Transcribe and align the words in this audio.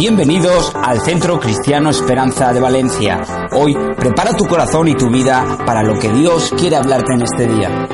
Bienvenidos 0.00 0.72
al 0.74 0.98
Centro 1.02 1.38
Cristiano 1.38 1.90
Esperanza 1.90 2.54
de 2.54 2.60
Valencia. 2.60 3.20
Hoy 3.52 3.76
prepara 3.98 4.34
tu 4.34 4.46
corazón 4.46 4.88
y 4.88 4.94
tu 4.94 5.10
vida 5.10 5.58
para 5.66 5.82
lo 5.82 5.98
que 5.98 6.08
Dios 6.08 6.50
quiere 6.58 6.76
hablarte 6.76 7.12
en 7.12 7.20
este 7.20 7.46
día. 7.46 7.86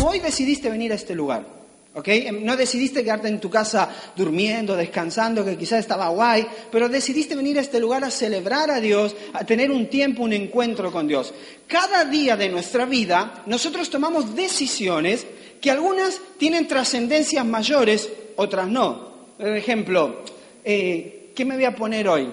Hoy 0.00 0.20
decidiste 0.20 0.70
venir 0.70 0.92
a 0.92 0.94
este 0.94 1.16
lugar. 1.16 1.61
¿Ok? 1.94 2.08
No 2.40 2.56
decidiste 2.56 3.02
quedarte 3.02 3.28
en 3.28 3.40
tu 3.40 3.50
casa 3.50 3.88
durmiendo, 4.16 4.76
descansando, 4.76 5.44
que 5.44 5.56
quizás 5.56 5.80
estaba 5.80 6.08
guay, 6.08 6.46
pero 6.70 6.88
decidiste 6.88 7.36
venir 7.36 7.58
a 7.58 7.62
este 7.62 7.78
lugar 7.78 8.04
a 8.04 8.10
celebrar 8.10 8.70
a 8.70 8.80
Dios, 8.80 9.14
a 9.32 9.44
tener 9.44 9.70
un 9.70 9.88
tiempo, 9.88 10.22
un 10.22 10.32
encuentro 10.32 10.90
con 10.90 11.06
Dios. 11.06 11.34
Cada 11.66 12.04
día 12.04 12.36
de 12.36 12.48
nuestra 12.48 12.86
vida 12.86 13.42
nosotros 13.46 13.90
tomamos 13.90 14.34
decisiones 14.34 15.26
que 15.60 15.70
algunas 15.70 16.20
tienen 16.38 16.66
trascendencias 16.66 17.44
mayores, 17.44 18.08
otras 18.36 18.68
no. 18.68 19.12
Por 19.38 19.56
ejemplo, 19.56 20.22
eh, 20.64 21.30
¿qué 21.34 21.44
me 21.44 21.54
voy 21.54 21.64
a 21.64 21.74
poner 21.74 22.08
hoy? 22.08 22.28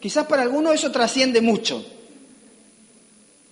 Quizás 0.00 0.26
para 0.26 0.42
algunos 0.42 0.74
eso 0.74 0.90
trasciende 0.90 1.40
mucho. 1.40 1.84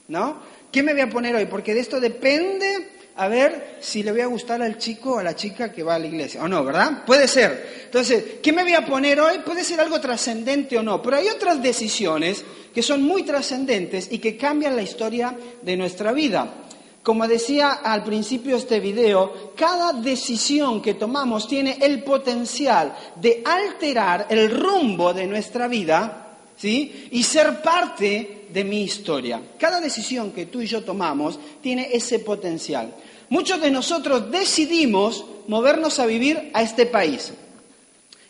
¿No? 0.09 0.37
¿Qué 0.71 0.83
me 0.83 0.93
voy 0.93 1.03
a 1.03 1.09
poner 1.09 1.35
hoy? 1.35 1.47
Porque 1.47 1.73
de 1.73 1.81
esto 1.81 2.01
depende 2.01 2.91
a 3.17 3.29
ver 3.29 3.77
si 3.81 4.03
le 4.03 4.13
voy 4.13 4.23
a 4.23 4.27
gustar 4.27 4.63
al 4.63 4.79
chico 4.79 5.13
o 5.13 5.19
a 5.19 5.23
la 5.23 5.37
chica 5.37 5.71
que 5.71 5.83
va 5.83 5.97
a 5.97 5.99
la 5.99 6.07
iglesia. 6.07 6.43
O 6.43 6.49
no, 6.49 6.65
¿verdad? 6.65 7.05
Puede 7.05 7.29
ser. 7.29 7.83
Entonces, 7.85 8.25
¿qué 8.43 8.53
me 8.53 8.63
voy 8.63 8.75
a 8.75 8.87
poner 8.87 9.21
hoy? 9.21 9.39
Puede 9.45 9.65
ser 9.65 9.81
algo 9.81 10.01
trascendente 10.01 10.79
o 10.79 10.83
no. 10.83 11.03
Pero 11.03 11.17
hay 11.17 11.29
otras 11.29 11.63
decisiones 11.63 12.45
que 12.75 12.83
son 12.83 13.03
muy 13.03 13.23
trascendentes 13.23 14.09
y 14.11 14.19
que 14.19 14.37
cambian 14.37 14.77
la 14.77 14.83
historia 14.83 15.37
de 15.61 15.77
nuestra 15.77 16.13
vida. 16.13 16.55
Como 17.03 17.27
decía 17.27 17.73
al 17.73 18.05
principio 18.05 18.53
de 18.53 18.59
este 18.59 18.81
video, 18.81 19.53
cada 19.57 19.93
decisión 19.93 20.81
que 20.81 20.95
tomamos 20.95 21.49
tiene 21.49 21.79
el 21.81 22.05
potencial 22.05 22.95
de 23.17 23.43
alterar 23.45 24.27
el 24.31 24.51
rumbo 24.51 25.13
de 25.13 25.27
nuestra 25.27 25.67
vida, 25.67 26.37
¿sí? 26.57 27.09
Y 27.11 27.25
ser 27.25 27.61
parte 27.61 28.42
de 28.53 28.65
mi 28.65 28.83
historia. 28.83 29.41
Cada 29.59 29.81
decisión 29.81 30.33
que 30.33 30.47
tú 30.47 30.61
y 30.61 30.67
yo 30.67 30.83
tomamos 30.83 31.39
tiene 31.61 31.91
ese 31.93 32.19
potencial. 32.19 32.95
Muchos 33.29 33.61
de 33.61 33.71
nosotros 33.71 34.31
decidimos 34.31 35.25
movernos 35.49 35.99
a 35.99 36.07
vivir 36.07 36.51
a 36.53 36.63
este 36.63 36.87
país. 36.87 37.33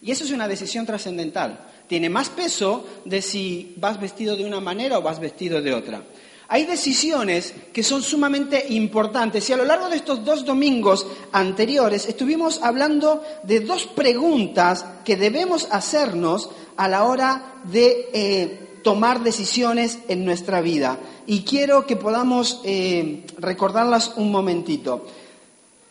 Y 0.01 0.11
eso 0.11 0.25
es 0.25 0.31
una 0.31 0.49
decisión 0.49 0.87
trascendental. 0.87 1.59
Tiene 1.89 2.09
más 2.09 2.31
peso 2.31 2.87
de 3.05 3.21
si 3.21 3.75
vas 3.77 4.01
vestido 4.01 4.37
de 4.37 4.45
una 4.45 4.61
manera 4.61 4.99
o 4.99 5.03
vas 5.03 5.21
vestido 5.21 5.61
de 5.61 5.75
otra. 5.75 6.03
Hay 6.49 6.67
decisiones 6.67 7.55
que 7.73 7.83
son 7.83 8.03
sumamente 8.03 8.67
importantes 8.71 9.49
y 9.49 9.53
a 9.55 9.57
lo 9.57 9.65
largo 9.65 9.89
de 9.89 9.97
estos 9.97 10.25
dos 10.25 10.45
domingos 10.45 11.07
anteriores 11.33 12.07
estuvimos 12.07 12.61
hablando 12.63 13.23
de 13.43 13.61
dos 13.61 13.87
preguntas 13.87 14.85
que 15.05 15.17
debemos 15.17 15.67
hacernos 15.71 16.51
a 16.77 16.89
la 16.89 17.05
hora 17.05 17.55
de 17.65 18.11
eh, 18.13 18.72
tomar 18.83 19.23
decisiones 19.23 19.99
en 20.09 20.25
nuestra 20.25 20.61
vida. 20.61 20.99
Y 21.27 21.43
quiero 21.43 21.87
que 21.87 21.97
podamos 21.97 22.61
eh, 22.65 23.25
recordarlas 23.39 24.15
un 24.17 24.31
momentito. 24.31 25.07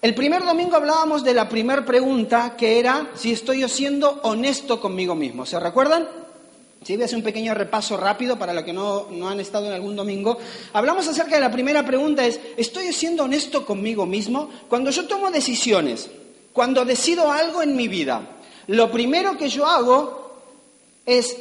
El 0.02 0.16
primer 0.16 0.44
domingo 0.44 0.76
hablábamos 0.76 1.24
de 1.24 1.34
la 1.34 1.48
primera 1.48 1.86
pregunta, 1.86 2.56
que 2.58 2.80
era 2.80 3.12
si 3.14 3.32
estoy 3.32 3.68
siendo 3.70 4.20
honesto 4.24 4.82
conmigo 4.82 5.14
mismo. 5.14 5.46
¿Se 5.46 5.60
recuerdan? 5.60 6.08
Sí, 6.84 6.96
voy 6.96 7.04
a 7.04 7.06
hacer 7.06 7.18
un 7.18 7.24
pequeño 7.24 7.54
repaso 7.54 7.96
rápido 7.96 8.40
para 8.40 8.54
los 8.54 8.64
que 8.64 8.74
no, 8.74 9.06
no, 9.12 9.30
han 9.30 9.40
estado 9.40 9.68
en 9.68 9.74
algún 9.74 9.96
domingo. 9.96 10.40
Hablamos 10.74 11.08
acerca 11.08 11.36
de 11.36 11.42
la 11.42 11.52
primera 11.52 11.86
pregunta, 11.86 12.26
es, 12.26 12.40
¿estoy 12.58 12.92
siendo 12.92 13.26
honesto 13.26 13.64
conmigo 13.68 14.08
mismo? 14.08 14.50
Cuando 14.68 14.90
yo 14.90 15.08
tomo 15.08 15.30
decisiones, 15.30 16.10
cuando 16.52 16.84
decido 16.84 17.32
algo 17.32 17.62
en 17.62 17.76
mi 17.76 17.88
vida, 17.88 18.38
lo 18.66 18.92
primero 18.92 19.38
que 19.38 19.50
yo 19.50 19.68
hago 19.68 20.42
es 21.06 21.38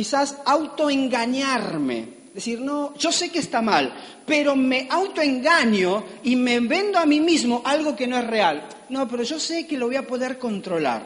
quizás 0.00 0.38
autoengañarme. 0.46 2.08
Decir, 2.32 2.58
no, 2.58 2.94
yo 2.96 3.12
sé 3.12 3.28
que 3.28 3.40
está 3.40 3.60
mal, 3.60 3.92
pero 4.24 4.56
me 4.56 4.86
autoengaño 4.88 6.04
y 6.22 6.36
me 6.36 6.58
vendo 6.60 6.98
a 6.98 7.04
mí 7.04 7.20
mismo 7.20 7.60
algo 7.66 7.94
que 7.94 8.06
no 8.06 8.16
es 8.16 8.26
real. 8.26 8.66
No, 8.88 9.06
pero 9.06 9.24
yo 9.24 9.38
sé 9.38 9.66
que 9.66 9.76
lo 9.76 9.88
voy 9.88 9.96
a 9.96 10.06
poder 10.06 10.38
controlar. 10.38 11.02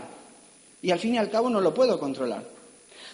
Y 0.81 0.93
al 0.93 1.01
fin 1.01 1.17
y 1.17 1.19
al 1.19 1.29
cabo 1.29 1.51
no 1.51 1.61
lo 1.61 1.75
puedo 1.75 1.99
controlar. 1.99 2.45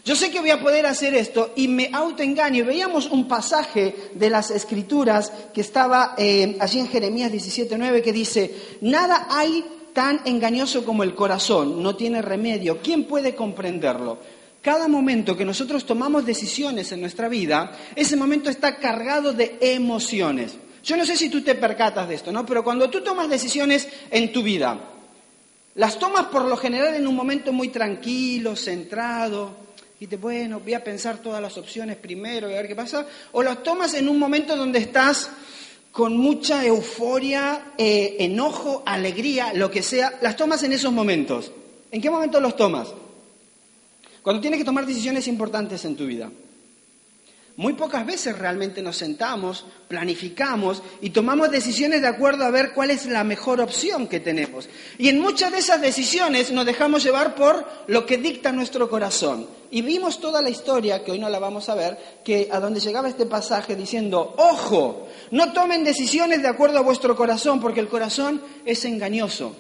Yo 0.04 0.14
sé 0.14 0.30
que 0.30 0.40
voy 0.40 0.50
a 0.50 0.60
poder 0.60 0.84
hacer 0.84 1.14
esto 1.14 1.52
y 1.56 1.66
me 1.66 1.88
autoengaño. 1.90 2.66
Veíamos 2.66 3.06
un 3.06 3.26
pasaje 3.26 4.10
de 4.12 4.28
las 4.28 4.50
Escrituras 4.50 5.32
que 5.54 5.62
estaba 5.62 6.14
eh, 6.18 6.58
allí 6.60 6.78
en 6.78 6.88
Jeremías 6.88 7.32
17.9 7.32 8.02
que 8.02 8.12
dice, 8.12 8.54
nada 8.82 9.28
hay 9.30 9.64
tan 9.94 10.20
engañoso 10.26 10.84
como 10.84 11.04
el 11.04 11.14
corazón, 11.14 11.82
no 11.82 11.96
tiene 11.96 12.20
remedio. 12.20 12.82
¿Quién 12.82 13.04
puede 13.04 13.34
comprenderlo? 13.34 14.18
Cada 14.62 14.88
momento 14.88 15.36
que 15.36 15.44
nosotros 15.44 15.86
tomamos 15.86 16.26
decisiones 16.26 16.92
en 16.92 17.00
nuestra 17.00 17.28
vida, 17.28 17.72
ese 17.96 18.16
momento 18.16 18.50
está 18.50 18.76
cargado 18.76 19.32
de 19.32 19.56
emociones. 19.60 20.52
Yo 20.84 20.96
no 20.96 21.06
sé 21.06 21.16
si 21.16 21.30
tú 21.30 21.42
te 21.42 21.54
percatas 21.54 22.08
de 22.08 22.14
esto, 22.14 22.30
¿no? 22.30 22.44
Pero 22.44 22.62
cuando 22.62 22.90
tú 22.90 23.02
tomas 23.02 23.30
decisiones 23.30 23.88
en 24.10 24.32
tu 24.32 24.42
vida, 24.42 24.78
las 25.76 25.98
tomas 25.98 26.26
por 26.26 26.44
lo 26.44 26.56
general 26.56 26.94
en 26.94 27.06
un 27.06 27.16
momento 27.16 27.52
muy 27.52 27.68
tranquilo, 27.68 28.54
centrado, 28.54 29.54
y 29.98 30.06
te, 30.06 30.16
bueno, 30.16 30.60
voy 30.60 30.74
a 30.74 30.84
pensar 30.84 31.18
todas 31.18 31.40
las 31.40 31.56
opciones 31.58 31.96
primero 31.96 32.50
y 32.50 32.54
a 32.54 32.56
ver 32.56 32.68
qué 32.68 32.76
pasa, 32.76 33.06
o 33.32 33.42
las 33.42 33.62
tomas 33.62 33.94
en 33.94 34.08
un 34.08 34.18
momento 34.18 34.56
donde 34.56 34.78
estás 34.78 35.30
con 35.92 36.16
mucha 36.16 36.64
euforia, 36.64 37.72
eh, 37.76 38.16
enojo, 38.20 38.82
alegría, 38.86 39.52
lo 39.54 39.70
que 39.70 39.82
sea, 39.82 40.18
las 40.22 40.36
tomas 40.36 40.62
en 40.62 40.72
esos 40.72 40.92
momentos. 40.92 41.52
¿En 41.90 42.00
qué 42.00 42.08
momento 42.08 42.40
los 42.40 42.56
tomas? 42.56 42.88
Cuando 44.22 44.40
tienes 44.40 44.58
que 44.58 44.64
tomar 44.64 44.86
decisiones 44.86 45.28
importantes 45.28 45.84
en 45.84 45.96
tu 45.96 46.06
vida. 46.06 46.30
Muy 47.56 47.74
pocas 47.74 48.06
veces 48.06 48.38
realmente 48.38 48.80
nos 48.80 48.96
sentamos, 48.96 49.66
planificamos 49.86 50.82
y 51.02 51.10
tomamos 51.10 51.50
decisiones 51.50 52.00
de 52.00 52.08
acuerdo 52.08 52.44
a 52.44 52.50
ver 52.50 52.72
cuál 52.72 52.90
es 52.90 53.04
la 53.04 53.22
mejor 53.22 53.60
opción 53.60 54.06
que 54.06 54.18
tenemos. 54.18 54.66
Y 54.96 55.08
en 55.08 55.20
muchas 55.20 55.52
de 55.52 55.58
esas 55.58 55.80
decisiones 55.80 56.50
nos 56.52 56.64
dejamos 56.64 57.04
llevar 57.04 57.34
por 57.34 57.66
lo 57.86 58.06
que 58.06 58.16
dicta 58.16 58.50
nuestro 58.50 58.88
corazón. 58.88 59.46
Y 59.70 59.82
vimos 59.82 60.20
toda 60.20 60.40
la 60.40 60.48
historia, 60.48 61.04
que 61.04 61.12
hoy 61.12 61.18
no 61.18 61.28
la 61.28 61.38
vamos 61.38 61.68
a 61.68 61.74
ver, 61.74 61.98
que 62.24 62.48
a 62.50 62.60
donde 62.60 62.80
llegaba 62.80 63.10
este 63.10 63.26
pasaje 63.26 63.76
diciendo, 63.76 64.34
ojo, 64.38 65.08
no 65.30 65.52
tomen 65.52 65.84
decisiones 65.84 66.40
de 66.40 66.48
acuerdo 66.48 66.78
a 66.78 66.82
vuestro 66.82 67.14
corazón, 67.14 67.60
porque 67.60 67.80
el 67.80 67.88
corazón 67.88 68.40
es 68.64 68.84
engañoso. 68.86 69.54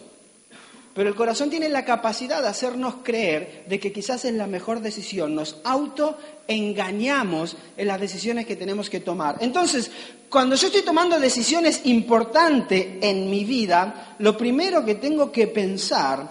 Pero 1.00 1.08
el 1.08 1.16
corazón 1.16 1.48
tiene 1.48 1.70
la 1.70 1.86
capacidad 1.86 2.42
de 2.42 2.48
hacernos 2.48 2.96
creer 3.02 3.64
de 3.66 3.80
que 3.80 3.90
quizás 3.90 4.22
es 4.26 4.34
la 4.34 4.46
mejor 4.46 4.82
decisión. 4.82 5.34
Nos 5.34 5.56
autoengañamos 5.64 7.56
en 7.78 7.86
las 7.86 7.98
decisiones 7.98 8.44
que 8.44 8.54
tenemos 8.54 8.90
que 8.90 9.00
tomar. 9.00 9.38
Entonces, 9.40 9.90
cuando 10.28 10.56
yo 10.56 10.66
estoy 10.66 10.82
tomando 10.82 11.18
decisiones 11.18 11.80
importantes 11.84 12.98
en 13.00 13.30
mi 13.30 13.46
vida, 13.46 14.14
lo 14.18 14.36
primero 14.36 14.84
que 14.84 14.96
tengo 14.96 15.32
que 15.32 15.46
pensar 15.46 16.30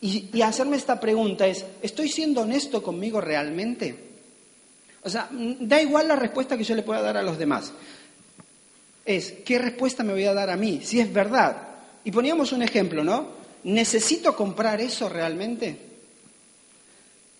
y, 0.00 0.28
y 0.32 0.40
hacerme 0.40 0.76
esta 0.76 1.00
pregunta 1.00 1.44
es, 1.48 1.64
¿estoy 1.82 2.08
siendo 2.08 2.42
honesto 2.42 2.84
conmigo 2.84 3.20
realmente? 3.20 3.92
O 5.02 5.10
sea, 5.10 5.28
da 5.32 5.82
igual 5.82 6.06
la 6.06 6.14
respuesta 6.14 6.56
que 6.56 6.62
yo 6.62 6.76
le 6.76 6.84
pueda 6.84 7.02
dar 7.02 7.16
a 7.16 7.24
los 7.24 7.38
demás. 7.38 7.72
Es, 9.04 9.32
¿qué 9.44 9.58
respuesta 9.58 10.04
me 10.04 10.12
voy 10.12 10.26
a 10.26 10.32
dar 10.32 10.48
a 10.48 10.56
mí? 10.56 10.80
Si 10.84 11.00
es 11.00 11.12
verdad. 11.12 11.56
Y 12.04 12.12
poníamos 12.12 12.52
un 12.52 12.62
ejemplo, 12.62 13.02
¿no? 13.02 13.44
¿Necesito 13.66 14.34
comprar 14.34 14.80
eso 14.80 15.08
realmente? 15.08 15.76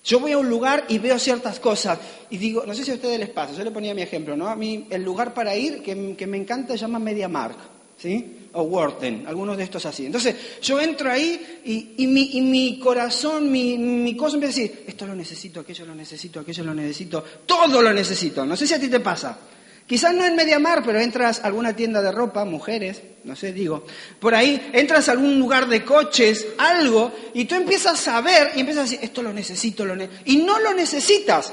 Yo 0.05 0.21
voy 0.21 0.33
a 0.33 0.39
un 0.39 0.49
lugar 0.49 0.85
y 0.89 0.99
veo 0.99 1.19
ciertas 1.19 1.59
cosas 1.59 1.99
y 2.31 2.37
digo, 2.39 2.65
no 2.65 2.75
sé 2.75 2.85
si 2.85 2.93
a 2.93 2.95
ustedes 2.95 3.19
les 3.19 3.31
pasa, 3.31 3.55
yo 3.55 3.65
le 3.65 3.73
ponía 3.73 3.95
mi 3.95 4.03
ejemplo, 4.03 4.37
¿no? 4.37 4.49
A 4.49 4.55
mí 4.55 4.87
el 4.91 5.03
lugar 5.03 5.35
para 5.35 5.57
ir 5.57 5.83
que, 5.83 5.95
me 5.95 6.37
encanta 6.37 6.75
se 6.75 6.79
llama 6.79 7.01
MediaMark, 7.01 7.57
¿sí? 7.99 8.49
o 8.53 8.63
Worten, 8.63 9.25
algunos 9.27 9.57
de 9.57 9.65
estos 9.65 9.85
así. 9.85 10.07
Entonces, 10.07 10.61
yo 10.63 10.81
entro 10.81 11.11
ahí 11.11 11.61
y, 11.65 12.07
mi, 12.07 12.79
corazón, 12.79 13.51
mi, 13.51 13.77
mi, 13.77 14.17
cosa 14.17 14.37
empieza 14.37 14.61
a 14.61 14.63
decir, 14.63 14.85
esto 14.87 15.07
lo 15.07 15.15
necesito, 15.15 15.61
aquello 15.61 15.87
lo 15.87 15.95
necesito, 15.95 16.41
aquello 16.41 16.65
lo 16.65 16.75
necesito, 16.75 17.25
todo 17.45 17.83
lo 17.83 17.93
necesito. 17.93 18.47
No 18.47 18.57
sé 18.57 18.67
si 18.67 18.75
a 18.75 18.81
ti 18.81 18.89
te 18.89 19.01
pasa. 19.01 19.37
Quizás 19.87 20.15
no 20.15 20.25
en 20.25 20.35
Mediamar, 20.35 20.83
pero 20.85 21.01
entras 21.01 21.41
a 21.41 21.47
alguna 21.47 21.77
tienda 21.77 22.03
de 22.03 22.11
ropa, 22.11 22.45
mujeres, 22.45 23.03
no 23.23 23.37
sé, 23.37 23.53
digo, 23.53 23.85
por 24.19 24.35
ahí 24.35 24.71
entras 24.73 25.09
a 25.09 25.13
algún 25.13 25.39
lugar 25.39 25.69
de 25.69 25.85
coches, 25.85 26.45
algo, 26.59 27.13
y 27.35 27.45
tú 27.45 27.55
empiezas 27.55 28.09
a 28.09 28.21
ver 28.21 28.51
y 28.57 28.61
empiezas 28.61 28.81
a 28.81 28.91
decir, 28.91 28.99
esto 29.03 29.23
lo 29.23 29.33
necesito, 29.33 29.85
lo 29.85 29.95
necesito, 29.95 30.31
y 30.33 30.39
no 30.39 30.59
lo 30.59 30.75
necesitas, 30.75 31.53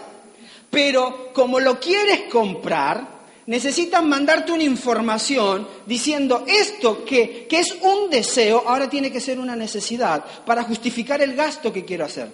pero 0.71 1.31
como 1.31 1.59
lo 1.59 1.79
quieres 1.79 2.21
comprar, 2.31 3.13
necesitan 3.45 4.09
mandarte 4.09 4.51
una 4.51 4.63
información 4.63 5.67
diciendo 5.85 6.43
esto 6.47 7.05
que, 7.05 7.45
que, 7.47 7.59
es 7.59 7.75
un 7.81 8.09
deseo, 8.09 8.63
ahora 8.65 8.89
tiene 8.89 9.11
que 9.11 9.21
ser 9.21 9.37
una 9.37 9.55
necesidad 9.55 10.25
para 10.43 10.63
justificar 10.63 11.21
el 11.21 11.35
gasto 11.35 11.71
que 11.71 11.85
quiero 11.85 12.05
hacer. 12.05 12.29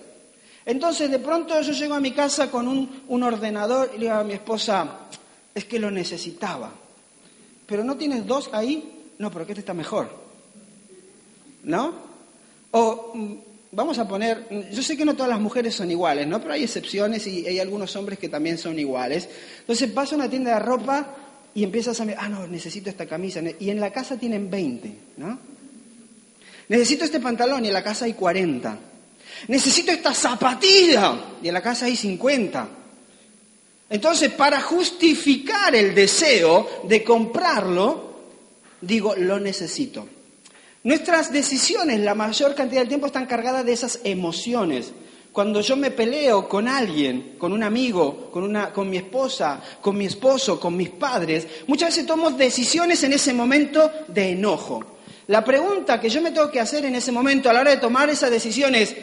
Entonces 0.66 1.12
de 1.12 1.20
pronto 1.20 1.60
yo 1.60 1.74
llego 1.74 1.96
a 1.96 2.00
mi 2.00 2.12
casa 2.12 2.50
con 2.50 2.70
un, 2.70 3.04
un 3.10 3.24
ordenador 3.24 3.92
y 3.94 3.98
le 3.98 4.06
digo 4.06 4.16
a 4.16 4.24
mi 4.24 4.34
esposa, 4.34 5.00
es 5.54 5.66
que 5.66 5.80
lo 5.80 5.92
necesitaba. 5.92 6.72
Pero 7.66 7.84
no 7.84 7.98
tienes 7.98 8.26
dos 8.26 8.50
ahí, 8.54 9.12
no, 9.18 9.32
pero 9.32 9.46
que 9.46 9.52
este 9.52 9.62
está 9.62 9.74
mejor. 9.74 10.10
¿No? 11.64 11.94
O 12.72 13.12
mm, 13.14 13.34
vamos 13.72 14.00
a 14.00 14.08
poner, 14.08 14.48
yo 14.72 14.82
sé 14.82 14.98
que 14.98 15.06
no 15.06 15.14
todas 15.14 15.30
las 15.30 15.40
mujeres 15.40 15.76
son 15.76 15.92
iguales, 15.92 16.28
¿no? 16.28 16.42
Pero 16.42 16.54
hay 16.54 16.64
excepciones 16.64 17.28
y 17.28 17.46
hay 17.46 17.60
algunos 17.60 17.96
hombres 17.96 18.18
que 18.18 18.30
también 18.30 18.58
son 18.58 18.80
iguales. 18.80 19.30
Entonces 19.60 19.94
vas 19.94 20.12
a 20.12 20.16
una 20.16 20.30
tienda 20.30 20.54
de 20.54 20.60
ropa 20.60 21.16
y 21.54 21.64
empiezas 21.64 22.00
a 22.00 22.06
mirar, 22.06 22.24
ah, 22.24 22.30
no, 22.30 22.48
necesito 22.48 22.90
esta 22.90 23.06
camisa. 23.06 23.42
Y 23.60 23.70
en 23.70 23.80
la 23.80 23.92
casa 23.92 24.18
tienen 24.18 24.50
20, 24.50 24.96
¿no? 25.18 25.40
Necesito 26.70 27.04
este 27.04 27.20
pantalón 27.20 27.66
y 27.66 27.68
en 27.68 27.74
la 27.74 27.84
casa 27.84 28.06
hay 28.06 28.14
40. 28.14 28.78
Necesito 29.48 29.92
esta 29.92 30.14
zapatilla 30.14 31.20
y 31.42 31.48
en 31.48 31.54
la 31.54 31.62
casa 31.62 31.86
hay 31.86 31.96
50. 31.96 32.70
Entonces, 33.90 34.32
para 34.32 34.62
justificar 34.62 35.76
el 35.76 35.96
deseo 35.96 36.82
de 36.84 37.04
comprarlo, 37.04 38.10
digo, 38.82 39.16
lo 39.16 39.40
necesito. 39.40 40.08
Nuestras 40.84 41.34
decisiones, 41.34 42.00
la 42.00 42.16
mayor 42.16 42.56
cantidad 42.56 42.82
del 42.82 42.88
tiempo, 42.88 43.08
están 43.08 43.26
cargadas 43.26 43.66
de 43.66 43.74
esas 43.74 44.00
emociones. 44.04 44.94
Cuando 45.32 45.62
yo 45.62 45.76
me 45.76 45.92
peleo 45.92 46.48
con 46.48 46.68
alguien, 46.68 47.36
con 47.38 47.52
un 47.52 47.64
amigo, 47.64 48.30
con, 48.32 48.44
una, 48.44 48.72
con 48.72 48.90
mi 48.90 48.98
esposa, 48.98 49.62
con 49.82 49.98
mi 49.98 50.06
esposo, 50.06 50.60
con 50.60 50.78
mis 50.78 50.90
padres, 50.90 51.48
muchas 51.68 51.90
veces 51.90 52.06
tomo 52.06 52.32
decisiones 52.32 53.04
en 53.04 53.14
ese 53.14 53.34
momento 53.34 53.92
de 54.08 54.32
enojo. 54.32 54.84
La 55.28 55.44
pregunta 55.44 56.00
que 56.00 56.10
yo 56.10 56.22
me 56.22 56.32
tengo 56.32 56.50
que 56.50 56.60
hacer 56.60 56.86
en 56.86 56.96
ese 56.96 57.12
momento 57.12 57.50
a 57.50 57.54
la 57.54 57.62
hora 57.62 57.72
de 57.72 57.78
tomar 57.78 58.10
esa 58.10 58.30
decisión 58.30 58.74
es, 58.74 58.96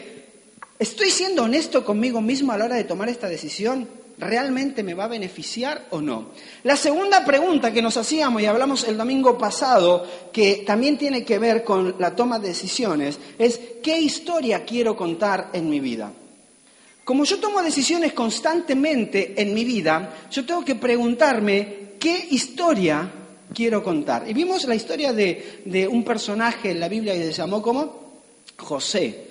¿estoy 0.79 1.09
siendo 1.09 1.43
honesto 1.43 1.85
conmigo 1.85 2.21
mismo 2.21 2.51
a 2.51 2.57
la 2.57 2.65
hora 2.65 2.75
de 2.75 2.83
tomar 2.83 3.07
esta 3.07 3.29
decisión? 3.29 3.87
¿Realmente 4.17 4.83
me 4.83 4.93
va 4.93 5.05
a 5.05 5.09
beneficiar 5.09 5.87
o 5.91 6.01
no? 6.01 6.29
La 6.63 6.75
segunda 6.75 7.23
pregunta 7.23 7.71
que 7.71 7.81
nos 7.81 7.97
hacíamos 7.97 8.41
y 8.41 8.45
hablamos 8.45 8.87
el 8.87 8.97
domingo 8.97 9.37
pasado, 9.37 10.05
que 10.31 10.63
también 10.65 10.97
tiene 10.97 11.23
que 11.23 11.39
ver 11.39 11.63
con 11.63 11.95
la 11.99 12.15
toma 12.15 12.39
de 12.39 12.49
decisiones, 12.49 13.19
es 13.37 13.59
¿qué 13.83 13.99
historia 13.99 14.65
quiero 14.65 14.95
contar 14.95 15.49
en 15.53 15.69
mi 15.69 15.79
vida? 15.79 16.11
Como 17.03 17.23
yo 17.23 17.39
tomo 17.39 17.61
decisiones 17.61 18.13
constantemente 18.13 19.41
en 19.41 19.53
mi 19.53 19.63
vida, 19.63 20.27
yo 20.29 20.45
tengo 20.45 20.65
que 20.65 20.75
preguntarme 20.75 21.91
qué 21.99 22.27
historia 22.31 23.09
quiero 23.53 23.81
contar. 23.81 24.29
Y 24.29 24.33
vimos 24.33 24.65
la 24.65 24.75
historia 24.75 25.13
de, 25.13 25.61
de 25.63 25.87
un 25.87 26.03
personaje 26.03 26.71
en 26.71 26.79
la 26.79 26.89
Biblia 26.89 27.13
que 27.13 27.23
se 27.23 27.33
llamó 27.33 27.61
como 27.61 28.07
José. 28.57 29.26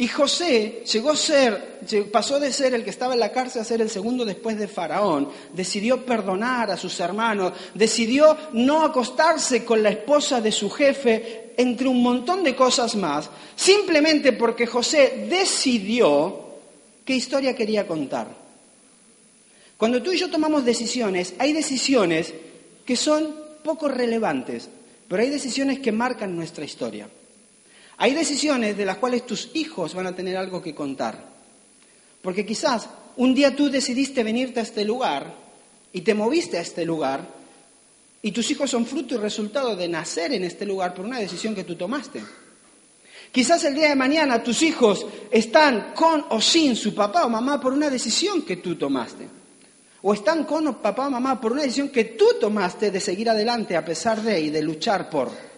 Y 0.00 0.08
José 0.08 0.82
llegó 0.90 1.10
a 1.10 1.16
ser, 1.16 1.78
pasó 2.10 2.40
de 2.40 2.50
ser 2.54 2.72
el 2.72 2.82
que 2.82 2.88
estaba 2.88 3.12
en 3.12 3.20
la 3.20 3.32
cárcel 3.32 3.60
a 3.60 3.66
ser 3.66 3.82
el 3.82 3.90
segundo 3.90 4.24
después 4.24 4.58
de 4.58 4.66
Faraón. 4.66 5.28
Decidió 5.52 6.06
perdonar 6.06 6.70
a 6.70 6.78
sus 6.78 6.98
hermanos, 7.00 7.52
decidió 7.74 8.34
no 8.54 8.82
acostarse 8.82 9.62
con 9.62 9.82
la 9.82 9.90
esposa 9.90 10.40
de 10.40 10.52
su 10.52 10.70
jefe, 10.70 11.52
entre 11.58 11.86
un 11.86 12.02
montón 12.02 12.42
de 12.42 12.56
cosas 12.56 12.96
más, 12.96 13.28
simplemente 13.54 14.32
porque 14.32 14.66
José 14.66 15.26
decidió 15.28 16.46
qué 17.04 17.14
historia 17.14 17.54
quería 17.54 17.86
contar. 17.86 18.28
Cuando 19.76 20.02
tú 20.02 20.12
y 20.12 20.18
yo 20.18 20.30
tomamos 20.30 20.64
decisiones, 20.64 21.34
hay 21.36 21.52
decisiones 21.52 22.32
que 22.86 22.96
son 22.96 23.34
poco 23.62 23.86
relevantes, 23.86 24.66
pero 25.06 25.22
hay 25.22 25.28
decisiones 25.28 25.80
que 25.80 25.92
marcan 25.92 26.34
nuestra 26.34 26.64
historia. 26.64 27.06
Hay 28.00 28.14
decisiones 28.14 28.78
de 28.78 28.86
las 28.86 28.96
cuales 28.96 29.26
tus 29.26 29.50
hijos 29.52 29.92
van 29.92 30.06
a 30.06 30.16
tener 30.16 30.34
algo 30.34 30.62
que 30.62 30.74
contar. 30.74 31.22
Porque 32.22 32.46
quizás 32.46 32.88
un 33.16 33.34
día 33.34 33.54
tú 33.54 33.68
decidiste 33.68 34.24
venirte 34.24 34.58
a 34.58 34.62
este 34.62 34.86
lugar 34.86 35.34
y 35.92 36.00
te 36.00 36.14
moviste 36.14 36.56
a 36.56 36.62
este 36.62 36.86
lugar 36.86 37.28
y 38.22 38.32
tus 38.32 38.50
hijos 38.50 38.70
son 38.70 38.86
fruto 38.86 39.16
y 39.16 39.18
resultado 39.18 39.76
de 39.76 39.86
nacer 39.86 40.32
en 40.32 40.44
este 40.44 40.64
lugar 40.64 40.94
por 40.94 41.04
una 41.04 41.18
decisión 41.18 41.54
que 41.54 41.64
tú 41.64 41.74
tomaste. 41.76 42.22
Quizás 43.30 43.64
el 43.64 43.74
día 43.74 43.90
de 43.90 43.96
mañana 43.96 44.42
tus 44.42 44.62
hijos 44.62 45.04
están 45.30 45.92
con 45.94 46.24
o 46.30 46.40
sin 46.40 46.76
su 46.76 46.94
papá 46.94 47.26
o 47.26 47.28
mamá 47.28 47.60
por 47.60 47.74
una 47.74 47.90
decisión 47.90 48.46
que 48.46 48.56
tú 48.56 48.76
tomaste. 48.76 49.28
O 50.00 50.14
están 50.14 50.44
con 50.44 50.74
papá 50.76 51.08
o 51.08 51.10
mamá 51.10 51.38
por 51.38 51.52
una 51.52 51.64
decisión 51.64 51.90
que 51.90 52.04
tú 52.04 52.24
tomaste 52.40 52.90
de 52.90 52.98
seguir 52.98 53.28
adelante 53.28 53.76
a 53.76 53.84
pesar 53.84 54.22
de 54.22 54.40
y 54.40 54.48
de 54.48 54.62
luchar 54.62 55.10
por. 55.10 55.49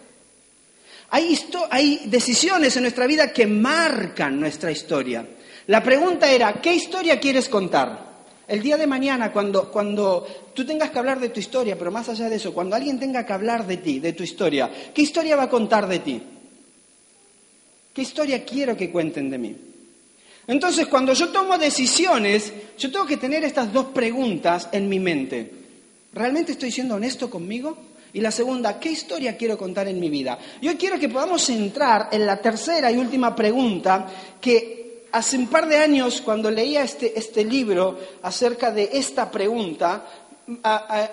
Hay, 1.13 2.01
decisiones 2.05 2.75
en 2.75 2.81
nuestra 2.81 3.05
vida 3.05 3.31
que 3.31 3.45
marcan 3.45 4.39
nuestra 4.39 4.71
historia. 4.71 5.23
La 5.67 5.83
pregunta 5.83 6.31
era, 6.31 6.53
¿qué 6.53 6.73
historia 6.73 7.19
quieres 7.19 7.49
contar? 7.49 8.13
El 8.47 8.63
día 8.63 8.77
de 8.77 8.87
mañana, 8.87 9.31
cuando, 9.31 9.71
cuando 9.71 10.25
tú 10.55 10.65
tengas 10.65 10.89
que 10.89 10.97
hablar 10.97 11.19
de 11.19 11.29
tu 11.29 11.39
historia, 11.39 11.77
pero 11.77 11.91
más 11.91 12.09
allá 12.09 12.29
de 12.29 12.37
eso, 12.37 12.51
cuando 12.51 12.75
alguien 12.75 12.99
tenga 12.99 13.23
que 13.27 13.31
hablar 13.31 13.67
de 13.67 13.77
ti, 13.77 13.99
de 13.99 14.13
tu 14.13 14.23
historia, 14.23 14.71
¿qué 14.91 15.03
historia 15.03 15.35
va 15.35 15.43
a 15.43 15.49
contar 15.49 15.87
de 15.87 15.99
ti? 15.99 16.19
¿Qué 17.93 18.01
historia 18.01 18.43
quiero 18.43 18.75
que 18.75 18.89
cuenten 18.89 19.29
de 19.29 19.37
mí? 19.37 19.55
Entonces, 20.47 20.87
cuando 20.87 21.13
yo 21.13 21.29
tomo 21.29 21.59
decisiones, 21.59 22.51
yo 22.75 22.91
tengo 22.91 23.05
que 23.05 23.17
tener 23.17 23.43
estas 23.43 23.71
dos 23.71 23.85
preguntas 23.93 24.67
en 24.71 24.89
mi 24.89 24.99
mente. 24.99 25.51
¿Realmente 26.11 26.53
estoy 26.53 26.71
siendo 26.71 26.95
honesto 26.95 27.29
conmigo? 27.29 27.77
Y 28.13 28.21
la 28.21 28.31
segunda, 28.31 28.79
¿qué 28.79 28.91
historia 28.91 29.35
quiero 29.35 29.57
contar 29.57 29.87
en 29.87 29.99
mi 29.99 30.09
vida? 30.09 30.37
Yo 30.61 30.77
quiero 30.77 30.99
que 30.99 31.09
podamos 31.09 31.49
entrar 31.49 32.09
en 32.11 32.25
la 32.25 32.37
tercera 32.37 32.91
y 32.91 32.97
última 32.97 33.35
pregunta 33.35 34.05
que 34.39 35.05
hace 35.11 35.37
un 35.37 35.47
par 35.47 35.67
de 35.67 35.77
años 35.77 36.21
cuando 36.21 36.51
leía 36.51 36.83
este, 36.83 37.17
este 37.17 37.43
libro 37.43 37.97
acerca 38.21 38.71
de 38.71 38.89
esta 38.93 39.31
pregunta, 39.31 40.05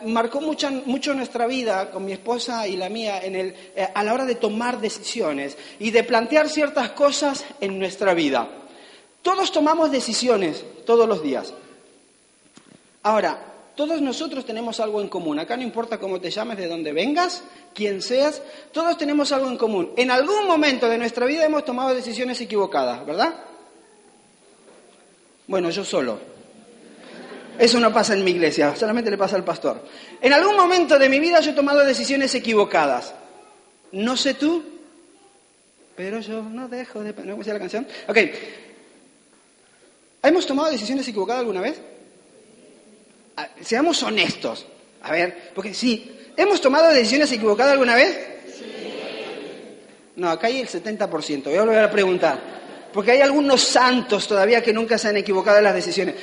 marcó 0.05 0.41
mucho 0.41 1.15
nuestra 1.15 1.47
vida 1.47 1.91
con 1.91 2.05
mi 2.05 2.13
esposa 2.13 2.67
y 2.67 2.77
la 2.77 2.89
mía 2.89 3.21
en 3.23 3.37
el, 3.37 3.55
eh, 3.77 3.89
a 3.95 4.03
la 4.03 4.13
hora 4.13 4.25
de 4.25 4.35
tomar 4.35 4.81
decisiones 4.81 5.57
y 5.79 5.91
de 5.91 6.05
plantear 6.05 6.49
ciertas 6.49 6.91
cosas 6.91 7.45
en 7.61 7.79
nuestra 7.79 8.13
vida. 8.13 8.49
Todos 9.23 9.53
tomamos 9.53 9.91
decisiones 9.91 10.65
todos 10.85 11.09
los 11.09 11.23
días. 11.23 11.53
Ahora, 13.03 13.50
todos 13.81 14.03
nosotros 14.03 14.45
tenemos 14.45 14.79
algo 14.79 15.01
en 15.01 15.09
común. 15.09 15.39
Acá 15.39 15.57
no 15.57 15.63
importa 15.63 15.97
cómo 15.97 16.21
te 16.21 16.31
llames, 16.31 16.59
de 16.59 16.67
dónde 16.67 16.93
vengas, 16.93 17.43
quién 17.73 18.03
seas, 18.03 18.43
todos 18.73 18.99
tenemos 18.99 19.33
algo 19.33 19.49
en 19.49 19.57
común. 19.57 19.93
En 19.97 20.11
algún 20.11 20.47
momento 20.47 20.87
de 20.87 20.99
nuestra 20.99 21.25
vida 21.25 21.47
hemos 21.47 21.65
tomado 21.65 21.95
decisiones 21.95 22.39
equivocadas, 22.43 23.07
¿verdad? 23.07 23.33
Bueno, 25.47 25.71
yo 25.71 25.83
solo. 25.83 26.19
Eso 27.59 27.81
no 27.81 27.91
pasa 27.91 28.13
en 28.13 28.23
mi 28.23 28.33
iglesia, 28.33 28.77
solamente 28.77 29.11
le 29.11 29.17
pasa 29.17 29.37
al 29.37 29.45
pastor. 29.45 29.83
En 30.21 30.35
algún 30.35 30.57
momento 30.57 30.99
de 30.99 31.09
mi 31.09 31.19
vida 31.19 31.41
yo 31.41 31.53
he 31.53 31.55
tomado 31.55 31.83
decisiones 31.83 32.35
equivocadas. 32.35 33.15
No 33.93 34.15
sé 34.15 34.35
tú, 34.35 34.63
pero 35.97 36.21
yo 36.21 36.43
no 36.43 36.69
dejo 36.69 37.03
de... 37.03 37.15
¿No 37.25 37.39
la 37.43 37.59
canción? 37.59 37.89
Ok. 38.09 38.19
¿Hemos 40.23 40.47
tomado 40.47 40.71
decisiones 40.71 41.09
equivocadas 41.09 41.41
alguna 41.41 41.63
vez? 41.63 41.81
Seamos 43.61 44.03
honestos. 44.03 44.67
A 45.03 45.13
ver, 45.13 45.51
porque 45.55 45.75
sí, 45.75 46.11
¿hemos 46.37 46.61
tomado 46.61 46.91
decisiones 46.91 47.33
equivocadas 47.33 47.73
alguna 47.73 47.95
vez? 47.95 48.19
Sí. 48.47 48.65
No, 50.17 50.31
acá 50.31 50.49
hay 50.49 50.61
el 50.61 50.69
70%. 50.69 51.45
Voy 51.45 51.57
a 51.57 51.63
volver 51.63 51.85
a 51.85 51.91
preguntar. 51.91 52.39
Porque 52.93 53.13
hay 53.13 53.21
algunos 53.21 53.63
santos 53.63 54.27
todavía 54.27 54.63
que 54.63 54.73
nunca 54.73 54.99
se 54.99 55.09
han 55.09 55.17
equivocado 55.17 55.59
en 55.59 55.65
las 55.65 55.75
decisiones. 55.75 56.17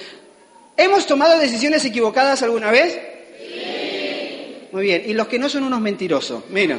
¿Hemos 0.76 1.08
tomado 1.08 1.40
decisiones 1.40 1.84
equivocadas 1.86 2.44
alguna 2.44 2.70
vez? 2.72 3.00
Sí. 3.40 4.68
Muy 4.72 4.84
bien. 4.84 5.04
Y 5.06 5.14
los 5.14 5.28
que 5.28 5.40
no 5.40 5.50
son 5.50 5.64
unos 5.64 5.82
mentirosos. 5.82 6.44
Mira. 6.50 6.78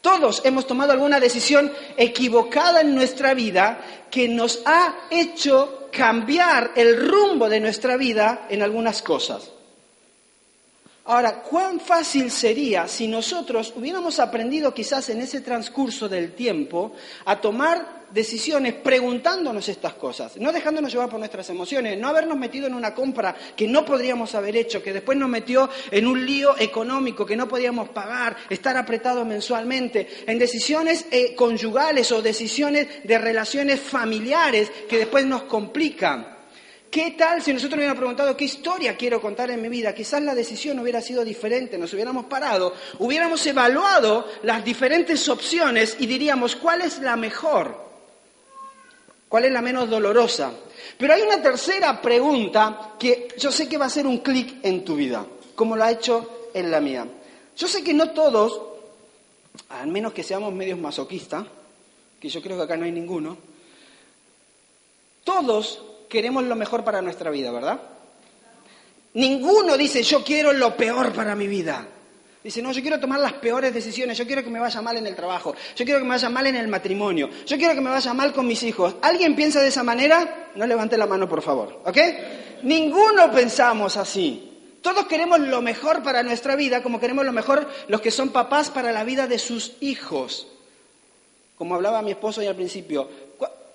Todos 0.00 0.42
hemos 0.44 0.66
tomado 0.66 0.92
alguna 0.92 1.20
decisión 1.20 1.72
equivocada 1.96 2.80
en 2.80 2.94
nuestra 2.94 3.34
vida 3.34 3.80
que 4.10 4.28
nos 4.28 4.60
ha 4.66 4.96
hecho 5.10 5.81
cambiar 5.92 6.72
el 6.74 7.08
rumbo 7.08 7.48
de 7.48 7.60
nuestra 7.60 7.96
vida 7.96 8.46
en 8.50 8.62
algunas 8.62 9.02
cosas. 9.02 9.52
Ahora, 11.04 11.42
¿cuán 11.42 11.80
fácil 11.80 12.30
sería 12.30 12.86
si 12.86 13.08
nosotros 13.08 13.72
hubiéramos 13.76 14.20
aprendido 14.20 14.72
quizás 14.72 15.08
en 15.08 15.20
ese 15.20 15.40
transcurso 15.40 16.08
del 16.08 16.32
tiempo 16.32 16.92
a 17.24 17.40
tomar 17.40 18.02
decisiones 18.12 18.74
preguntándonos 18.74 19.68
estas 19.68 19.94
cosas, 19.94 20.36
no 20.36 20.52
dejándonos 20.52 20.92
llevar 20.92 21.08
por 21.08 21.18
nuestras 21.18 21.48
emociones, 21.50 21.98
no 21.98 22.08
habernos 22.08 22.36
metido 22.36 22.66
en 22.66 22.74
una 22.74 22.94
compra 22.94 23.34
que 23.56 23.66
no 23.66 23.84
podríamos 23.84 24.34
haber 24.34 24.56
hecho, 24.56 24.82
que 24.82 24.92
después 24.92 25.18
nos 25.18 25.28
metió 25.28 25.68
en 25.90 26.06
un 26.06 26.24
lío 26.24 26.54
económico 26.58 27.26
que 27.26 27.36
no 27.36 27.48
podíamos 27.48 27.88
pagar, 27.88 28.36
estar 28.50 28.76
apretados 28.76 29.26
mensualmente, 29.26 30.24
en 30.26 30.38
decisiones 30.38 31.06
eh, 31.10 31.34
conyugales 31.34 32.12
o 32.12 32.22
decisiones 32.22 33.02
de 33.02 33.18
relaciones 33.18 33.80
familiares 33.80 34.70
que 34.88 34.98
después 34.98 35.26
nos 35.26 35.44
complican? 35.44 36.41
¿Qué 36.92 37.12
tal 37.12 37.40
si 37.42 37.54
nosotros 37.54 37.78
hubiéramos 37.78 38.00
preguntado 38.00 38.36
qué 38.36 38.44
historia 38.44 38.98
quiero 38.98 39.18
contar 39.18 39.50
en 39.50 39.62
mi 39.62 39.70
vida? 39.70 39.94
Quizás 39.94 40.20
la 40.20 40.34
decisión 40.34 40.78
hubiera 40.78 41.00
sido 41.00 41.24
diferente, 41.24 41.78
nos 41.78 41.94
hubiéramos 41.94 42.26
parado, 42.26 42.74
hubiéramos 42.98 43.46
evaluado 43.46 44.28
las 44.42 44.62
diferentes 44.62 45.26
opciones 45.30 45.96
y 46.00 46.06
diríamos 46.06 46.54
cuál 46.54 46.82
es 46.82 46.98
la 46.98 47.16
mejor, 47.16 47.74
cuál 49.26 49.46
es 49.46 49.52
la 49.52 49.62
menos 49.62 49.88
dolorosa. 49.88 50.52
Pero 50.98 51.14
hay 51.14 51.22
una 51.22 51.40
tercera 51.40 51.98
pregunta 51.98 52.92
que 52.98 53.28
yo 53.38 53.50
sé 53.50 53.70
que 53.70 53.78
va 53.78 53.86
a 53.86 53.90
ser 53.90 54.06
un 54.06 54.18
clic 54.18 54.56
en 54.62 54.84
tu 54.84 54.94
vida, 54.94 55.24
como 55.54 55.74
lo 55.74 55.84
ha 55.84 55.92
hecho 55.92 56.50
en 56.52 56.70
la 56.70 56.82
mía. 56.82 57.06
Yo 57.56 57.68
sé 57.68 57.82
que 57.82 57.94
no 57.94 58.10
todos, 58.10 58.60
al 59.70 59.88
menos 59.88 60.12
que 60.12 60.22
seamos 60.22 60.52
medios 60.52 60.78
masoquistas, 60.78 61.46
que 62.20 62.28
yo 62.28 62.42
creo 62.42 62.58
que 62.58 62.64
acá 62.64 62.76
no 62.76 62.84
hay 62.84 62.92
ninguno, 62.92 63.38
todos 65.24 65.84
queremos 66.12 66.44
lo 66.44 66.54
mejor 66.54 66.84
para 66.84 67.00
nuestra 67.00 67.30
vida, 67.30 67.50
¿verdad? 67.50 67.80
Ninguno 69.14 69.78
dice, 69.78 70.02
yo 70.02 70.22
quiero 70.22 70.52
lo 70.52 70.76
peor 70.76 71.10
para 71.14 71.34
mi 71.34 71.46
vida. 71.46 71.88
Dice, 72.44 72.60
no, 72.60 72.70
yo 72.70 72.82
quiero 72.82 73.00
tomar 73.00 73.18
las 73.18 73.32
peores 73.34 73.72
decisiones, 73.72 74.18
yo 74.18 74.26
quiero 74.26 74.44
que 74.44 74.50
me 74.50 74.60
vaya 74.60 74.82
mal 74.82 74.98
en 74.98 75.06
el 75.06 75.16
trabajo, 75.16 75.54
yo 75.74 75.86
quiero 75.86 76.00
que 76.00 76.04
me 76.04 76.10
vaya 76.10 76.28
mal 76.28 76.46
en 76.46 76.56
el 76.56 76.68
matrimonio, 76.68 77.30
yo 77.46 77.56
quiero 77.56 77.72
que 77.72 77.80
me 77.80 77.88
vaya 77.88 78.12
mal 78.12 78.34
con 78.34 78.46
mis 78.46 78.62
hijos. 78.62 78.96
¿Alguien 79.00 79.34
piensa 79.34 79.62
de 79.62 79.68
esa 79.68 79.82
manera? 79.82 80.50
No 80.54 80.66
levante 80.66 80.98
la 80.98 81.06
mano, 81.06 81.26
por 81.26 81.40
favor, 81.40 81.80
¿ok? 81.86 81.98
Ninguno 82.64 83.32
pensamos 83.32 83.96
así. 83.96 84.50
Todos 84.82 85.06
queremos 85.06 85.40
lo 85.40 85.62
mejor 85.62 86.02
para 86.02 86.22
nuestra 86.22 86.56
vida, 86.56 86.82
como 86.82 87.00
queremos 87.00 87.24
lo 87.24 87.32
mejor 87.32 87.66
los 87.88 88.02
que 88.02 88.10
son 88.10 88.30
papás 88.30 88.68
para 88.68 88.92
la 88.92 89.04
vida 89.04 89.26
de 89.26 89.38
sus 89.38 89.76
hijos. 89.80 90.46
Como 91.56 91.74
hablaba 91.74 92.02
mi 92.02 92.10
esposo 92.10 92.42
ahí 92.42 92.48
al 92.48 92.56
principio, 92.56 93.08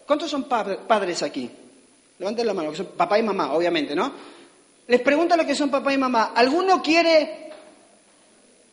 ¿cuántos 0.05 0.29
son 0.29 0.43
padres 0.43 1.23
aquí? 1.23 1.49
Levanten 2.19 2.47
la 2.47 2.53
mano, 2.53 2.71
que 2.71 2.77
son 2.77 2.87
papá 2.87 3.19
y 3.19 3.23
mamá, 3.23 3.53
obviamente, 3.53 3.95
¿no? 3.95 4.11
Les 4.87 5.01
pregunto 5.01 5.35
lo 5.35 5.45
que 5.45 5.53
son 5.53 5.69
papá 5.69 5.93
y 5.93 5.97
mamá. 5.97 6.31
¿Alguno 6.35 6.81
quiere 6.81 7.49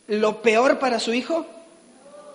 lo 0.09 0.41
peor 0.41 0.79
para 0.79 0.99
su 0.99 1.13
hijo? 1.13 1.45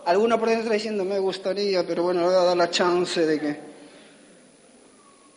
Alguno 0.05 0.39
por 0.39 0.49
dentro 0.49 0.63
está 0.63 0.73
diciendo, 0.73 1.05
me 1.05 1.19
gustaría, 1.19 1.85
pero 1.85 2.03
bueno, 2.03 2.21
le 2.21 2.27
voy 2.27 2.35
a 2.35 2.43
dar 2.43 2.57
la 2.57 2.69
chance 2.69 3.25
de 3.25 3.39
que... 3.39 3.69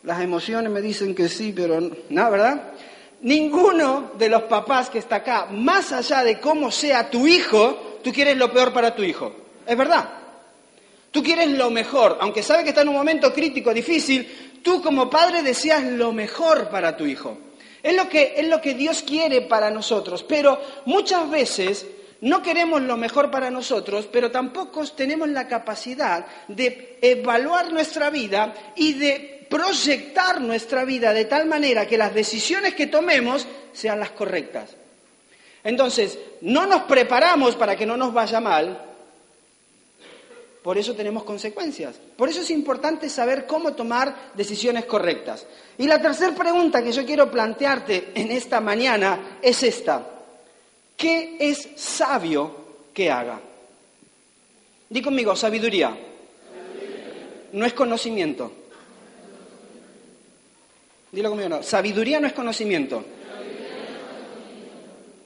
Las 0.03 0.21
emociones 0.21 0.69
me 0.69 0.81
dicen 0.81 1.15
que 1.15 1.29
sí, 1.29 1.53
pero 1.55 1.79
no, 1.79 2.31
¿verdad? 2.31 2.73
Ninguno 3.21 4.11
de 4.17 4.27
los 4.27 4.43
papás 4.43 4.89
que 4.89 4.99
está 4.99 5.17
acá, 5.17 5.47
más 5.49 5.93
allá 5.93 6.25
de 6.25 6.41
cómo 6.41 6.71
sea 6.71 7.09
tu 7.09 7.25
hijo, 7.25 7.99
tú 8.03 8.11
quieres 8.11 8.35
lo 8.35 8.51
peor 8.51 8.73
para 8.73 8.93
tu 8.93 9.01
hijo. 9.01 9.33
¿Es 9.65 9.77
verdad? 9.77 10.09
Tú 11.09 11.23
quieres 11.23 11.49
lo 11.51 11.69
mejor, 11.69 12.17
aunque 12.19 12.43
sabe 12.43 12.63
que 12.63 12.69
está 12.69 12.81
en 12.81 12.89
un 12.89 12.95
momento 12.95 13.31
crítico, 13.33 13.73
difícil, 13.73 14.52
tú 14.63 14.81
como 14.81 15.09
padre 15.09 15.43
deseas 15.43 15.83
lo 15.83 16.11
mejor 16.11 16.69
para 16.69 16.97
tu 16.97 17.05
hijo. 17.05 17.37
Es 17.83 17.95
lo 17.95 18.07
que, 18.07 18.35
es 18.37 18.47
lo 18.47 18.61
que 18.61 18.73
Dios 18.73 19.03
quiere 19.03 19.41
para 19.41 19.69
nosotros, 19.69 20.23
pero 20.23 20.59
muchas 20.85 21.29
veces 21.29 21.85
no 22.21 22.41
queremos 22.41 22.81
lo 22.81 22.95
mejor 22.95 23.29
para 23.29 23.51
nosotros, 23.51 24.07
pero 24.09 24.31
tampoco 24.31 24.85
tenemos 24.87 25.27
la 25.27 25.47
capacidad 25.49 26.25
de 26.47 26.97
evaluar 27.01 27.73
nuestra 27.73 28.09
vida 28.09 28.53
y 28.77 28.93
de 28.93 29.45
proyectar 29.49 30.39
nuestra 30.39 30.85
vida 30.85 31.11
de 31.11 31.25
tal 31.25 31.45
manera 31.45 31.85
que 31.85 31.97
las 31.97 32.13
decisiones 32.13 32.73
que 32.73 32.87
tomemos 32.87 33.45
sean 33.73 33.99
las 33.99 34.11
correctas. 34.11 34.69
Entonces, 35.65 36.17
no 36.41 36.65
nos 36.65 36.83
preparamos 36.83 37.55
para 37.55 37.75
que 37.75 37.85
no 37.85 37.97
nos 37.97 38.13
vaya 38.13 38.39
mal, 38.39 38.92
por 40.63 40.77
eso 40.77 40.95
tenemos 40.95 41.23
consecuencias. 41.23 41.99
Por 42.15 42.29
eso 42.29 42.39
es 42.39 42.49
importante 42.49 43.09
saber 43.09 43.45
cómo 43.45 43.73
tomar 43.73 44.31
decisiones 44.33 44.85
correctas. 44.85 45.45
Y 45.77 45.87
la 45.87 46.01
tercera 46.01 46.33
pregunta 46.33 46.81
que 46.81 46.93
yo 46.93 47.05
quiero 47.05 47.29
plantearte 47.29 48.11
en 48.15 48.31
esta 48.31 48.61
mañana 48.61 49.39
es 49.41 49.61
esta. 49.61 50.07
¿Qué 50.95 51.35
es 51.37 51.67
sabio 51.75 52.55
que 52.93 53.11
haga? 53.11 53.41
Di 54.89 55.01
conmigo, 55.01 55.35
sabiduría. 55.35 55.97
No 57.51 57.65
es 57.65 57.73
conocimiento. 57.73 58.51
Dilo 61.11 61.29
conmigo, 61.29 61.49
no. 61.49 61.63
Sabiduría 61.63 62.21
no 62.21 62.27
es 62.27 62.33
conocimiento. 62.33 63.03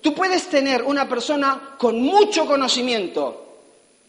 Tú 0.01 0.15
puedes 0.15 0.47
tener 0.47 0.81
una 0.81 1.07
persona 1.07 1.75
con 1.77 2.01
mucho 2.01 2.47
conocimiento, 2.47 3.59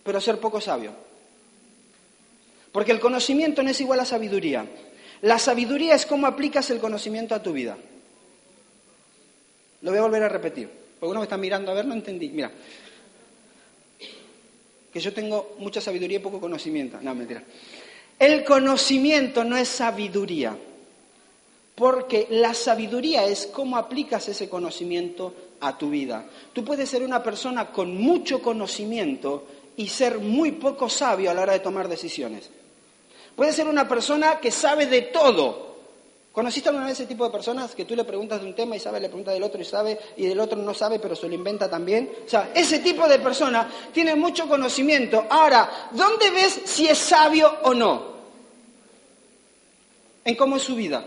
pero 0.02 0.20
ser 0.20 0.40
poco 0.40 0.60
sabio. 0.60 1.07
Porque 2.78 2.92
el 2.92 3.00
conocimiento 3.00 3.60
no 3.64 3.70
es 3.70 3.80
igual 3.80 3.98
a 3.98 4.04
sabiduría. 4.04 4.64
La 5.22 5.40
sabiduría 5.40 5.96
es 5.96 6.06
cómo 6.06 6.28
aplicas 6.28 6.70
el 6.70 6.78
conocimiento 6.78 7.34
a 7.34 7.42
tu 7.42 7.52
vida. 7.52 7.76
Lo 9.82 9.90
voy 9.90 9.98
a 9.98 10.02
volver 10.02 10.22
a 10.22 10.28
repetir. 10.28 10.70
Porque 11.00 11.10
uno 11.10 11.18
me 11.18 11.24
está 11.24 11.36
mirando, 11.36 11.72
a 11.72 11.74
ver, 11.74 11.86
no 11.86 11.94
entendí. 11.94 12.28
Mira, 12.28 12.52
que 14.92 15.00
yo 15.00 15.12
tengo 15.12 15.56
mucha 15.58 15.80
sabiduría 15.80 16.18
y 16.18 16.20
poco 16.20 16.38
conocimiento. 16.38 16.98
No, 17.02 17.16
mentira. 17.16 17.42
El 18.16 18.44
conocimiento 18.44 19.42
no 19.42 19.56
es 19.56 19.66
sabiduría, 19.66 20.56
porque 21.74 22.28
la 22.30 22.54
sabiduría 22.54 23.24
es 23.24 23.48
cómo 23.48 23.76
aplicas 23.76 24.28
ese 24.28 24.48
conocimiento 24.48 25.34
a 25.58 25.76
tu 25.76 25.90
vida. 25.90 26.26
Tú 26.52 26.64
puedes 26.64 26.88
ser 26.88 27.02
una 27.02 27.24
persona 27.24 27.72
con 27.72 27.96
mucho 28.00 28.40
conocimiento 28.40 29.48
y 29.76 29.88
ser 29.88 30.20
muy 30.20 30.52
poco 30.52 30.88
sabio 30.88 31.32
a 31.32 31.34
la 31.34 31.42
hora 31.42 31.54
de 31.54 31.58
tomar 31.58 31.88
decisiones. 31.88 32.50
Puede 33.38 33.52
ser 33.52 33.68
una 33.68 33.86
persona 33.86 34.40
que 34.40 34.50
sabe 34.50 34.86
de 34.86 35.00
todo. 35.02 35.76
¿Conociste 36.32 36.70
alguna 36.70 36.86
vez 36.86 36.98
ese 36.98 37.06
tipo 37.06 37.22
de 37.22 37.30
personas 37.30 37.72
que 37.72 37.84
tú 37.84 37.94
le 37.94 38.02
preguntas 38.02 38.40
de 38.40 38.48
un 38.48 38.52
tema 38.52 38.74
y 38.74 38.80
sabe, 38.80 38.98
le 38.98 39.06
pregunta 39.06 39.30
del 39.30 39.44
otro 39.44 39.60
y 39.60 39.64
sabe, 39.64 39.96
y 40.16 40.26
del 40.26 40.40
otro 40.40 40.58
no 40.58 40.74
sabe, 40.74 40.98
pero 40.98 41.14
se 41.14 41.28
lo 41.28 41.36
inventa 41.36 41.70
también? 41.70 42.10
O 42.26 42.28
sea, 42.28 42.50
ese 42.52 42.80
tipo 42.80 43.06
de 43.06 43.20
persona 43.20 43.70
tiene 43.92 44.16
mucho 44.16 44.48
conocimiento. 44.48 45.24
Ahora, 45.30 45.70
¿dónde 45.92 46.32
ves 46.32 46.62
si 46.64 46.88
es 46.88 46.98
sabio 46.98 47.58
o 47.62 47.72
no? 47.74 48.02
En 50.24 50.34
cómo 50.34 50.56
es 50.56 50.62
su 50.64 50.74
vida. 50.74 51.06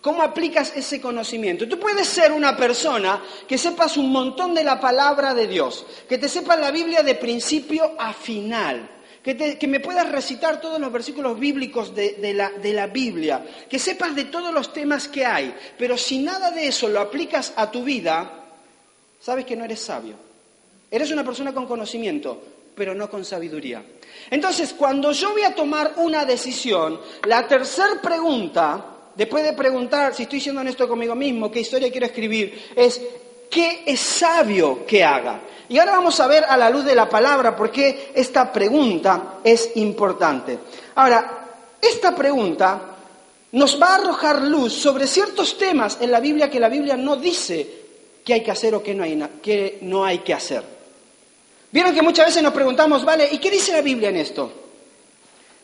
¿Cómo 0.00 0.22
aplicas 0.22 0.72
ese 0.74 0.98
conocimiento? 0.98 1.68
Tú 1.68 1.78
puedes 1.78 2.08
ser 2.08 2.32
una 2.32 2.56
persona 2.56 3.22
que 3.46 3.58
sepas 3.58 3.98
un 3.98 4.10
montón 4.10 4.54
de 4.54 4.64
la 4.64 4.80
palabra 4.80 5.34
de 5.34 5.46
Dios, 5.46 5.84
que 6.08 6.16
te 6.16 6.30
sepas 6.30 6.58
la 6.58 6.70
Biblia 6.70 7.02
de 7.02 7.16
principio 7.16 7.92
a 7.98 8.14
final, 8.14 8.93
que, 9.24 9.66
me 9.66 9.80
puedas 9.80 10.12
recitar 10.12 10.60
todos 10.60 10.78
los 10.78 10.92
versículos 10.92 11.40
bíblicos 11.40 11.94
de, 11.94 12.34
la, 12.34 12.50
de 12.50 12.74
la 12.74 12.88
Biblia, 12.88 13.42
que 13.70 13.78
sepas 13.78 14.14
de 14.14 14.24
todos 14.24 14.52
los 14.52 14.70
temas 14.74 15.08
que 15.08 15.24
hay, 15.24 15.54
pero 15.78 15.96
si 15.96 16.18
nada 16.18 16.50
de 16.50 16.68
eso 16.68 16.88
lo 16.88 17.00
aplicas 17.00 17.54
a 17.56 17.70
tu 17.70 17.82
vida, 17.82 18.44
sabes 19.18 19.46
que 19.46 19.56
no 19.56 19.64
eres 19.64 19.80
sabio. 19.80 20.16
Eres 20.90 21.10
una 21.10 21.24
persona 21.24 21.54
con 21.54 21.66
conocimiento, 21.66 22.40
pero 22.76 22.94
no 22.94 23.08
con 23.08 23.24
sabiduría. 23.24 23.82
Entonces, 24.30 24.74
cuando 24.74 25.10
yo 25.12 25.32
voy 25.32 25.42
a 25.42 25.54
tomar 25.54 25.94
una 25.96 26.26
decisión, 26.26 27.00
la 27.26 27.48
tercera 27.48 28.02
pregunta, 28.02 28.84
después 29.16 29.42
de 29.42 29.54
preguntar 29.54 30.14
si 30.14 30.24
estoy 30.24 30.40
siendo 30.40 30.60
honesto 30.60 30.86
conmigo 30.86 31.14
mismo, 31.14 31.50
qué 31.50 31.60
historia 31.60 31.90
quiero 31.90 32.06
escribir, 32.06 32.72
es 32.76 33.00
¿qué 33.50 33.82
es 33.86 34.00
sabio 34.00 34.84
que 34.86 35.04
haga? 35.04 35.40
Y 35.68 35.78
ahora 35.78 35.92
vamos 35.92 36.20
a 36.20 36.26
ver 36.26 36.44
a 36.44 36.56
la 36.56 36.70
luz 36.70 36.84
de 36.84 36.94
la 36.94 37.08
palabra 37.08 37.56
por 37.56 37.70
qué 37.70 38.10
esta 38.14 38.52
pregunta 38.52 39.38
es 39.42 39.70
importante. 39.76 40.58
Ahora, 40.94 41.44
esta 41.80 42.14
pregunta 42.14 42.80
nos 43.52 43.80
va 43.80 43.88
a 43.88 43.94
arrojar 43.96 44.42
luz 44.42 44.72
sobre 44.72 45.06
ciertos 45.06 45.56
temas 45.56 45.98
en 46.00 46.10
la 46.10 46.20
Biblia 46.20 46.50
que 46.50 46.60
la 46.60 46.68
Biblia 46.68 46.96
no 46.96 47.16
dice 47.16 47.66
que 48.24 48.34
hay 48.34 48.42
que 48.42 48.50
hacer 48.50 48.74
o 48.74 48.82
que 48.82 48.94
no 48.94 49.04
hay, 49.04 49.22
que, 49.42 49.78
no 49.82 50.04
hay 50.04 50.18
que 50.18 50.34
hacer. 50.34 50.62
Vieron 51.70 51.94
que 51.94 52.02
muchas 52.02 52.26
veces 52.26 52.42
nos 52.42 52.52
preguntamos, 52.52 53.04
vale, 53.04 53.28
¿y 53.30 53.38
qué 53.38 53.50
dice 53.50 53.72
la 53.72 53.80
Biblia 53.80 54.08
en 54.08 54.16
esto? 54.16 54.52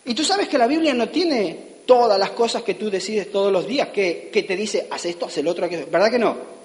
Y 0.04 0.14
tú 0.14 0.24
sabes 0.24 0.48
que 0.48 0.58
la 0.58 0.66
Biblia 0.66 0.94
no 0.94 1.08
tiene 1.08 1.70
todas 1.86 2.18
las 2.18 2.30
cosas 2.30 2.62
que 2.62 2.74
tú 2.74 2.90
decides 2.90 3.30
todos 3.30 3.52
los 3.52 3.66
días, 3.66 3.88
que, 3.88 4.30
que 4.32 4.42
te 4.44 4.56
dice, 4.56 4.86
haz 4.90 5.04
esto, 5.04 5.26
haz 5.26 5.38
el 5.38 5.48
otro, 5.48 5.68
¿verdad 5.68 6.10
que 6.10 6.18
no? 6.18 6.59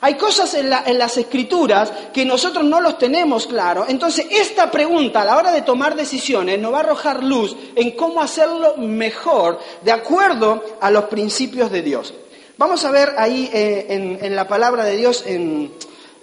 Hay 0.00 0.14
cosas 0.14 0.54
en, 0.54 0.70
las 0.70 1.16
escrituras 1.16 1.92
que 2.12 2.24
nosotros 2.24 2.64
no 2.64 2.80
los 2.80 2.98
tenemos 2.98 3.46
claro. 3.46 3.86
Entonces, 3.88 4.26
esta 4.30 4.70
pregunta 4.70 5.22
a 5.22 5.24
la 5.24 5.36
hora 5.36 5.52
de 5.52 5.62
tomar 5.62 5.96
decisiones 5.96 6.58
nos 6.58 6.72
va 6.72 6.78
a 6.78 6.80
arrojar 6.80 7.22
luz 7.22 7.56
en 7.74 7.92
cómo 7.92 8.20
hacerlo 8.20 8.76
mejor 8.76 9.58
de 9.82 9.92
acuerdo 9.92 10.62
a 10.80 10.90
los 10.90 11.04
principios 11.04 11.70
de 11.70 11.82
Dios. 11.82 12.14
Vamos 12.58 12.84
a 12.84 12.90
ver 12.90 13.14
ahí 13.18 13.50
eh, 13.52 13.86
en, 13.90 14.18
en 14.22 14.36
la 14.36 14.48
palabra 14.48 14.84
de 14.84 14.96
Dios, 14.96 15.24
en 15.26 15.72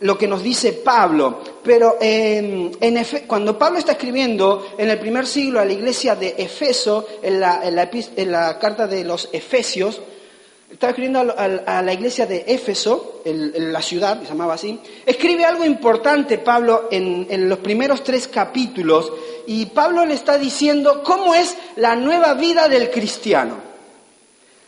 lo 0.04 0.18
que 0.18 0.28
nos 0.28 0.44
dice 0.44 0.74
Pablo. 0.74 1.40
Pero 1.64 1.98
en 2.00 2.72
cuando 3.28 3.58
Pablo 3.58 3.80
está 3.80 3.94
escribiendo 3.94 4.68
en 4.78 4.90
el 4.90 5.00
primer 5.00 5.26
siglo 5.26 5.60
a 5.60 5.66
la 5.66 5.74
iglesia 5.74 6.16
de 6.16 6.36
Efeso, 6.38 7.08
en 7.22 7.40
la, 7.40 7.62
en 7.64 8.32
la, 8.32 8.60
carta 8.60 8.86
de 8.88 9.04
los 9.04 9.30
Efesios, 9.32 10.02
estaba 10.74 10.90
escribiendo 10.90 11.34
a, 11.38 11.82
la 11.82 11.94
iglesia 11.94 12.26
de 12.26 12.44
Éfeso, 12.48 13.22
la 13.24 13.82
ciudad, 13.82 14.20
se 14.22 14.28
llamaba 14.28 14.56
así, 14.56 14.80
escribe 15.06 15.46
algo 15.46 15.64
importante 15.64 16.40
Pablo 16.40 16.90
en 16.92 17.48
los 17.48 17.60
primeros 17.60 18.04
tres 18.04 18.28
capítulos, 18.28 19.12
y 19.46 19.68
Pablo 19.68 20.06
le 20.06 20.14
está 20.14 20.38
diciendo 20.38 21.04
cómo 21.04 21.36
es 21.36 21.56
la 21.76 21.96
nueva 21.96 22.34
vida 22.34 22.68
del 22.68 22.90
cristiano. 22.90 23.73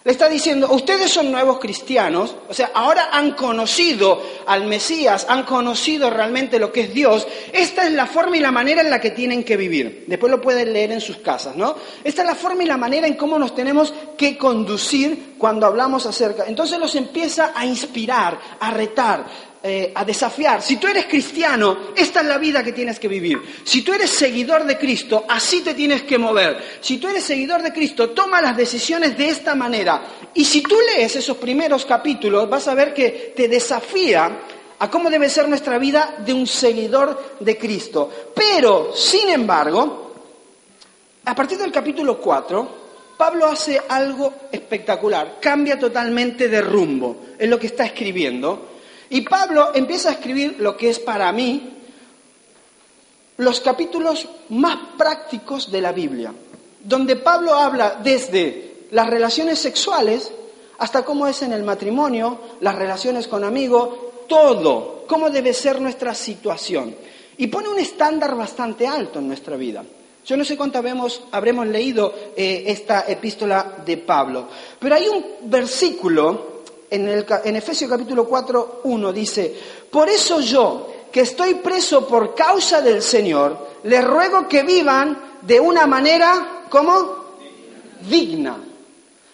Le 0.06 0.12
está 0.12 0.30
diciendo, 0.30 0.72
ustedes 0.72 1.12
son 1.12 1.32
nuevos 1.32 1.58
cristianos, 1.58 2.36
o 2.48 2.54
sea, 2.54 2.70
ahora 2.76 3.10
han 3.12 3.32
conocido 3.32 4.22
al 4.46 4.68
Mesías, 4.68 5.26
han 5.28 5.42
conocido 5.42 6.12
realmente 6.12 6.60
lo 6.60 6.72
que 6.72 6.82
es 6.82 6.94
Dios. 6.94 7.28
Esta 7.52 7.88
es 7.88 7.92
la 7.92 8.06
forma 8.06 8.38
y 8.38 8.40
la 8.40 8.52
manera 8.52 8.82
en 8.82 8.92
la 8.92 9.02
que 9.02 9.10
tienen 9.10 9.44
que 9.44 9.58
vivir. 9.58 10.06
Después 10.06 10.30
lo 10.30 10.40
pueden 10.40 10.74
leer 10.74 10.92
en 10.92 11.02
sus 11.02 11.18
casas, 11.18 11.56
¿no? 11.56 11.76
Esta 12.04 12.22
es 12.22 12.28
la 12.28 12.36
forma 12.36 12.62
y 12.62 12.68
la 12.68 12.78
manera 12.78 13.08
en 13.08 13.16
cómo 13.16 13.40
nos 13.40 13.56
tenemos 13.56 13.96
que 14.16 14.38
conducir 14.38 15.34
cuando 15.40 15.66
hablamos 15.66 16.06
acerca. 16.06 16.46
Entonces 16.46 16.78
los 16.78 16.94
empieza 16.94 17.54
a 17.56 17.66
inspirar, 17.66 18.40
a 18.60 18.70
retar, 18.70 19.26
eh, 19.68 19.92
a 19.96 20.06
desafiar. 20.06 20.62
Si 20.62 20.78
tú 20.78 20.86
eres 20.86 21.08
cristiano, 21.08 21.88
esta 21.96 22.22
es 22.22 22.28
la 22.28 22.38
vida 22.38 22.64
que 22.64 22.72
tienes 22.72 23.00
que 23.00 23.08
vivir. 23.08 23.42
Si 23.64 23.82
tú 23.82 23.94
eres 23.94 24.12
seguidor 24.12 24.64
de 24.64 24.78
Cristo, 24.78 25.26
así 25.28 25.62
te 25.62 25.74
tienes 25.74 26.04
que 26.04 26.20
mover. 26.20 26.78
Si 26.82 27.00
tú 27.00 27.08
eres 27.08 27.24
seguidor 27.24 27.64
de 27.64 27.74
Cristo, 27.74 28.12
toma 28.12 28.44
las 28.44 28.56
decisiones 28.56 29.18
de 29.18 29.28
esta 29.28 29.56
manera. 29.56 30.04
Y 30.36 30.46
si 30.46 30.62
tú 30.62 30.76
lees 30.94 31.16
esos 31.16 31.38
primeros 31.38 31.84
capítulos, 31.84 32.48
vas 32.48 32.68
a 32.68 32.76
ver 32.76 32.94
que 32.94 33.34
te 33.36 33.48
desafía 33.48 34.40
a 34.78 34.92
cómo 34.92 35.10
debe 35.10 35.30
ser 35.30 35.50
nuestra 35.50 35.80
vida 35.80 36.14
de 36.24 36.32
un 36.32 36.46
seguidor 36.46 37.38
de 37.40 37.58
Cristo. 37.58 38.12
Pero, 38.36 38.96
sin 38.96 39.30
embargo, 39.30 40.14
a 41.26 41.34
partir 41.34 41.58
del 41.58 41.72
capítulo 41.72 42.20
4, 42.20 42.86
Pablo 43.18 43.48
hace 43.48 43.82
algo 43.90 44.32
espectacular, 44.52 45.40
cambia 45.42 45.80
totalmente 45.80 46.50
de 46.50 46.62
rumbo 46.62 47.18
en 47.40 47.50
lo 47.50 47.58
que 47.58 47.66
está 47.66 47.84
escribiendo 47.84 48.75
y 49.10 49.22
Pablo 49.22 49.72
empieza 49.74 50.10
a 50.10 50.14
escribir 50.14 50.58
lo 50.60 50.76
que 50.76 50.90
es 50.90 51.00
para 51.00 51.32
mí 51.32 51.72
los 53.38 53.60
capítulos 53.60 54.28
más 54.50 54.78
prácticos 54.98 55.72
de 55.72 55.82
la 55.82 55.92
Biblia, 55.92 56.34
donde 56.84 57.18
Pablo 57.18 57.54
habla 57.54 58.00
desde 58.02 58.88
las 58.92 59.10
relaciones 59.10 59.60
sexuales 59.60 60.32
hasta 60.78 61.04
cómo 61.04 61.28
es 61.28 61.42
en 61.42 61.52
el 61.54 61.64
matrimonio, 61.64 62.40
las 62.62 62.76
relaciones 62.76 63.28
con 63.28 63.44
amigos, 63.44 63.90
todo, 64.28 65.04
cómo 65.08 65.30
debe 65.30 65.54
ser 65.54 65.82
nuestra 65.82 66.16
situación. 66.16 66.96
Y 67.38 67.48
pone 67.48 67.68
un 67.68 67.80
estándar 67.80 68.36
bastante 68.36 68.88
alto 68.88 69.20
en 69.20 69.28
nuestra 69.28 69.58
vida. 69.58 69.84
Yo 70.26 70.38
no 70.38 70.46
sé 70.46 70.58
cuánto 70.58 70.80
habremos, 70.80 71.68
leído 71.68 72.14
eh, 72.36 72.64
esta 72.68 73.06
epístola 73.08 73.84
de 73.86 73.98
Pablo, 73.98 74.48
pero 74.80 74.96
hay 74.96 75.08
un 75.08 75.24
versículo 75.44 76.55
en, 76.96 77.08
el, 77.08 77.56
Efesios 77.56 77.90
capítulo 77.90 78.26
4, 78.26 78.82
1 78.84 79.14
dice, 79.14 79.56
por 79.92 80.10
eso 80.10 80.40
yo, 80.40 80.92
que 81.12 81.22
estoy 81.22 81.56
preso 81.56 82.08
por 82.08 82.34
causa 82.36 82.82
del 82.82 83.02
Señor, 83.02 83.58
les 83.84 84.04
ruego 84.04 84.48
que 84.48 84.64
vivan 84.64 85.38
de 85.42 85.60
una 85.60 85.86
manera, 85.86 86.66
¿cómo? 86.70 87.26
Digna 88.10 88.58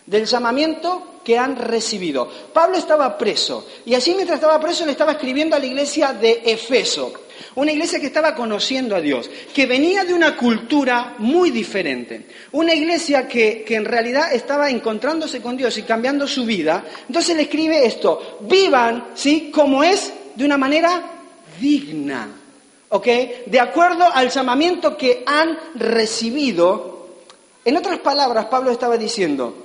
del 0.05 0.25
llamamiento 0.25 1.21
que 1.23 1.37
han 1.37 1.55
recibido. 1.55 2.27
Pablo 2.53 2.77
estaba 2.77 3.17
preso 3.17 3.65
y 3.85 3.93
así 3.93 4.13
mientras 4.13 4.39
estaba 4.39 4.59
preso 4.59 4.85
le 4.85 4.91
estaba 4.91 5.13
escribiendo 5.13 5.55
a 5.55 5.59
la 5.59 5.65
iglesia 5.65 6.13
de 6.13 6.41
Efeso. 6.45 7.13
Una 7.55 7.71
iglesia 7.71 7.99
que 7.99 8.07
estaba 8.07 8.35
conociendo 8.35 8.95
a 8.95 9.01
Dios, 9.01 9.29
que 9.53 9.65
venía 9.65 10.03
de 10.03 10.13
una 10.13 10.35
cultura 10.35 11.15
muy 11.19 11.51
diferente. 11.51 12.27
Una 12.51 12.73
iglesia 12.73 13.27
que, 13.27 13.65
en 13.67 13.85
realidad 13.85 14.33
estaba 14.33 14.69
encontrándose 14.69 15.41
con 15.41 15.57
Dios 15.57 15.77
y 15.77 15.83
cambiando 15.83 16.27
su 16.27 16.45
vida. 16.45 16.83
Entonces 17.07 17.35
le 17.35 17.43
escribe 17.43 17.85
esto, 17.85 18.37
vivan, 18.41 19.09
¿sí? 19.13 19.51
Como 19.53 19.83
es, 19.83 20.13
de 20.35 20.45
una 20.45 20.57
manera 20.57 21.03
digna. 21.59 22.29
¿Ok? 22.89 23.07
De 23.45 23.59
acuerdo 23.59 24.05
al 24.13 24.29
llamamiento 24.29 24.97
que 24.97 25.23
han 25.25 25.57
recibido. 25.75 27.07
En 27.63 27.77
otras 27.77 27.99
palabras, 27.99 28.45
Pablo 28.45 28.71
estaba 28.71 28.97
diciendo, 28.97 29.55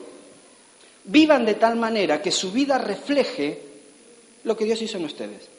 vivan 1.05 1.45
de 1.45 1.55
tal 1.55 1.77
manera 1.77 2.21
que 2.21 2.31
su 2.31 2.53
vida 2.53 2.79
refleje 2.79 3.63
lo 4.45 4.57
que 4.57 4.65
Dios 4.65 4.81
hizo 4.83 4.99
en 4.99 5.05
ustedes. 5.05 5.56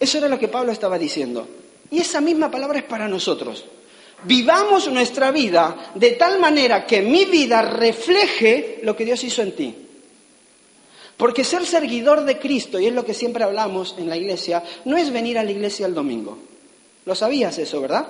Eso 0.00 0.16
era 0.16 0.28
lo 0.28 0.38
que 0.38 0.48
Pablo 0.48 0.72
estaba 0.72 0.98
diciendo. 0.98 1.46
Y 1.90 1.98
esa 1.98 2.22
misma 2.22 2.50
palabra 2.50 2.78
es 2.78 2.84
para 2.84 3.06
nosotros. 3.06 3.66
Vivamos 4.24 4.90
nuestra 4.90 5.30
vida 5.30 5.92
de 5.94 6.12
tal 6.12 6.40
manera 6.40 6.86
que 6.86 7.02
mi 7.02 7.26
vida 7.26 7.60
refleje 7.60 8.80
lo 8.82 8.96
que 8.96 9.04
Dios 9.04 9.22
hizo 9.24 9.42
en 9.42 9.52
ti. 9.54 9.74
Porque 11.18 11.44
ser 11.44 11.66
seguidor 11.66 12.24
de 12.24 12.38
Cristo, 12.38 12.80
y 12.80 12.86
es 12.86 12.94
lo 12.94 13.04
que 13.04 13.12
siempre 13.12 13.44
hablamos 13.44 13.94
en 13.98 14.08
la 14.08 14.16
iglesia, 14.16 14.62
no 14.86 14.96
es 14.96 15.12
venir 15.12 15.38
a 15.38 15.44
la 15.44 15.50
iglesia 15.50 15.84
el 15.84 15.94
domingo. 15.94 16.38
Lo 17.04 17.14
sabías 17.14 17.58
eso, 17.58 17.82
¿verdad? 17.82 18.08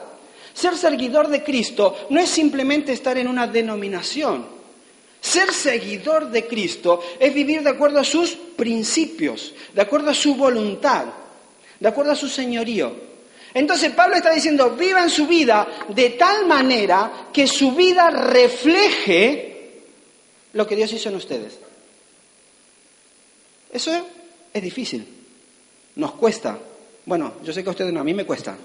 Ser 0.54 0.76
seguidor 0.76 1.26
de 1.26 1.42
Cristo 1.42 2.06
no 2.10 2.20
es 2.20 2.28
simplemente 2.28 2.92
estar 2.92 3.18
en 3.18 3.26
una 3.26 3.48
denominación. 3.48 4.46
Ser 5.20 5.52
seguidor 5.52 6.30
de 6.30 6.46
Cristo 6.46 7.00
es 7.18 7.34
vivir 7.34 7.64
de 7.64 7.70
acuerdo 7.70 7.98
a 7.98 8.04
sus 8.04 8.30
principios, 8.30 9.54
de 9.74 9.82
acuerdo 9.82 10.10
a 10.10 10.14
su 10.14 10.36
voluntad 10.36 11.06
de 11.80 11.88
acuerdo 11.88 12.12
a 12.12 12.16
su 12.16 12.28
señorío. 12.28 12.94
Entonces 13.52 13.92
Pablo 13.92 14.16
está 14.16 14.30
diciendo, 14.30 14.70
vivan 14.70 15.10
su 15.10 15.26
vida 15.26 15.66
de 15.88 16.10
tal 16.10 16.46
manera 16.46 17.28
que 17.32 17.46
su 17.46 17.72
vida 17.72 18.10
refleje 18.10 19.50
lo 20.52 20.66
que 20.66 20.76
Dios 20.76 20.92
hizo 20.92 21.08
en 21.08 21.16
ustedes. 21.16 21.58
Eso 23.72 24.06
es 24.52 24.62
difícil, 24.62 25.06
nos 25.96 26.12
cuesta. 26.12 26.58
Bueno, 27.06 27.34
yo 27.42 27.52
sé 27.52 27.62
que 27.62 27.70
a 27.70 27.72
ustedes 27.72 27.92
no, 27.92 28.00
a 28.00 28.04
mí 28.04 28.14
me 28.14 28.26
cuesta. 28.26 28.56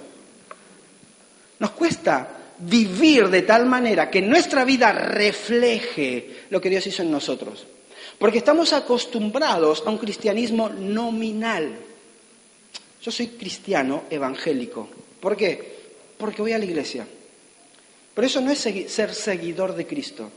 Nos 1.60 1.71
cuesta 1.71 2.30
vivir 2.60 3.30
de 3.30 3.41
tal 3.41 3.65
manera 3.65 4.10
que 4.10 4.21
nuestra 4.21 4.65
vida 4.65 4.91
refleje 4.91 6.45
lo 6.49 6.62
que 6.62 6.69
Dios 6.69 6.86
hizo 6.88 7.01
en 7.01 7.12
nosotros. 7.12 7.65
Porque 8.19 8.39
estamos 8.39 8.73
acostumbrados 8.73 9.84
a 9.86 9.89
un 9.89 9.97
cristianismo 9.97 10.69
nominal. 10.69 11.78
Yo 13.06 13.12
soy 13.12 13.28
cristiano 13.28 14.06
evangélico. 14.10 14.89
¿Por 15.20 15.38
qué? 15.38 15.76
Porque 16.18 16.41
voy 16.41 16.54
a 16.54 16.58
la 16.58 16.65
iglesia. 16.65 17.06
Pero 18.15 18.26
eso 18.26 18.41
no 18.41 18.50
es 18.50 18.58
ser 18.58 19.13
seguidor 19.13 19.76
de 19.76 19.86
Cristo. 19.86 20.28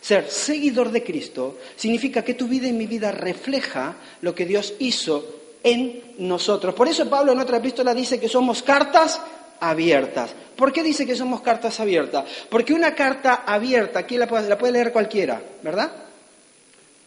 Ser 0.00 0.30
seguidor 0.30 0.92
de 0.92 1.02
Cristo 1.02 1.58
significa 1.74 2.22
que 2.22 2.34
tu 2.34 2.46
vida 2.46 2.68
y 2.68 2.72
mi 2.72 2.86
vida 2.86 3.10
refleja 3.10 3.96
lo 4.20 4.32
que 4.32 4.46
Dios 4.46 4.74
hizo 4.78 5.58
en 5.64 6.14
nosotros. 6.18 6.72
Por 6.72 6.86
eso 6.86 7.10
Pablo 7.10 7.32
en 7.32 7.40
otra 7.40 7.56
epístola 7.56 7.92
dice 7.92 8.20
que 8.20 8.28
somos 8.28 8.62
cartas 8.62 9.20
abiertas. 9.58 10.36
¿Por 10.54 10.72
qué 10.72 10.84
dice 10.84 11.04
que 11.04 11.16
somos 11.16 11.40
cartas 11.40 11.80
abiertas? 11.80 12.26
Porque 12.48 12.74
una 12.74 12.94
carta 12.94 13.42
abierta, 13.44 13.98
aquí 13.98 14.18
la 14.18 14.28
puede, 14.28 14.48
la 14.48 14.56
puede 14.56 14.74
leer 14.74 14.92
cualquiera, 14.92 15.42
¿verdad? 15.64 15.90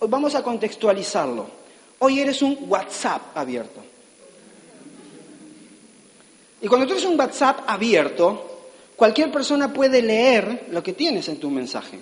Vamos 0.01 0.35
a 0.35 0.43
contextualizarlo. 0.43 1.49
Hoy 1.99 2.19
eres 2.19 2.41
un 2.41 2.57
WhatsApp 2.67 3.37
abierto. 3.37 3.86
Y 6.61 6.67
cuando 6.67 6.87
tú 6.87 6.93
tienes 6.93 7.11
un 7.11 7.19
WhatsApp 7.19 7.61
abierto, 7.67 8.61
cualquier 8.95 9.31
persona 9.31 9.71
puede 9.71 10.01
leer 10.01 10.65
lo 10.71 10.81
que 10.81 10.93
tienes 10.93 11.27
en 11.29 11.37
tu 11.37 11.49
mensaje. 11.49 11.99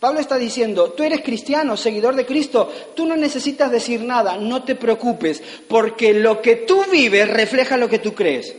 Pablo 0.00 0.18
está 0.18 0.36
diciendo, 0.36 0.90
tú 0.90 1.04
eres 1.04 1.20
cristiano, 1.20 1.76
seguidor 1.76 2.16
de 2.16 2.26
Cristo, 2.26 2.72
tú 2.96 3.06
no 3.06 3.16
necesitas 3.16 3.70
decir 3.70 4.02
nada, 4.02 4.36
no 4.36 4.64
te 4.64 4.74
preocupes, 4.74 5.40
porque 5.68 6.12
lo 6.12 6.42
que 6.42 6.56
tú 6.56 6.82
vives 6.90 7.30
refleja 7.30 7.76
lo 7.76 7.88
que 7.88 8.00
tú 8.00 8.12
crees. 8.12 8.52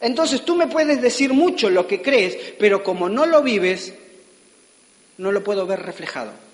Entonces 0.00 0.42
tú 0.42 0.56
me 0.56 0.68
puedes 0.68 1.02
decir 1.02 1.34
mucho 1.34 1.68
lo 1.68 1.86
que 1.86 2.00
crees, 2.00 2.38
pero 2.58 2.82
como 2.82 3.10
no 3.10 3.26
lo 3.26 3.42
vives, 3.42 3.92
no 5.18 5.32
lo 5.32 5.44
puedo 5.44 5.66
ver 5.66 5.82
reflejado. 5.82 6.47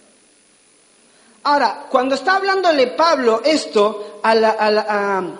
Ahora, 1.46 1.86
cuando 1.90 2.14
está 2.14 2.36
hablándole 2.36 2.86
Pablo 2.88 3.42
esto 3.44 4.20
a 4.22 4.34
la, 4.34 5.36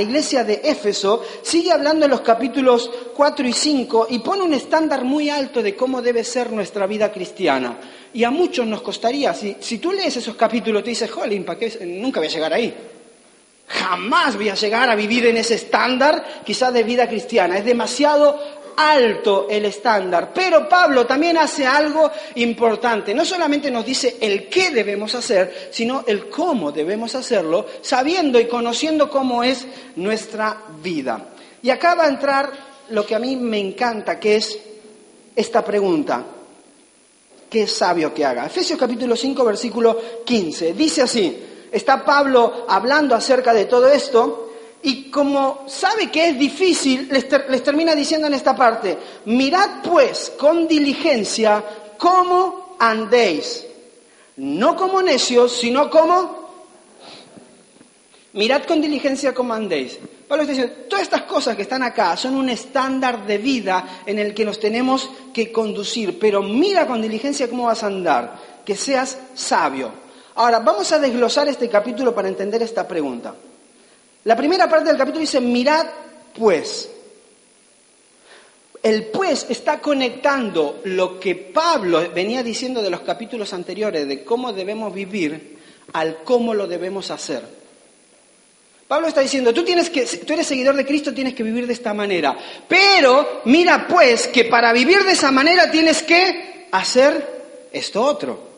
iglesia 0.00 0.42
de 0.42 0.62
Éfeso, 0.64 1.22
sigue 1.42 1.70
hablando 1.70 2.06
en 2.06 2.10
los 2.10 2.22
capítulos 2.22 2.90
4 3.14 3.46
y 3.46 3.52
5 3.52 4.06
y 4.08 4.20
pone 4.20 4.42
un 4.42 4.54
estándar 4.54 5.04
muy 5.04 5.28
alto 5.28 5.62
de 5.62 5.76
cómo 5.76 6.00
debe 6.00 6.24
ser 6.24 6.50
nuestra 6.50 6.86
vida 6.86 7.12
cristiana. 7.12 7.76
Y 8.14 8.24
a 8.24 8.30
muchos 8.30 8.66
nos 8.66 8.80
costaría, 8.80 9.34
si, 9.34 9.58
si 9.60 9.76
tú 9.76 9.92
lees 9.92 10.16
esos 10.16 10.34
capítulos, 10.34 10.82
te 10.82 10.88
dices, 10.88 11.10
jolín, 11.10 11.44
¿para 11.44 11.58
qué? 11.58 11.78
Nunca 11.84 12.20
voy 12.20 12.28
a 12.28 12.32
llegar 12.32 12.54
ahí. 12.54 12.74
Jamás 13.68 14.34
voy 14.34 14.48
a 14.48 14.54
llegar 14.54 14.88
a 14.88 14.96
vivir 14.96 15.26
en 15.26 15.36
ese 15.36 15.56
estándar, 15.56 16.40
quizás 16.44 16.72
de 16.72 16.84
vida 16.84 17.06
cristiana. 17.06 17.58
Es 17.58 17.66
demasiado 17.66 18.40
alto 18.88 19.46
el 19.50 19.64
estándar. 19.64 20.30
Pero 20.34 20.68
Pablo 20.68 21.06
también 21.06 21.36
hace 21.36 21.66
algo 21.66 22.10
importante. 22.36 23.14
No 23.14 23.24
solamente 23.24 23.70
nos 23.70 23.84
dice 23.84 24.16
el 24.20 24.48
qué 24.48 24.70
debemos 24.70 25.14
hacer, 25.14 25.68
sino 25.70 26.04
el 26.06 26.28
cómo 26.28 26.72
debemos 26.72 27.14
hacerlo, 27.14 27.66
sabiendo 27.82 28.40
y 28.40 28.46
conociendo 28.46 29.10
cómo 29.10 29.42
es 29.44 29.66
nuestra 29.96 30.62
vida. 30.82 31.26
Y 31.62 31.70
acá 31.70 31.94
va 31.94 32.04
a 32.04 32.08
entrar 32.08 32.50
lo 32.90 33.06
que 33.06 33.14
a 33.14 33.18
mí 33.18 33.36
me 33.36 33.58
encanta, 33.58 34.18
que 34.18 34.36
es 34.36 34.58
esta 35.36 35.64
pregunta. 35.64 36.24
¿Qué 37.48 37.66
sabio 37.66 38.14
que 38.14 38.24
haga? 38.24 38.46
Efesios 38.46 38.78
capítulo 38.78 39.16
5, 39.16 39.44
versículo 39.44 40.00
15. 40.24 40.72
Dice 40.72 41.02
así, 41.02 41.36
está 41.72 42.04
Pablo 42.04 42.64
hablando 42.68 43.14
acerca 43.14 43.52
de 43.52 43.64
todo 43.64 43.88
esto 43.88 44.49
y 44.82 45.10
como 45.10 45.64
sabe 45.66 46.10
que 46.10 46.30
es 46.30 46.38
difícil, 46.38 47.08
les, 47.10 47.28
termina 47.62 47.94
diciendo 47.94 48.26
en 48.26 48.34
esta 48.34 48.56
parte, 48.56 48.96
mirad 49.26 49.82
pues 49.82 50.32
con 50.38 50.66
diligencia 50.66 51.62
cómo 51.98 52.76
andéis, 52.78 53.66
no 54.36 54.76
como 54.76 55.02
necios, 55.02 55.52
sino 55.52 55.90
como... 55.90 56.40
Mirad 58.32 58.62
con 58.62 58.80
diligencia 58.80 59.34
cómo 59.34 59.52
andéis. 59.52 59.98
Pablo 60.28 60.44
está 60.44 60.52
diciendo, 60.54 60.84
todas 60.88 61.02
estas 61.02 61.22
cosas 61.22 61.56
que 61.56 61.62
están 61.62 61.82
acá 61.82 62.16
son 62.16 62.36
un 62.36 62.48
estándar 62.48 63.26
de 63.26 63.38
vida 63.38 64.02
en 64.06 64.20
el 64.20 64.32
que 64.32 64.44
nos 64.44 64.60
tenemos 64.60 65.10
que 65.34 65.50
conducir, 65.50 66.16
pero 66.18 66.40
mira 66.40 66.86
con 66.86 67.02
diligencia 67.02 67.50
cómo 67.50 67.64
vas 67.64 67.82
a 67.82 67.88
andar, 67.88 68.38
que 68.64 68.76
seas 68.76 69.18
sabio. 69.34 69.90
Ahora, 70.36 70.60
vamos 70.60 70.92
a 70.92 71.00
desglosar 71.00 71.48
este 71.48 71.68
capítulo 71.68 72.14
para 72.14 72.28
entender 72.28 72.62
esta 72.62 72.86
pregunta. 72.86 73.34
La 74.24 74.36
primera 74.36 74.68
parte 74.68 74.88
del 74.88 74.98
capítulo 74.98 75.20
dice, 75.20 75.40
mirad 75.40 75.86
pues. 76.36 76.90
El 78.82 79.06
pues 79.06 79.46
está 79.48 79.78
conectando 79.78 80.80
lo 80.84 81.20
que 81.20 81.34
Pablo 81.34 82.10
venía 82.14 82.42
diciendo 82.42 82.80
de 82.80 82.90
los 82.90 83.00
capítulos 83.00 83.52
anteriores, 83.52 84.08
de 84.08 84.24
cómo 84.24 84.52
debemos 84.52 84.92
vivir, 84.94 85.58
al 85.92 86.22
cómo 86.24 86.54
lo 86.54 86.66
debemos 86.66 87.10
hacer. 87.10 87.42
Pablo 88.88 89.06
está 89.06 89.20
diciendo, 89.20 89.54
tú, 89.54 89.64
tienes 89.64 89.88
que, 89.90 90.04
tú 90.04 90.32
eres 90.32 90.46
seguidor 90.46 90.74
de 90.74 90.84
Cristo, 90.84 91.14
tienes 91.14 91.34
que 91.34 91.42
vivir 91.42 91.66
de 91.66 91.74
esta 91.74 91.94
manera. 91.94 92.36
Pero 92.66 93.42
mira 93.44 93.86
pues 93.86 94.26
que 94.26 94.46
para 94.46 94.72
vivir 94.72 95.04
de 95.04 95.12
esa 95.12 95.30
manera 95.30 95.70
tienes 95.70 96.02
que 96.02 96.66
hacer 96.72 97.68
esto 97.70 98.02
otro. 98.02 98.49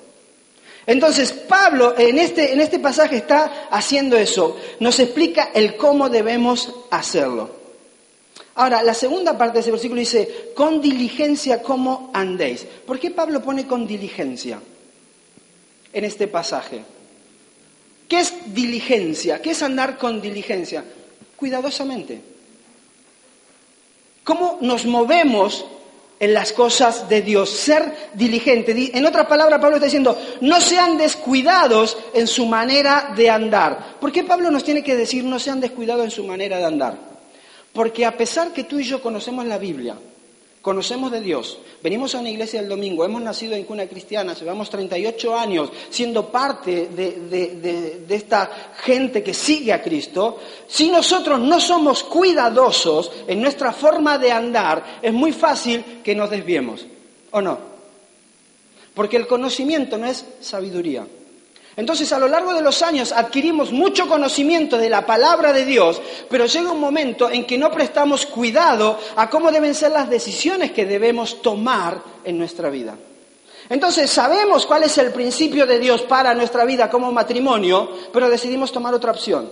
Entonces, 0.87 1.33
Pablo 1.33 1.95
en 1.97 2.19
este, 2.19 2.53
en 2.53 2.61
este 2.61 2.79
pasaje 2.79 3.19
está 3.19 3.69
haciendo 3.71 4.17
eso, 4.17 4.57
nos 4.81 4.99
explica 4.99 5.51
el 5.55 5.77
cómo 5.77 6.09
debemos 6.09 6.73
hacerlo. 6.91 7.63
Ahora, 8.55 8.83
la 8.83 8.93
segunda 8.93 9.39
parte 9.39 9.55
de 9.55 9.61
ese 9.61 9.71
versículo 9.71 10.01
dice, 10.01 10.53
con 10.55 10.81
diligencia 10.81 11.63
cómo 11.63 12.11
andéis. 12.13 12.67
¿Por 12.87 12.99
qué 12.99 13.11
Pablo 13.11 13.43
pone 13.43 13.67
con 13.67 13.87
diligencia 13.87 14.61
en 15.93 16.05
este 16.05 16.29
pasaje? 16.29 16.83
¿Qué 18.09 18.21
es 18.21 18.35
diligencia? 18.53 19.41
¿Qué 19.41 19.53
es 19.53 19.63
andar 19.63 19.97
con 19.97 20.21
diligencia? 20.21 20.85
Cuidadosamente. 21.37 22.21
¿Cómo 24.23 24.59
nos 24.61 24.85
movemos 24.85 25.65
en 26.23 26.35
las 26.35 26.53
cosas 26.53 27.09
de 27.09 27.21
Dios, 27.21 27.51
ser 27.51 28.11
diligente. 28.15 28.93
En 28.97 29.05
otras 29.05 29.27
palabras, 29.27 29.59
Pablo 29.61 29.79
está 29.79 29.87
diciendo, 29.87 30.17
no 30.41 30.61
sean 30.61 30.97
descuidados 30.97 31.99
en 32.15 32.29
su 32.29 32.47
manera 32.47 33.13
de 33.17 33.29
andar. 33.29 33.97
¿Por 34.01 34.13
qué 34.13 34.23
Pablo 34.23 34.49
nos 34.53 34.63
tiene 34.63 34.85
que 34.85 34.95
decir 34.95 35.25
no 35.25 35.41
sean 35.41 35.59
descuidados 35.59 36.05
en 36.05 36.13
su 36.13 36.23
manera 36.23 36.59
de 36.59 36.65
andar? 36.65 36.97
Porque 37.73 38.07
a 38.07 38.17
pesar 38.17 38.53
que 38.53 38.63
tú 38.63 38.79
y 38.79 38.85
yo 38.85 39.03
conocemos 39.03 39.45
la 39.47 39.59
Biblia, 39.59 39.97
conocemos 40.63 41.11
de 41.11 41.21
Dios, 41.21 41.59
venimos 41.83 42.15
a 42.15 42.21
una 42.21 42.31
iglesia 42.31 42.61
el 42.61 42.69
domingo, 42.69 43.05
hemos 43.05 43.21
nacido 43.21 43.55
en 43.55 43.65
cuna 43.65 43.87
cristiana, 43.87 44.33
llevamos 44.35 44.71
38 44.71 45.37
años 45.37 45.71
siendo 45.91 46.31
parte 46.31 46.87
de, 46.87 48.07
esta 48.09 48.51
gente 48.83 49.23
que 49.23 49.35
sigue 49.35 49.73
a 49.73 49.83
Cristo, 49.83 50.39
si 50.69 50.89
nosotros 50.89 51.41
no 51.41 51.61
somos 51.61 52.05
cuidadosos 52.05 53.11
en 53.27 53.43
nuestra 53.43 53.73
forma 53.73 54.17
de 54.19 54.31
andar, 54.31 55.01
es 55.03 55.13
muy 55.13 55.33
fácil 55.33 56.01
que 56.05 56.15
nos 56.15 56.31
desviemos, 56.31 56.87
¿o 57.33 57.41
no? 57.43 57.59
Porque 58.95 59.17
el 59.17 59.27
conocimiento 59.27 59.99
no 59.99 60.07
es 60.07 60.25
sabiduría. 60.41 61.05
Entonces, 61.77 62.13
a 62.13 62.19
lo 62.19 62.29
largo 62.29 62.53
de 62.53 62.61
los 62.61 62.83
años 62.83 63.13
adquirimos 63.13 63.73
mucho 63.73 64.07
conocimiento 64.07 64.77
de 64.77 64.91
la 64.91 65.07
palabra 65.07 65.53
de 65.53 65.65
Dios, 65.65 66.03
pero 66.29 66.45
llega 66.45 66.71
un 66.71 66.81
momento 66.81 67.31
en 67.31 67.47
que 67.47 67.57
no 67.57 67.71
prestamos 67.71 68.27
cuidado 68.27 68.99
a 69.17 69.31
cómo 69.31 69.51
deben 69.51 69.75
ser 69.75 69.93
las 69.93 70.11
decisiones 70.11 70.73
que 70.73 70.85
debemos 70.85 71.41
tomar 71.41 72.03
en 72.25 72.37
nuestra 72.37 72.69
vida. 72.69 72.95
Entonces, 73.71 74.11
sabemos 74.11 74.67
cuál 74.67 74.83
es 74.83 74.99
el 74.99 75.13
principio 75.13 75.67
de 75.67 75.79
Dios 75.79 76.03
para 76.03 76.35
nuestra 76.35 76.67
vida 76.67 76.91
como 76.91 77.11
matrimonio, 77.11 77.91
pero 78.13 78.29
decidimos 78.29 78.71
tomar 78.71 78.93
otra 78.93 79.13
opción. 79.13 79.49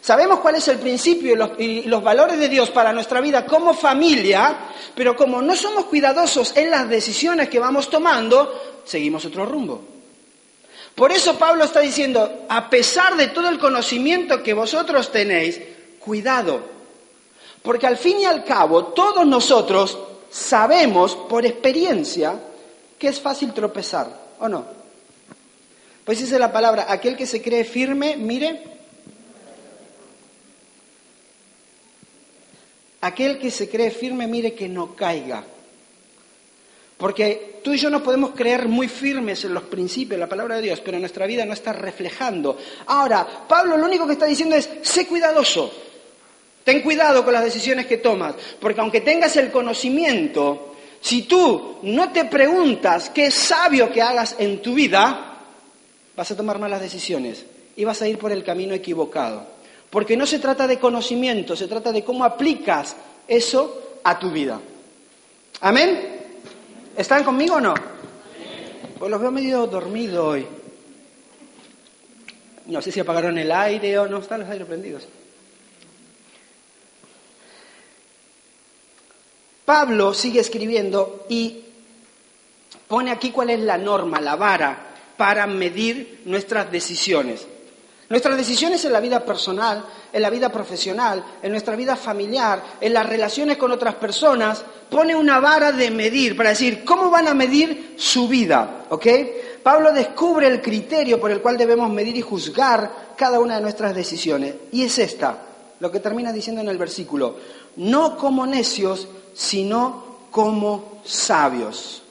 Sabemos 0.00 0.40
cuál 0.40 0.56
es 0.56 0.68
el 0.68 0.78
principio 0.78 1.32
y 1.58 1.82
los, 1.82 2.02
valores 2.02 2.38
de 2.38 2.48
Dios 2.48 2.70
para 2.70 2.92
nuestra 2.92 3.20
vida 3.20 3.44
como 3.44 3.74
familia, 3.74 4.56
pero 4.94 5.16
como 5.16 5.42
no 5.42 5.54
somos 5.56 5.86
cuidadosos 5.86 6.56
en 6.56 6.70
las 6.70 6.88
decisiones 6.88 7.48
que 7.48 7.58
vamos 7.58 7.90
tomando, 7.90 8.82
seguimos 8.84 9.24
otro 9.24 9.44
rumbo. 9.46 9.95
Por 10.96 11.12
eso 11.12 11.38
Pablo 11.38 11.62
está 11.62 11.80
diciendo, 11.80 12.46
a 12.48 12.70
pesar 12.70 13.16
de 13.16 13.28
todo 13.28 13.50
el 13.50 13.58
conocimiento 13.58 14.42
que 14.42 14.54
vosotros 14.54 15.12
tenéis, 15.12 15.60
cuidado, 16.00 16.62
porque 17.62 17.86
al 17.86 17.98
fin 17.98 18.20
y 18.20 18.24
al 18.24 18.44
cabo 18.44 18.86
todos 18.86 19.26
nosotros 19.26 19.98
sabemos 20.30 21.14
por 21.14 21.44
experiencia 21.44 22.40
que 22.98 23.08
es 23.08 23.20
fácil 23.20 23.52
tropezar, 23.52 24.08
¿o 24.40 24.48
no? 24.48 24.64
Pues 26.02 26.18
dice 26.18 26.38
la 26.38 26.50
palabra, 26.50 26.86
aquel 26.88 27.14
que 27.14 27.26
se 27.26 27.42
cree 27.42 27.64
firme, 27.64 28.16
mire, 28.16 28.62
aquel 33.02 33.38
que 33.38 33.50
se 33.50 33.68
cree 33.68 33.90
firme, 33.90 34.26
mire 34.26 34.54
que 34.54 34.66
no 34.66 34.96
caiga. 34.96 35.44
Porque 36.96 37.60
tú 37.62 37.74
y 37.74 37.78
yo 37.78 37.90
no 37.90 38.02
podemos 38.02 38.30
creer 38.30 38.68
muy 38.68 38.88
firmes 38.88 39.44
en 39.44 39.52
los 39.52 39.64
principios, 39.64 40.18
la 40.18 40.28
palabra 40.28 40.56
de 40.56 40.62
Dios, 40.62 40.80
pero 40.80 40.98
nuestra 40.98 41.26
vida 41.26 41.44
no 41.44 41.52
está 41.52 41.72
reflejando. 41.72 42.56
Ahora, 42.86 43.26
Pablo 43.46 43.76
lo 43.76 43.84
único 43.84 44.06
que 44.06 44.14
está 44.14 44.24
diciendo 44.24 44.56
es, 44.56 44.68
sé 44.82 45.06
cuidadoso, 45.06 45.70
ten 46.64 46.80
cuidado 46.80 47.22
con 47.22 47.34
las 47.34 47.44
decisiones 47.44 47.86
que 47.86 47.98
tomas, 47.98 48.34
porque 48.58 48.80
aunque 48.80 49.02
tengas 49.02 49.36
el 49.36 49.50
conocimiento, 49.50 50.74
si 51.00 51.22
tú 51.22 51.76
no 51.82 52.12
te 52.12 52.24
preguntas 52.24 53.10
qué 53.10 53.26
es 53.26 53.34
sabio 53.34 53.92
que 53.92 54.00
hagas 54.00 54.36
en 54.38 54.62
tu 54.62 54.74
vida, 54.74 55.42
vas 56.16 56.30
a 56.30 56.36
tomar 56.36 56.58
malas 56.58 56.80
decisiones 56.80 57.44
y 57.76 57.84
vas 57.84 58.00
a 58.00 58.08
ir 58.08 58.16
por 58.16 58.32
el 58.32 58.42
camino 58.42 58.74
equivocado. 58.74 59.46
Porque 59.90 60.16
no 60.16 60.24
se 60.24 60.38
trata 60.38 60.66
de 60.66 60.78
conocimiento, 60.78 61.54
se 61.54 61.68
trata 61.68 61.92
de 61.92 62.02
cómo 62.02 62.24
aplicas 62.24 62.96
eso 63.28 63.98
a 64.02 64.18
tu 64.18 64.30
vida. 64.30 64.58
Amén. 65.60 66.15
¿Están 66.96 67.24
conmigo 67.24 67.56
o 67.56 67.60
no? 67.60 67.74
Pues 68.98 69.10
los 69.10 69.20
veo 69.20 69.30
medio 69.30 69.66
dormidos 69.66 70.26
hoy. 70.26 70.46
No 72.66 72.80
sé 72.80 72.90
si 72.90 73.00
apagaron 73.00 73.36
el 73.36 73.52
aire 73.52 73.98
o 73.98 74.08
no, 74.08 74.18
están 74.18 74.40
los 74.40 74.48
aires 74.48 74.66
prendidos. 74.66 75.06
Pablo 79.66 80.14
sigue 80.14 80.40
escribiendo 80.40 81.26
y 81.28 81.64
pone 82.88 83.10
aquí 83.10 83.30
cuál 83.30 83.50
es 83.50 83.60
la 83.60 83.76
norma, 83.76 84.20
la 84.20 84.36
vara, 84.36 84.94
para 85.16 85.46
medir 85.46 86.22
nuestras 86.24 86.70
decisiones. 86.72 87.46
Nuestras 88.08 88.36
decisiones 88.36 88.84
en 88.84 88.92
la 88.92 89.00
vida 89.00 89.24
personal, 89.24 89.84
en 90.12 90.22
la 90.22 90.30
vida 90.30 90.48
profesional, 90.50 91.24
en 91.42 91.50
nuestra 91.50 91.74
vida 91.74 91.96
familiar, 91.96 92.62
en 92.80 92.94
las 92.94 93.04
relaciones 93.04 93.56
con 93.56 93.72
otras 93.72 93.96
personas, 93.96 94.64
pone 94.88 95.16
una 95.16 95.40
vara 95.40 95.72
de 95.72 95.90
medir 95.90 96.36
para 96.36 96.50
decir 96.50 96.84
cómo 96.84 97.10
van 97.10 97.26
a 97.26 97.34
medir 97.34 97.96
su 97.98 98.28
vida, 98.28 98.84
¿ok? 98.90 99.06
Pablo 99.62 99.92
descubre 99.92 100.46
el 100.46 100.62
criterio 100.62 101.20
por 101.20 101.32
el 101.32 101.42
cual 101.42 101.56
debemos 101.56 101.90
medir 101.90 102.16
y 102.16 102.22
juzgar 102.22 103.14
cada 103.16 103.40
una 103.40 103.56
de 103.56 103.62
nuestras 103.62 103.92
decisiones. 103.92 104.54
Y 104.70 104.84
es 104.84 104.98
esta, 105.00 105.42
lo 105.80 105.90
que 105.90 105.98
termina 105.98 106.32
diciendo 106.32 106.62
en 106.62 106.68
el 106.68 106.78
versículo, 106.78 107.36
no 107.74 108.16
como 108.16 108.46
necios, 108.46 109.08
sino 109.34 110.18
como 110.30 111.00
sabios. 111.04 112.02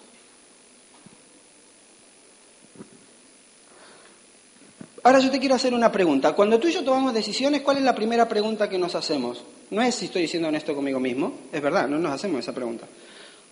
Ahora 5.05 5.19
yo 5.19 5.29
te 5.29 5.39
quiero 5.39 5.53
hacer 5.53 5.71
una 5.71 5.91
pregunta. 5.91 6.33
Cuando 6.33 6.59
tú 6.59 6.67
y 6.67 6.73
yo 6.73 6.83
tomamos 6.83 7.13
decisiones, 7.13 7.61
¿cuál 7.61 7.77
es 7.77 7.83
la 7.83 7.93
primera 7.93 8.27
pregunta 8.27 8.67
que 8.67 8.79
nos 8.79 8.95
hacemos? 8.95 9.43
No 9.69 9.83
es 9.83 9.93
si 9.93 10.05
estoy 10.05 10.27
siendo 10.27 10.47
honesto 10.47 10.73
conmigo 10.73 10.99
mismo, 10.99 11.41
es 11.51 11.61
verdad, 11.61 11.87
no 11.87 11.99
nos 11.99 12.11
hacemos 12.11 12.39
esa 12.39 12.53
pregunta. 12.53 12.87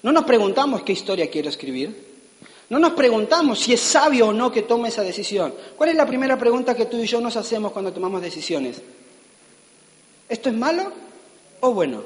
No 0.02 0.12
nos 0.12 0.24
preguntamos 0.24 0.82
qué 0.82 0.94
historia 0.94 1.30
quiero 1.30 1.50
escribir. 1.50 1.96
No 2.70 2.80
nos 2.80 2.94
preguntamos 2.94 3.60
si 3.60 3.72
es 3.72 3.82
sabio 3.82 4.30
o 4.30 4.34
no 4.34 4.52
que 4.52 4.64
tome 4.64 4.90
esa 4.90 5.04
decisión. 5.04 5.54
¿Cuál 5.78 5.92
es 5.92 5.96
la 5.96 6.08
primera 6.08 6.40
pregunta 6.40 6.74
que 6.74 6.88
tú 6.88 6.98
y 6.98 7.06
yo 7.06 7.22
nos 7.22 7.38
hacemos 7.38 7.72
cuando 7.72 7.94
tomamos 7.94 8.20
decisiones? 8.20 8.82
¿Esto 10.28 10.50
es 10.50 10.56
malo 10.56 10.92
o 11.60 11.72
bueno? 11.72 12.02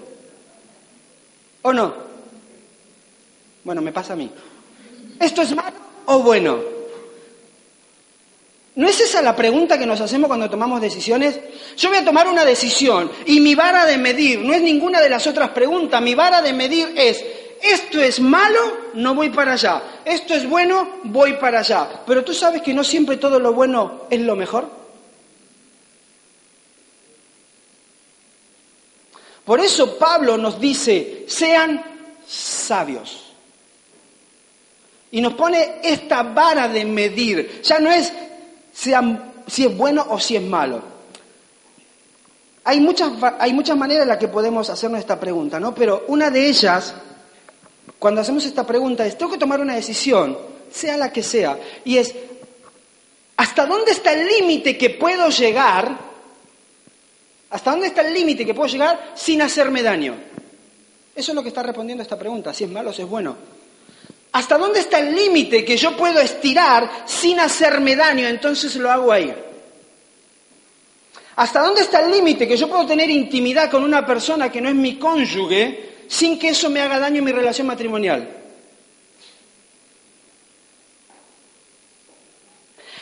¿O 1.61 1.71
no? 1.71 1.93
Bueno, 3.63 3.81
me 3.81 3.93
pasa 3.93 4.11
a 4.11 4.17
mí. 4.17 4.29
¿Esto 5.17 5.41
es 5.41 5.55
malo 5.55 5.77
o 6.05 6.19
bueno? 6.19 6.76
¿No 8.77 8.87
es 8.87 9.01
esa 9.01 9.23
la 9.23 9.35
pregunta 9.35 9.79
que 9.79 9.87
nos 9.87 10.01
hacemos 10.01 10.27
cuando 10.27 10.51
tomamos 10.51 10.79
decisiones? 10.79 11.39
Yo 11.75 11.89
voy 11.89 11.97
a 11.97 12.05
tomar 12.05 12.27
una 12.27 12.45
decisión 12.45 13.11
y 13.25 13.39
mi 13.39 13.55
vara 13.55 13.87
de 13.87 13.97
medir 13.97 14.39
no 14.41 14.53
es 14.53 14.61
ninguna 14.61 15.01
de 15.01 15.09
las 15.09 15.25
otras 15.25 15.49
preguntas. 15.49 15.99
Mi 15.99 16.13
vara 16.13 16.43
de 16.43 16.53
medir 16.53 16.93
es, 16.95 17.25
esto 17.59 17.99
es 17.99 18.19
malo, 18.19 18.59
no 18.93 19.15
voy 19.15 19.31
para 19.31 19.53
allá. 19.53 19.81
Esto 20.05 20.35
es 20.35 20.47
bueno, 20.47 20.99
voy 21.05 21.33
para 21.33 21.61
allá. 21.61 22.03
Pero 22.05 22.23
tú 22.23 22.35
sabes 22.35 22.61
que 22.61 22.71
no 22.71 22.83
siempre 22.83 23.17
todo 23.17 23.39
lo 23.39 23.51
bueno 23.51 24.03
es 24.11 24.19
lo 24.19 24.35
mejor. 24.35 24.69
Por 29.43 29.59
eso 29.59 29.97
Pablo 29.97 30.37
nos 30.37 30.61
dice, 30.61 31.25
sean 31.27 31.83
sabios. 32.27 33.33
Y 35.09 35.19
nos 35.19 35.33
pone 35.33 35.79
esta 35.81 36.21
vara 36.21 36.67
de 36.67 36.85
medir. 36.85 37.63
Ya 37.63 37.79
no 37.79 37.89
es 37.89 38.13
si 38.77 39.65
es 39.65 39.77
bueno 39.77 40.05
o 40.09 40.19
si 40.19 40.35
es 40.35 40.43
malo. 40.43 40.81
Hay 42.63 42.79
muchas, 42.79 43.11
hay 43.39 43.53
muchas 43.53 43.77
maneras 43.77 44.03
en 44.03 44.09
las 44.09 44.17
que 44.17 44.27
podemos 44.27 44.69
hacernos 44.69 44.99
esta 44.99 45.19
pregunta, 45.19 45.59
¿no? 45.59 45.73
Pero 45.73 46.03
una 46.09 46.29
de 46.29 46.47
ellas, 46.47 46.93
cuando 47.97 48.21
hacemos 48.21 48.45
esta 48.45 48.65
pregunta, 48.65 49.05
es, 49.05 49.17
tengo 49.17 49.31
que 49.31 49.37
tomar 49.37 49.61
una 49.61 49.75
decisión, 49.75 50.37
sea 50.69 50.97
la 50.97 51.11
que 51.11 51.23
sea, 51.23 51.57
y 51.85 51.97
es, 51.97 52.13
¿hasta 53.37 53.65
dónde 53.65 53.91
está 53.91 54.11
el 54.11 54.27
límite 54.27 54.77
que 54.77 54.89
puedo 54.91 55.29
llegar? 55.29 55.97
¿Hasta 57.49 57.71
dónde 57.71 57.87
está 57.87 58.05
el 58.05 58.13
límite 58.13 58.45
que 58.45 58.53
puedo 58.53 58.69
llegar 58.69 59.13
sin 59.15 59.41
hacerme 59.41 59.81
daño? 59.81 60.15
Eso 61.15 61.31
es 61.31 61.35
lo 61.35 61.41
que 61.41 61.49
está 61.49 61.63
respondiendo 61.63 62.03
esta 62.03 62.19
pregunta, 62.19 62.53
si 62.53 62.65
es 62.65 62.69
malo 62.69 62.89
o 62.89 62.93
si 62.93 63.01
es 63.01 63.07
bueno. 63.07 63.35
¿Hasta 64.37 64.55
dónde 64.55 64.81
está 64.81 64.99
el 64.99 65.15
límite 65.15 65.65
que 65.65 65.75
yo 65.75 65.97
puedo 65.97 66.19
estirar 66.19 67.05
sin 67.07 67.39
hacerme 67.39 67.95
daño? 67.95 68.27
Entonces 68.27 68.75
lo 68.75 68.91
hago 68.91 69.11
ahí. 69.11 69.33
¿Hasta 71.37 71.63
dónde 71.63 71.81
está 71.81 72.01
el 72.01 72.11
límite 72.11 72.47
que 72.47 72.55
yo 72.55 72.69
puedo 72.69 72.85
tener 72.85 73.09
intimidad 73.09 73.71
con 73.71 73.83
una 73.83 74.05
persona 74.05 74.51
que 74.51 74.61
no 74.61 74.69
es 74.69 74.75
mi 74.75 74.99
cónyuge 74.99 76.03
sin 76.07 76.37
que 76.37 76.49
eso 76.49 76.69
me 76.69 76.81
haga 76.81 76.99
daño 76.99 77.17
en 77.17 77.23
mi 77.23 77.31
relación 77.31 77.65
matrimonial? 77.65 78.29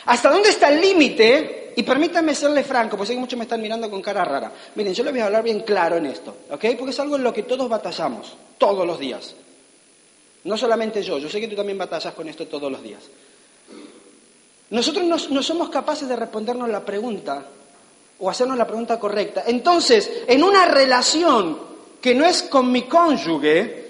¿Hasta 0.06 0.30
dónde 0.30 0.48
está 0.48 0.70
el 0.70 0.80
límite? 0.80 1.74
Y 1.76 1.82
permítanme 1.82 2.34
serle 2.34 2.64
franco, 2.64 2.96
porque 2.96 3.08
sé 3.08 3.12
que 3.12 3.20
muchos 3.20 3.36
me 3.36 3.44
están 3.44 3.60
mirando 3.60 3.90
con 3.90 4.00
cara 4.00 4.24
rara. 4.24 4.50
Miren, 4.74 4.94
yo 4.94 5.04
les 5.04 5.12
voy 5.12 5.20
a 5.20 5.26
hablar 5.26 5.42
bien 5.42 5.60
claro 5.60 5.98
en 5.98 6.06
esto, 6.06 6.34
¿ok? 6.48 6.64
Porque 6.78 6.92
es 6.92 7.00
algo 7.00 7.16
en 7.16 7.24
lo 7.24 7.34
que 7.34 7.42
todos 7.42 7.68
batallamos, 7.68 8.34
todos 8.56 8.86
los 8.86 8.98
días. 8.98 9.34
No 10.46 10.56
solamente 10.56 11.02
yo, 11.02 11.18
yo 11.18 11.28
sé 11.28 11.40
que 11.40 11.48
tú 11.48 11.56
también 11.56 11.76
batallas 11.76 12.14
con 12.14 12.28
esto 12.28 12.46
todos 12.46 12.70
los 12.70 12.80
días. 12.80 13.02
Nosotros 14.70 15.04
no, 15.04 15.42
somos 15.42 15.68
capaces 15.70 16.08
de 16.08 16.14
respondernos 16.14 16.68
la 16.68 16.84
pregunta 16.84 17.44
o 18.20 18.30
hacernos 18.30 18.56
la 18.56 18.66
pregunta 18.66 18.98
correcta. 18.98 19.42
Entonces, 19.44 20.22
en 20.26 20.44
una 20.44 20.64
relación 20.64 21.58
que 22.00 22.14
no 22.14 22.24
es 22.24 22.44
con 22.44 22.70
mi 22.70 22.82
cónyuge, 22.82 23.86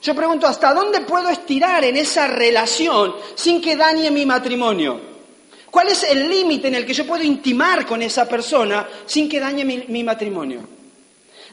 yo 0.00 0.14
pregunto, 0.14 0.46
¿hasta 0.46 0.72
dónde 0.72 1.00
puedo 1.00 1.28
estirar 1.28 1.84
en 1.84 1.96
esa 1.96 2.28
relación 2.28 3.16
sin 3.34 3.60
que 3.60 3.74
dañe 3.74 4.12
mi 4.12 4.24
matrimonio? 4.24 5.00
¿Cuál 5.68 5.88
es 5.88 6.04
el 6.04 6.28
límite 6.28 6.68
en 6.68 6.76
el 6.76 6.86
que 6.86 6.94
yo 6.94 7.04
puedo 7.04 7.24
intimar 7.24 7.84
con 7.84 8.00
esa 8.00 8.28
persona 8.28 8.88
sin 9.06 9.28
que 9.28 9.40
dañe 9.40 9.64
mi 9.64 10.04
matrimonio? 10.04 10.75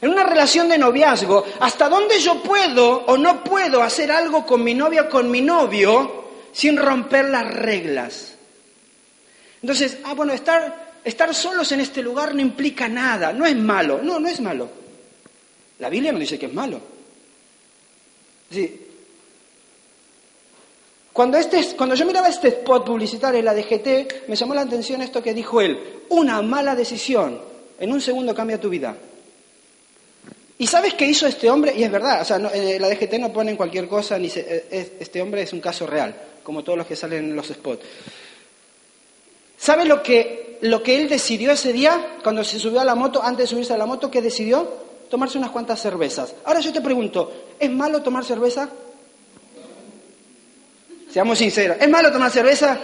En 0.00 0.10
una 0.10 0.24
relación 0.24 0.68
de 0.68 0.78
noviazgo, 0.78 1.44
¿hasta 1.60 1.88
dónde 1.88 2.18
yo 2.20 2.42
puedo 2.42 3.04
o 3.06 3.16
no 3.16 3.44
puedo 3.44 3.82
hacer 3.82 4.10
algo 4.10 4.44
con 4.44 4.62
mi 4.62 4.74
novia 4.74 5.02
o 5.02 5.08
con 5.08 5.30
mi 5.30 5.40
novio 5.40 6.24
sin 6.52 6.76
romper 6.76 7.28
las 7.28 7.52
reglas? 7.54 8.34
Entonces, 9.62 9.98
ah, 10.04 10.14
bueno, 10.14 10.32
estar, 10.32 10.92
estar 11.04 11.34
solos 11.34 11.72
en 11.72 11.80
este 11.80 12.02
lugar 12.02 12.34
no 12.34 12.40
implica 12.40 12.88
nada, 12.88 13.32
no 13.32 13.46
es 13.46 13.56
malo. 13.56 14.00
No, 14.02 14.18
no 14.18 14.28
es 14.28 14.40
malo. 14.40 14.68
La 15.78 15.88
Biblia 15.88 16.12
no 16.12 16.18
dice 16.18 16.38
que 16.38 16.46
es 16.46 16.52
malo. 16.52 16.80
Sí. 18.50 18.80
Cuando, 21.14 21.38
este, 21.38 21.76
cuando 21.76 21.94
yo 21.94 22.04
miraba 22.04 22.28
este 22.28 22.48
spot 22.48 22.84
publicitario 22.84 23.38
en 23.38 23.44
la 23.44 23.54
DGT, 23.54 24.28
me 24.28 24.36
llamó 24.36 24.54
la 24.54 24.62
atención 24.62 25.00
esto 25.00 25.22
que 25.22 25.32
dijo 25.32 25.60
él. 25.60 26.02
Una 26.08 26.42
mala 26.42 26.74
decisión 26.74 27.40
en 27.78 27.92
un 27.92 28.00
segundo 28.00 28.34
cambia 28.34 28.60
tu 28.60 28.68
vida. 28.68 28.96
¿Y 30.56 30.66
sabes 30.66 30.94
qué 30.94 31.06
hizo 31.06 31.26
este 31.26 31.50
hombre? 31.50 31.74
Y 31.76 31.82
es 31.82 31.90
verdad, 31.90 32.22
o 32.22 32.24
sea, 32.24 32.36
eh, 32.54 32.78
la 32.78 32.88
DGT 32.88 33.14
no 33.18 33.32
pone 33.32 33.56
cualquier 33.56 33.88
cosa, 33.88 34.18
ni 34.18 34.30
eh, 34.34 34.96
este 35.00 35.20
hombre 35.20 35.42
es 35.42 35.52
un 35.52 35.60
caso 35.60 35.86
real, 35.86 36.14
como 36.44 36.62
todos 36.62 36.78
los 36.78 36.86
que 36.86 36.94
salen 36.94 37.24
en 37.24 37.36
los 37.36 37.48
spots. 37.48 37.84
¿Sabe 39.58 39.84
lo 39.84 40.02
que, 40.02 40.58
lo 40.60 40.82
que 40.82 40.96
él 40.96 41.08
decidió 41.08 41.50
ese 41.50 41.72
día, 41.72 42.18
cuando 42.22 42.44
se 42.44 42.60
subió 42.60 42.80
a 42.80 42.84
la 42.84 42.94
moto, 42.94 43.22
antes 43.22 43.44
de 43.44 43.46
subirse 43.48 43.72
a 43.72 43.78
la 43.78 43.86
moto, 43.86 44.10
qué 44.10 44.22
decidió? 44.22 44.84
Tomarse 45.10 45.38
unas 45.38 45.50
cuantas 45.50 45.80
cervezas. 45.80 46.34
Ahora 46.44 46.60
yo 46.60 46.72
te 46.72 46.80
pregunto, 46.80 47.32
¿es 47.58 47.70
malo 47.70 48.02
tomar 48.02 48.24
cerveza? 48.24 48.68
Seamos 51.10 51.38
sinceros, 51.38 51.76
¿es 51.80 51.88
malo 51.88 52.12
tomar 52.12 52.30
cerveza? 52.30 52.78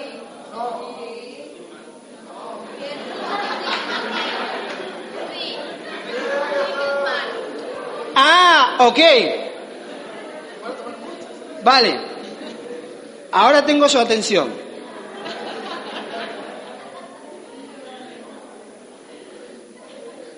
Ah, 8.15 8.70
ok. 8.87 8.99
Vale. 11.63 12.01
Ahora 13.33 13.65
tengo 13.65 13.89
su 13.89 13.99
atención. 13.99 14.51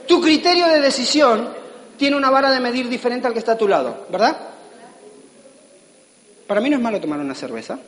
Tu 0.06 0.20
criterio 0.20 0.66
de 0.66 0.80
decisión 0.80 1.48
tiene 1.96 2.16
una 2.16 2.30
vara 2.30 2.50
de 2.50 2.60
medir 2.60 2.88
diferente 2.88 3.26
al 3.26 3.32
que 3.32 3.38
está 3.38 3.52
a 3.52 3.58
tu 3.58 3.68
lado, 3.68 4.06
¿verdad? 4.10 4.36
Para 6.46 6.60
mí 6.60 6.68
no 6.68 6.76
es 6.76 6.82
malo 6.82 7.00
tomar 7.00 7.20
una 7.20 7.34
cerveza. 7.34 7.78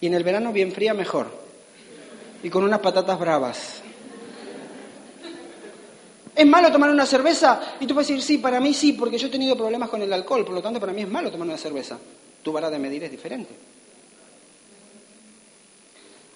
Y 0.00 0.08
en 0.08 0.14
el 0.14 0.24
verano 0.24 0.52
bien 0.52 0.72
fría 0.72 0.92
mejor. 0.92 1.28
Y 2.42 2.50
con 2.50 2.64
unas 2.64 2.80
patatas 2.80 3.18
bravas. 3.18 3.82
¿Es 6.34 6.46
malo 6.46 6.72
tomar 6.72 6.90
una 6.90 7.04
cerveza? 7.04 7.76
Y 7.80 7.86
tú 7.86 7.94
puedes 7.94 8.08
decir, 8.08 8.22
sí, 8.22 8.38
para 8.38 8.58
mí 8.58 8.72
sí, 8.72 8.94
porque 8.94 9.18
yo 9.18 9.26
he 9.26 9.30
tenido 9.30 9.54
problemas 9.56 9.90
con 9.90 10.00
el 10.00 10.12
alcohol, 10.12 10.44
por 10.44 10.54
lo 10.54 10.62
tanto 10.62 10.80
para 10.80 10.92
mí 10.92 11.02
es 11.02 11.08
malo 11.08 11.30
tomar 11.30 11.46
una 11.46 11.58
cerveza. 11.58 11.98
Tu 12.42 12.52
vara 12.52 12.70
de 12.70 12.78
medir 12.78 13.04
es 13.04 13.10
diferente. 13.10 13.54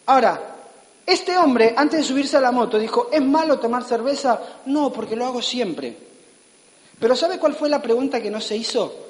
Ahora, 0.07 0.57
este 1.07 1.37
hombre, 1.39 1.75
antes 1.77 2.01
de 2.01 2.05
subirse 2.05 2.37
a 2.37 2.41
la 2.41 2.53
moto, 2.53 2.79
dijo, 2.79 3.09
¿es 3.11 3.23
malo 3.23 3.59
tomar 3.59 3.85
cerveza? 3.85 4.41
No, 4.67 4.93
porque 4.93 5.17
lo 5.17 5.25
hago 5.25 5.41
siempre. 5.41 5.97
Pero 7.01 7.17
¿sabe 7.17 7.39
cuál 7.39 7.55
fue 7.55 7.69
la 7.69 7.81
pregunta 7.81 8.21
que 8.21 8.31
no 8.31 8.41
se 8.41 8.57
hizo? 8.57 9.07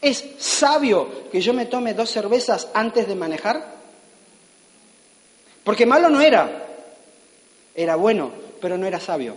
¿Es 0.00 0.24
sabio 0.38 1.30
que 1.30 1.40
yo 1.40 1.54
me 1.54 1.66
tome 1.66 1.94
dos 1.94 2.10
cervezas 2.10 2.68
antes 2.74 3.06
de 3.06 3.14
manejar? 3.14 3.74
Porque 5.62 5.86
malo 5.86 6.10
no 6.10 6.20
era. 6.20 6.66
Era 7.74 7.96
bueno, 7.96 8.30
pero 8.60 8.76
no 8.76 8.86
era 8.86 9.00
sabio. 9.00 9.36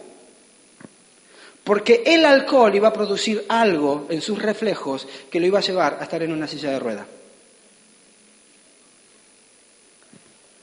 Porque 1.68 2.02
el 2.06 2.26
alcohol 2.26 2.74
iba 2.74 2.88
a 2.88 2.94
producir 2.94 3.44
algo 3.50 4.08
en 4.10 4.22
sus 4.22 4.42
reflejos 4.42 5.06
que 5.30 5.38
lo 5.38 5.48
iba 5.48 5.60
a 5.60 5.62
llevar 5.62 5.98
a 6.00 6.04
estar 6.04 6.24
en 6.24 6.32
una 6.32 6.48
silla 6.48 6.72
de 6.72 6.80
rueda. 6.80 7.06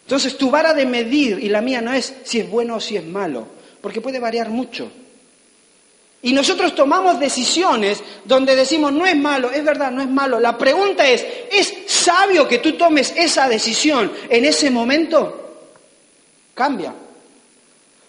Entonces 0.04 0.38
tu 0.38 0.50
vara 0.50 0.72
de 0.72 0.86
medir 0.86 1.40
y 1.40 1.50
la 1.50 1.60
mía 1.60 1.82
no 1.82 1.92
es 1.92 2.14
si 2.24 2.40
es 2.40 2.48
bueno 2.48 2.76
o 2.76 2.80
si 2.80 2.96
es 2.96 3.04
malo, 3.04 3.46
porque 3.82 4.00
puede 4.00 4.18
variar 4.18 4.48
mucho. 4.48 4.90
Y 6.22 6.32
nosotros 6.32 6.74
tomamos 6.74 7.20
decisiones 7.20 8.02
donde 8.24 8.56
decimos, 8.56 8.90
no 8.90 9.04
es 9.04 9.14
malo, 9.14 9.50
es 9.50 9.62
verdad, 9.62 9.90
no 9.90 10.00
es 10.00 10.08
malo. 10.08 10.40
La 10.40 10.56
pregunta 10.56 11.06
es, 11.06 11.22
¿es 11.52 11.74
sabio 11.86 12.48
que 12.48 12.60
tú 12.60 12.78
tomes 12.78 13.12
esa 13.14 13.46
decisión 13.46 14.10
en 14.30 14.46
ese 14.46 14.70
momento? 14.70 15.66
Cambia. 16.54 16.94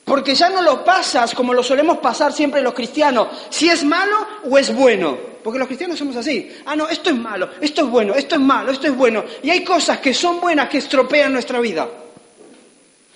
Porque 0.06 0.36
ya 0.36 0.50
no 0.50 0.62
lo 0.62 0.86
pasas 0.86 1.34
como 1.34 1.52
lo 1.52 1.64
solemos 1.64 1.98
pasar 1.98 2.32
siempre 2.32 2.62
los 2.62 2.76
cristianos, 2.76 3.28
si 3.50 3.68
es 3.68 3.84
malo 3.84 4.16
o 4.50 4.58
es 4.58 4.74
bueno. 4.74 5.18
Porque 5.44 5.58
los 5.58 5.68
cristianos 5.68 5.98
somos 5.98 6.16
así. 6.16 6.52
Ah, 6.66 6.76
no, 6.76 6.88
esto 6.88 7.10
es 7.10 7.16
malo, 7.16 7.50
esto 7.60 7.82
es 7.82 7.90
bueno, 7.90 8.14
esto 8.14 8.36
es 8.36 8.42
malo, 8.42 8.72
esto 8.72 8.88
es 8.88 8.96
bueno. 8.96 9.24
Y 9.42 9.50
hay 9.50 9.64
cosas 9.64 9.98
que 9.98 10.14
son 10.14 10.40
buenas 10.40 10.70
que 10.70 10.78
estropean 10.78 11.34
nuestra 11.34 11.60
vida. 11.60 11.90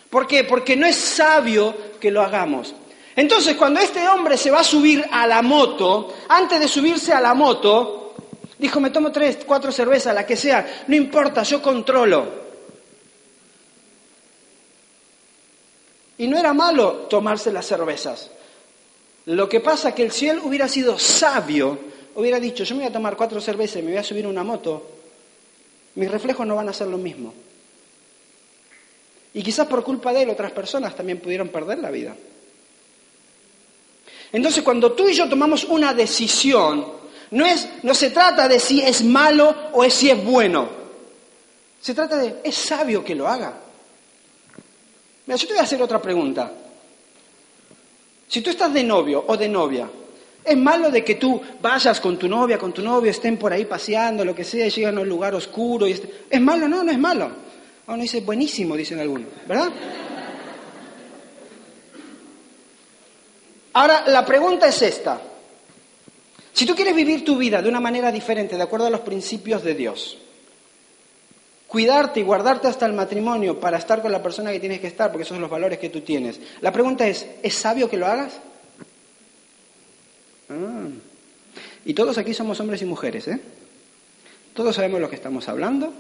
¿Por 0.10 0.26
qué? 0.26 0.44
Porque 0.44 0.76
no 0.76 0.88
es 0.88 0.96
sabio 0.96 1.76
que 2.00 2.10
lo 2.10 2.22
hagamos. 2.22 2.74
Entonces, 3.16 3.56
cuando 3.56 3.80
este 3.80 4.08
hombre 4.08 4.38
se 4.38 4.50
va 4.50 4.62
a 4.62 4.64
subir 4.64 5.06
a 5.12 5.28
la 5.28 5.44
moto, 5.44 6.16
antes 6.28 6.60
de 6.60 6.68
subirse 6.68 7.14
a 7.14 7.22
la 7.22 7.36
moto, 7.36 8.16
dijo, 8.58 8.80
me 8.80 8.90
tomo 8.90 9.12
tres, 9.12 9.40
cuatro 9.46 9.72
cervezas, 9.72 10.16
la 10.16 10.26
que 10.26 10.36
sea, 10.36 10.84
no 10.88 10.96
importa, 10.96 11.44
yo 11.44 11.62
controlo. 11.62 12.49
Y 16.20 16.28
no 16.28 16.38
era 16.38 16.54
malo 16.54 17.08
tomarse 17.10 17.52
las 17.52 17.66
cervezas. 17.66 18.30
Lo 19.26 19.48
que 19.48 19.62
pasa 19.62 19.96
que 19.96 20.12
si 20.12 20.28
él 20.28 20.40
hubiera 20.44 20.68
sido 20.68 21.00
sabio, 21.00 21.80
hubiera 22.16 22.40
dicho, 22.40 22.66
yo 22.66 22.76
me 22.76 22.82
voy 22.82 22.90
a 22.90 22.94
tomar 22.94 23.16
cuatro 23.16 23.40
cervezas 23.40 23.78
y 23.78 23.84
me 23.84 23.92
voy 23.92 24.00
a 24.00 24.04
subir 24.04 24.28
una 24.28 24.44
moto, 24.44 24.86
mis 25.96 26.12
reflejos 26.12 26.46
no 26.46 26.56
van 26.56 26.68
a 26.68 26.74
ser 26.74 26.88
lo 26.88 26.98
mismo. 26.98 27.34
Y 29.34 29.42
quizás 29.42 29.66
por 29.68 29.82
culpa 29.84 30.12
de 30.12 30.24
él 30.24 30.30
otras 30.30 30.52
personas 30.52 30.94
también 30.94 31.20
pudieron 31.20 31.48
perder 31.48 31.80
la 31.80 31.90
vida. 31.90 32.14
Entonces 34.34 34.62
cuando 34.62 34.92
tú 34.92 35.08
y 35.08 35.14
yo 35.14 35.30
tomamos 35.30 35.64
una 35.64 35.94
decisión, 35.94 36.86
no, 37.32 37.46
es, 37.46 37.70
no 37.84 37.94
se 37.94 38.10
trata 38.10 38.48
de 38.50 38.60
si 38.60 38.82
es 38.82 39.06
malo 39.06 39.56
o 39.72 39.86
es 39.86 39.94
si 39.94 40.10
es 40.10 40.22
bueno. 40.22 40.68
Se 41.80 41.94
trata 41.94 42.18
de, 42.18 42.42
¿es 42.44 42.56
sabio 42.56 43.06
que 43.06 43.16
lo 43.16 43.26
haga? 43.26 43.69
Mira, 45.30 45.38
yo 45.38 45.46
te 45.46 45.54
voy 45.54 45.60
a 45.60 45.64
hacer 45.64 45.80
otra 45.80 46.02
pregunta. 46.02 46.52
Si 48.28 48.42
tú 48.42 48.50
estás 48.50 48.74
de 48.74 48.84
novio 48.84 49.26
o 49.28 49.38
de 49.38 49.48
novia, 49.48 49.88
¿es 50.44 50.58
malo 50.58 50.90
de 50.90 51.04
que 51.04 51.16
tú 51.16 51.40
vayas 51.62 52.02
con 52.02 52.18
tu 52.18 52.28
novia, 52.28 52.58
con 52.58 52.74
tu 52.74 52.82
novio, 52.82 53.12
estén 53.12 53.38
por 53.38 53.54
ahí 53.54 53.66
paseando, 53.66 54.26
lo 54.26 54.34
que 54.34 54.44
sea, 54.44 54.66
y 54.66 54.72
llegan 54.72 54.98
a 54.98 55.02
un 55.02 55.08
lugar 55.08 55.36
oscuro? 55.36 55.88
Y 55.88 55.92
¿Es 56.28 56.42
malo? 56.42 56.68
No, 56.68 56.84
no 56.84 56.92
es 56.92 56.98
malo. 56.98 57.30
Uno 57.86 58.02
dice, 58.02 58.22
buenísimo, 58.22 58.76
dicen 58.76 59.00
algunos, 59.00 59.28
¿verdad? 59.48 59.70
Ahora, 63.74 64.06
la 64.08 64.26
pregunta 64.26 64.68
es 64.68 64.82
esta. 64.82 65.22
Si 66.54 66.66
tú 66.66 66.74
quieres 66.74 66.96
vivir 66.96 67.24
tu 67.24 67.38
vida 67.38 67.62
de 67.62 67.70
una 67.70 67.80
manera 67.80 68.12
diferente, 68.12 68.56
de 68.56 68.64
acuerdo 68.64 68.88
a 68.88 68.90
los 68.90 69.02
principios 69.02 69.64
de 69.64 69.76
Dios, 69.76 70.18
cuidarte 71.70 72.20
y 72.20 72.24
guardarte 72.24 72.68
hasta 72.68 72.88
el 72.88 72.94
matrimonio 72.94 73.60
para 73.60 73.78
estar 73.78 74.02
con 74.02 74.12
la 74.12 74.22
persona 74.22 74.52
que 74.52 74.60
tienes 74.60 74.82
que 74.82 74.88
estar, 74.88 75.12
porque 75.12 75.22
esos 75.22 75.36
son 75.36 75.42
los 75.42 75.52
valores 75.52 75.78
que 75.78 75.90
tú 75.90 76.02
tienes. 76.02 76.40
La 76.62 76.74
pregunta 76.74 77.08
es, 77.08 77.28
¿es 77.44 77.54
sabio 77.54 77.88
que 77.88 77.96
lo 77.96 78.08
hagas? 78.08 78.34
Ah. 80.50 80.88
Y 81.86 81.94
todos 81.94 82.18
aquí 82.18 82.34
somos 82.34 82.60
hombres 82.60 82.82
y 82.82 82.86
mujeres, 82.86 83.28
¿eh? 83.28 83.40
Todos 84.54 84.76
sabemos 84.76 85.00
lo 85.00 85.10
que 85.10 85.16
estamos 85.16 85.48
hablando. 85.48 85.94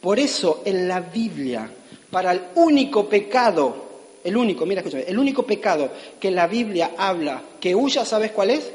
Por 0.00 0.18
eso 0.18 0.62
en 0.64 0.88
la 0.88 1.00
Biblia, 1.00 1.70
para 2.10 2.32
el 2.32 2.40
único 2.54 3.06
pecado, 3.06 3.90
el 4.24 4.36
único, 4.36 4.64
mira, 4.64 4.80
escúchame, 4.80 5.04
el 5.06 5.18
único 5.18 5.42
pecado 5.42 5.90
que 6.18 6.30
la 6.30 6.46
Biblia 6.46 6.92
habla 6.96 7.42
que 7.60 7.74
huya, 7.74 8.06
¿sabes 8.06 8.32
cuál 8.32 8.50
es? 8.50 8.72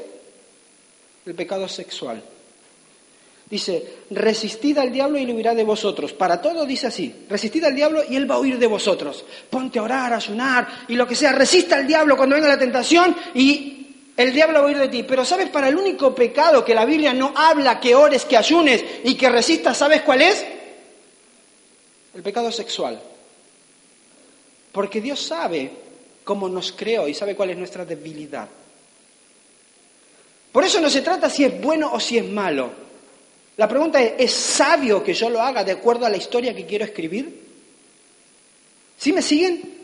El 1.26 1.34
pecado 1.34 1.66
sexual. 1.66 2.22
Dice, 3.48 3.98
resistid 4.10 4.76
al 4.78 4.90
diablo 4.90 5.18
y 5.18 5.24
le 5.24 5.32
huirá 5.32 5.54
de 5.54 5.62
vosotros. 5.62 6.12
Para 6.12 6.42
todo 6.42 6.66
dice 6.66 6.88
así, 6.88 7.26
resistid 7.28 7.62
al 7.62 7.76
diablo 7.76 8.02
y 8.08 8.16
él 8.16 8.28
va 8.28 8.34
a 8.34 8.40
huir 8.40 8.58
de 8.58 8.66
vosotros. 8.66 9.24
Ponte 9.48 9.78
a 9.78 9.82
orar, 9.82 10.12
a 10.12 10.16
ayunar 10.16 10.66
y 10.88 10.94
lo 10.94 11.06
que 11.06 11.14
sea, 11.14 11.30
resista 11.30 11.76
al 11.76 11.86
diablo 11.86 12.16
cuando 12.16 12.34
venga 12.34 12.48
la 12.48 12.58
tentación 12.58 13.14
y 13.34 13.86
el 14.16 14.32
diablo 14.32 14.58
va 14.58 14.64
a 14.64 14.66
huir 14.66 14.78
de 14.78 14.88
ti. 14.88 15.04
Pero 15.04 15.24
¿sabes 15.24 15.48
para 15.48 15.68
el 15.68 15.76
único 15.76 16.12
pecado 16.12 16.64
que 16.64 16.74
la 16.74 16.84
Biblia 16.84 17.12
no 17.12 17.32
habla 17.36 17.78
que 17.78 17.94
ores, 17.94 18.24
que 18.24 18.36
ayunes 18.36 18.84
y 19.04 19.14
que 19.14 19.28
resistas, 19.28 19.76
¿sabes 19.76 20.02
cuál 20.02 20.22
es? 20.22 20.44
El 22.16 22.22
pecado 22.22 22.50
sexual. 22.50 23.00
Porque 24.72 25.00
Dios 25.00 25.22
sabe 25.22 25.70
cómo 26.24 26.48
nos 26.48 26.72
creó 26.72 27.06
y 27.06 27.14
sabe 27.14 27.36
cuál 27.36 27.50
es 27.50 27.56
nuestra 27.56 27.84
debilidad. 27.84 28.48
Por 30.50 30.64
eso 30.64 30.80
no 30.80 30.90
se 30.90 31.02
trata 31.02 31.30
si 31.30 31.44
es 31.44 31.60
bueno 31.60 31.90
o 31.92 32.00
si 32.00 32.18
es 32.18 32.28
malo. 32.28 32.85
La 33.56 33.66
pregunta 33.66 34.02
es, 34.02 34.12
¿es 34.18 34.32
sabio 34.32 35.02
que 35.02 35.14
yo 35.14 35.30
lo 35.30 35.40
haga 35.40 35.64
de 35.64 35.72
acuerdo 35.72 36.04
a 36.04 36.10
la 36.10 36.18
historia 36.18 36.54
que 36.54 36.66
quiero 36.66 36.84
escribir? 36.84 37.46
¿Sí 38.98 39.12
me 39.12 39.22
siguen? 39.22 39.76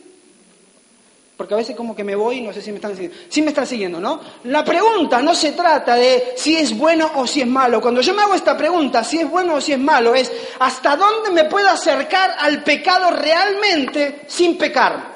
Porque 1.37 1.55
a 1.55 1.57
veces 1.57 1.75
como 1.75 1.97
que 1.97 2.05
me 2.05 2.15
voy 2.15 2.39
y 2.39 2.41
no 2.43 2.53
sé 2.53 2.61
si 2.61 2.71
me 2.71 2.77
están 2.77 2.95
siguiendo. 2.95 3.17
Sí 3.31 3.41
me 3.41 3.49
están 3.49 3.67
siguiendo, 3.67 3.99
¿no? 3.99 4.21
La 4.45 4.63
pregunta 4.63 5.23
no 5.23 5.35
se 5.35 5.53
trata 5.53 5.97
de 5.97 6.35
si 6.37 6.55
es 6.55 6.77
bueno 6.77 7.11
o 7.15 7.27
si 7.27 7.41
es 7.41 7.47
malo. 7.47 7.81
Cuando 7.81 8.03
yo 8.03 8.13
me 8.13 8.23
hago 8.23 8.35
esta 8.35 8.57
pregunta, 8.57 9.03
si 9.03 9.19
es 9.19 9.29
bueno 9.29 9.55
o 9.55 9.61
si 9.61 9.73
es 9.73 9.79
malo, 9.79 10.15
es 10.15 10.31
¿hasta 10.59 10.95
dónde 10.95 11.31
me 11.31 11.45
puedo 11.47 11.69
acercar 11.69 12.37
al 12.39 12.63
pecado 12.63 13.11
realmente 13.11 14.21
sin 14.29 14.59
pecar? 14.59 15.11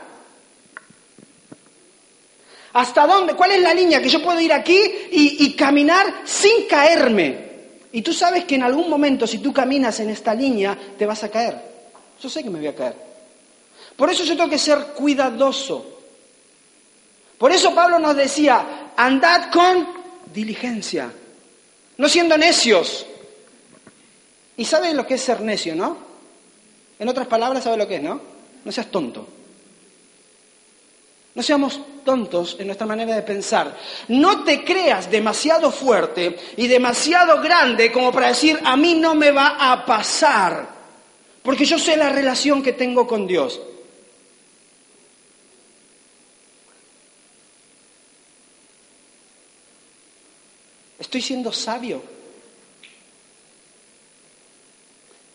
¿Hasta 2.72 3.06
dónde? 3.06 3.34
¿Cuál 3.34 3.52
es 3.52 3.60
la 3.60 3.74
línea 3.74 4.00
que 4.00 4.08
yo 4.08 4.22
puedo 4.22 4.40
ir 4.40 4.52
aquí 4.52 4.80
y, 5.10 5.46
y 5.46 5.52
caminar 5.54 6.22
sin 6.24 6.66
caerme? 6.66 7.45
Y 7.96 8.02
tú 8.02 8.12
sabes 8.12 8.44
que 8.44 8.56
en 8.56 8.62
algún 8.62 8.90
momento, 8.90 9.26
si 9.26 9.38
tú 9.38 9.54
caminas 9.54 9.98
en 10.00 10.10
esta 10.10 10.34
línea, 10.34 10.76
te 10.98 11.06
vas 11.06 11.24
a 11.24 11.30
caer. 11.30 11.58
Yo 12.20 12.28
sé 12.28 12.42
que 12.42 12.50
me 12.50 12.58
voy 12.58 12.68
a 12.68 12.74
caer. 12.74 12.94
Por 13.96 14.10
eso 14.10 14.22
yo 14.22 14.36
tengo 14.36 14.50
que 14.50 14.58
ser 14.58 14.88
cuidadoso. 14.88 16.02
Por 17.38 17.52
eso 17.52 17.74
Pablo 17.74 17.98
nos 17.98 18.14
decía, 18.14 18.92
andad 18.98 19.50
con 19.50 19.88
diligencia, 20.30 21.10
no 21.96 22.06
siendo 22.06 22.36
necios. 22.36 23.06
Y 24.58 24.66
sabes 24.66 24.92
lo 24.92 25.06
que 25.06 25.14
es 25.14 25.22
ser 25.22 25.40
necio, 25.40 25.74
¿no? 25.74 25.96
En 26.98 27.08
otras 27.08 27.26
palabras, 27.26 27.64
¿sabes 27.64 27.78
lo 27.78 27.88
que 27.88 27.96
es, 27.96 28.02
no? 28.02 28.20
No 28.62 28.72
seas 28.72 28.90
tonto. 28.90 29.26
No 31.36 31.42
seamos 31.42 31.78
tontos 32.02 32.56
en 32.58 32.66
nuestra 32.66 32.86
manera 32.86 33.14
de 33.14 33.20
pensar. 33.20 33.76
No 34.08 34.42
te 34.42 34.64
creas 34.64 35.10
demasiado 35.10 35.70
fuerte 35.70 36.34
y 36.56 36.66
demasiado 36.66 37.42
grande 37.42 37.92
como 37.92 38.10
para 38.10 38.28
decir, 38.28 38.58
a 38.64 38.74
mí 38.74 38.94
no 38.94 39.14
me 39.14 39.32
va 39.32 39.56
a 39.70 39.84
pasar, 39.84 40.66
porque 41.42 41.66
yo 41.66 41.78
sé 41.78 41.94
la 41.94 42.08
relación 42.08 42.62
que 42.62 42.72
tengo 42.72 43.06
con 43.06 43.26
Dios. 43.26 43.60
Estoy 50.98 51.20
siendo 51.20 51.52
sabio. 51.52 52.02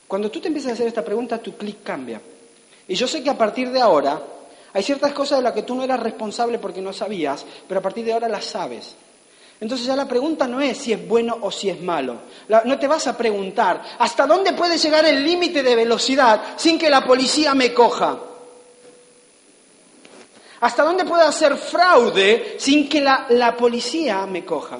Cuando 0.07 0.31
tú 0.31 0.41
te 0.41 0.47
empiezas 0.47 0.71
a 0.71 0.73
hacer 0.73 0.87
esta 0.87 1.05
pregunta, 1.05 1.37
tu 1.37 1.55
clic 1.55 1.83
cambia. 1.83 2.19
Y 2.87 2.95
yo 2.95 3.07
sé 3.07 3.21
que 3.21 3.29
a 3.29 3.37
partir 3.37 3.69
de 3.69 3.79
ahora 3.79 4.19
hay 4.73 4.83
ciertas 4.83 5.11
cosas 5.13 5.39
de 5.39 5.43
las 5.43 5.53
que 5.53 5.63
tú 5.63 5.75
no 5.75 5.83
eras 5.83 5.99
responsable 5.99 6.59
porque 6.59 6.81
no 6.81 6.93
sabías, 6.93 7.45
pero 7.67 7.79
a 7.79 7.83
partir 7.83 8.05
de 8.05 8.13
ahora 8.13 8.29
las 8.29 8.45
sabes. 8.45 8.95
Entonces 9.59 9.85
ya 9.85 9.95
la 9.95 10.07
pregunta 10.07 10.47
no 10.47 10.59
es 10.59 10.77
si 10.77 10.91
es 10.91 11.07
bueno 11.07 11.37
o 11.41 11.51
si 11.51 11.69
es 11.69 11.79
malo. 11.81 12.15
no 12.65 12.79
te 12.79 12.87
vas 12.87 13.05
a 13.05 13.15
preguntar 13.15 13.81
hasta 13.99 14.25
dónde 14.25 14.53
puede 14.53 14.77
llegar 14.77 15.05
el 15.05 15.23
límite 15.23 15.61
de 15.61 15.75
velocidad 15.75 16.41
sin 16.55 16.79
que 16.79 16.89
la 16.89 17.05
policía 17.05 17.53
me 17.53 17.73
coja. 17.73 18.17
¿Hasta 20.61 20.83
dónde 20.83 21.05
puedo 21.05 21.23
hacer 21.23 21.57
fraude 21.57 22.55
sin 22.59 22.89
que 22.89 23.01
la, 23.01 23.27
la 23.29 23.55
policía 23.55 24.25
me 24.25 24.43
coja? 24.45 24.79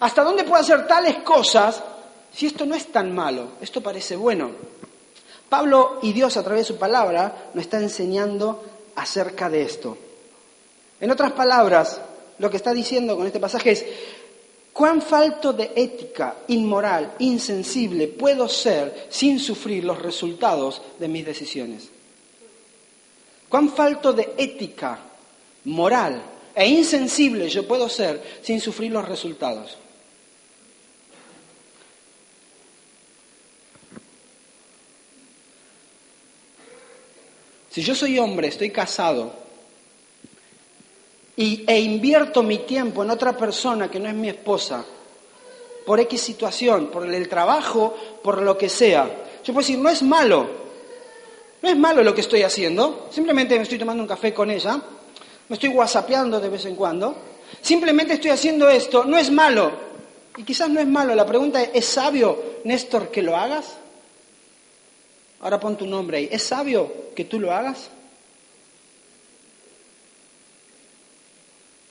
¿Hasta 0.00 0.22
dónde 0.22 0.44
puedo 0.44 0.60
hacer 0.60 0.86
tales 0.86 1.16
cosas 1.18 1.82
si 2.32 2.46
esto 2.46 2.64
no 2.64 2.74
es 2.74 2.90
tan 2.90 3.14
malo? 3.14 3.48
Esto 3.60 3.82
parece 3.82 4.16
bueno. 4.16 4.50
Pablo 5.48 5.98
y 6.02 6.12
Dios 6.12 6.36
a 6.36 6.42
través 6.42 6.62
de 6.62 6.72
su 6.74 6.78
palabra 6.78 7.50
nos 7.54 7.64
está 7.64 7.78
enseñando 7.78 8.64
acerca 8.96 9.48
de 9.50 9.62
esto. 9.62 9.96
En 11.00 11.10
otras 11.10 11.32
palabras, 11.32 12.00
lo 12.38 12.50
que 12.50 12.56
está 12.56 12.72
diciendo 12.72 13.16
con 13.16 13.26
este 13.26 13.40
pasaje 13.40 13.72
es, 13.72 13.84
¿cuán 14.72 15.02
falto 15.02 15.52
de 15.52 15.72
ética, 15.76 16.36
inmoral, 16.48 17.14
insensible 17.18 18.08
puedo 18.08 18.48
ser 18.48 19.06
sin 19.10 19.38
sufrir 19.38 19.84
los 19.84 20.00
resultados 20.00 20.82
de 20.98 21.08
mis 21.08 21.26
decisiones? 21.26 21.88
¿Cuán 23.48 23.70
falto 23.70 24.12
de 24.12 24.34
ética, 24.36 24.98
moral 25.64 26.22
e 26.54 26.66
insensible 26.66 27.48
yo 27.48 27.66
puedo 27.66 27.88
ser 27.88 28.40
sin 28.42 28.60
sufrir 28.60 28.90
los 28.90 29.08
resultados? 29.08 29.78
Si 37.74 37.82
yo 37.82 37.92
soy 37.92 38.20
hombre, 38.20 38.46
estoy 38.46 38.70
casado 38.70 39.32
y, 41.34 41.64
e 41.66 41.80
invierto 41.80 42.40
mi 42.40 42.58
tiempo 42.58 43.02
en 43.02 43.10
otra 43.10 43.36
persona 43.36 43.90
que 43.90 43.98
no 43.98 44.08
es 44.08 44.14
mi 44.14 44.28
esposa, 44.28 44.84
por 45.84 45.98
X 45.98 46.20
situación, 46.20 46.86
por 46.86 47.12
el 47.12 47.28
trabajo, 47.28 47.96
por 48.22 48.40
lo 48.42 48.56
que 48.56 48.68
sea, 48.68 49.10
yo 49.42 49.52
puedo 49.52 49.66
decir, 49.66 49.80
no 49.80 49.88
es 49.88 50.04
malo, 50.04 50.48
no 51.62 51.68
es 51.68 51.76
malo 51.76 52.04
lo 52.04 52.14
que 52.14 52.20
estoy 52.20 52.42
haciendo, 52.42 53.08
simplemente 53.10 53.56
me 53.56 53.64
estoy 53.64 53.78
tomando 53.80 54.04
un 54.04 54.08
café 54.08 54.32
con 54.32 54.52
ella, 54.52 54.80
me 55.48 55.54
estoy 55.54 55.70
whatsappeando 55.70 56.38
de 56.38 56.50
vez 56.50 56.66
en 56.66 56.76
cuando, 56.76 57.16
simplemente 57.60 58.14
estoy 58.14 58.30
haciendo 58.30 58.70
esto, 58.70 59.04
no 59.04 59.18
es 59.18 59.32
malo. 59.32 59.72
Y 60.36 60.44
quizás 60.44 60.70
no 60.70 60.78
es 60.78 60.86
malo, 60.86 61.12
la 61.16 61.26
pregunta 61.26 61.60
es, 61.60 61.70
¿es 61.74 61.86
sabio, 61.86 62.40
Néstor, 62.62 63.08
que 63.08 63.20
lo 63.20 63.36
hagas? 63.36 63.78
Ahora 65.44 65.60
pon 65.60 65.76
tu 65.76 65.84
nombre 65.84 66.16
ahí. 66.16 66.28
¿Es 66.32 66.42
sabio 66.42 67.12
que 67.14 67.26
tú 67.26 67.38
lo 67.38 67.52
hagas? 67.52 67.90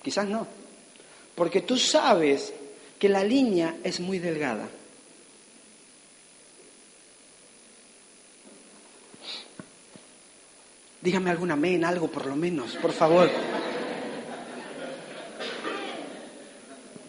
Quizás 0.01 0.27
no. 0.27 0.47
Porque 1.35 1.61
tú 1.61 1.77
sabes 1.77 2.51
que 2.97 3.07
la 3.09 3.23
línea 3.23 3.75
es 3.83 3.99
muy 3.99 4.17
delgada. 4.17 4.67
Dígame 10.99 11.29
algún 11.29 11.51
amén, 11.51 11.85
algo 11.85 12.07
por 12.07 12.25
lo 12.25 12.35
menos, 12.35 12.75
por 12.77 12.91
favor. 12.91 13.29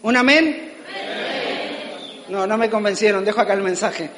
¿Un 0.03 0.15
amén? 0.15 0.73
No, 2.29 2.45
no 2.45 2.55
me 2.55 2.69
convencieron, 2.69 3.25
dejo 3.25 3.41
acá 3.41 3.53
el 3.53 3.63
mensaje. 3.63 4.11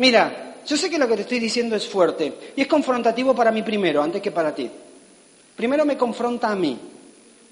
Mira, 0.00 0.56
yo 0.66 0.78
sé 0.78 0.88
que 0.88 0.96
lo 0.96 1.06
que 1.06 1.16
te 1.16 1.22
estoy 1.22 1.38
diciendo 1.38 1.76
es 1.76 1.86
fuerte 1.86 2.32
y 2.56 2.62
es 2.62 2.66
confrontativo 2.66 3.34
para 3.34 3.52
mí 3.52 3.62
primero, 3.62 4.02
antes 4.02 4.22
que 4.22 4.30
para 4.30 4.54
ti. 4.54 4.70
Primero 5.54 5.84
me 5.84 5.98
confronta 5.98 6.48
a 6.48 6.56
mí 6.56 6.78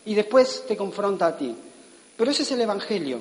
y 0.06 0.14
después 0.14 0.64
te 0.66 0.74
confronta 0.74 1.26
a 1.26 1.36
ti. 1.36 1.54
Pero 2.16 2.30
ese 2.30 2.44
es 2.44 2.52
el 2.52 2.62
Evangelio. 2.62 3.20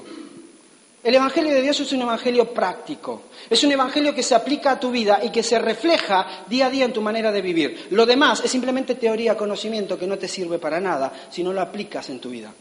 El 1.03 1.13
Evangelio 1.13 1.53
de 1.53 1.61
Dios 1.61 1.78
es 1.82 1.91
un 1.91 2.03
Evangelio 2.03 2.53
práctico, 2.53 3.23
es 3.49 3.61
un 3.65 3.71
Evangelio 3.73 4.15
que 4.15 4.23
se 4.23 4.34
aplica 4.34 4.71
a 4.71 4.80
tu 4.80 4.91
vida 4.91 5.19
y 5.21 5.30
que 5.30 5.43
se 5.43 5.59
refleja 5.59 6.45
día 6.47 6.67
a 6.67 6.69
día 6.69 6.86
en 6.86 6.93
tu 6.93 7.01
manera 7.01 7.30
de 7.30 7.41
vivir. 7.41 7.88
Lo 7.91 8.05
demás 8.05 8.41
es 8.45 8.49
simplemente 8.49 8.95
teoría, 8.95 9.36
conocimiento 9.36 9.99
que 9.99 10.07
no 10.07 10.17
te 10.17 10.30
sirve 10.30 10.57
para 10.57 10.80
nada 10.80 11.11
si 11.30 11.43
no 11.43 11.51
lo 11.51 11.59
aplicas 11.59 12.09
en 12.09 12.19
tu 12.19 12.30
vida. 12.30 12.53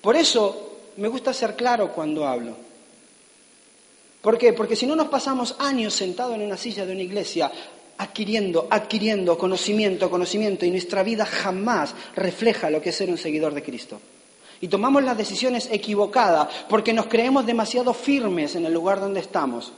Por 0.00 0.16
eso 0.16 0.78
me 0.96 1.08
gusta 1.08 1.34
ser 1.34 1.54
claro 1.54 1.92
cuando 1.92 2.26
hablo. 2.26 2.71
¿Por 4.22 4.38
qué? 4.38 4.52
Porque 4.52 4.76
si 4.76 4.86
no 4.86 4.94
nos 4.94 5.08
pasamos 5.08 5.56
años 5.58 5.92
sentados 5.94 6.36
en 6.36 6.42
una 6.42 6.56
silla 6.56 6.86
de 6.86 6.92
una 6.92 7.02
iglesia 7.02 7.50
adquiriendo, 7.98 8.68
adquiriendo 8.70 9.36
conocimiento, 9.36 10.08
conocimiento, 10.08 10.64
y 10.64 10.70
nuestra 10.70 11.02
vida 11.02 11.26
jamás 11.26 11.94
refleja 12.14 12.70
lo 12.70 12.80
que 12.80 12.90
es 12.90 12.96
ser 12.96 13.10
un 13.10 13.18
seguidor 13.18 13.52
de 13.52 13.64
Cristo. 13.64 14.00
Y 14.60 14.68
tomamos 14.68 15.02
las 15.02 15.18
decisiones 15.18 15.68
equivocadas 15.72 16.48
porque 16.68 16.92
nos 16.92 17.06
creemos 17.06 17.44
demasiado 17.44 17.92
firmes 17.92 18.54
en 18.54 18.64
el 18.64 18.72
lugar 18.72 19.00
donde 19.00 19.18
estamos. 19.18 19.72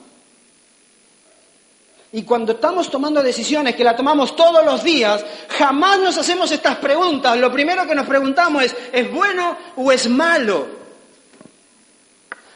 Y 2.13 2.23
cuando 2.23 2.53
estamos 2.53 2.91
tomando 2.91 3.23
decisiones 3.23 3.75
que 3.75 3.83
las 3.83 3.97
tomamos 3.97 4.37
todos 4.37 4.63
los 4.65 4.85
días, 4.85 5.25
jamás 5.49 5.99
nos 5.99 6.19
hacemos 6.19 6.53
estas 6.53 6.77
preguntas. 6.77 7.37
Lo 7.39 7.51
primero 7.51 7.87
que 7.87 7.95
nos 7.95 8.07
preguntamos 8.07 8.63
es, 8.63 8.77
¿es 8.93 9.11
bueno 9.11 9.57
o 9.77 9.91
es 9.91 10.09
malo? 10.09 10.84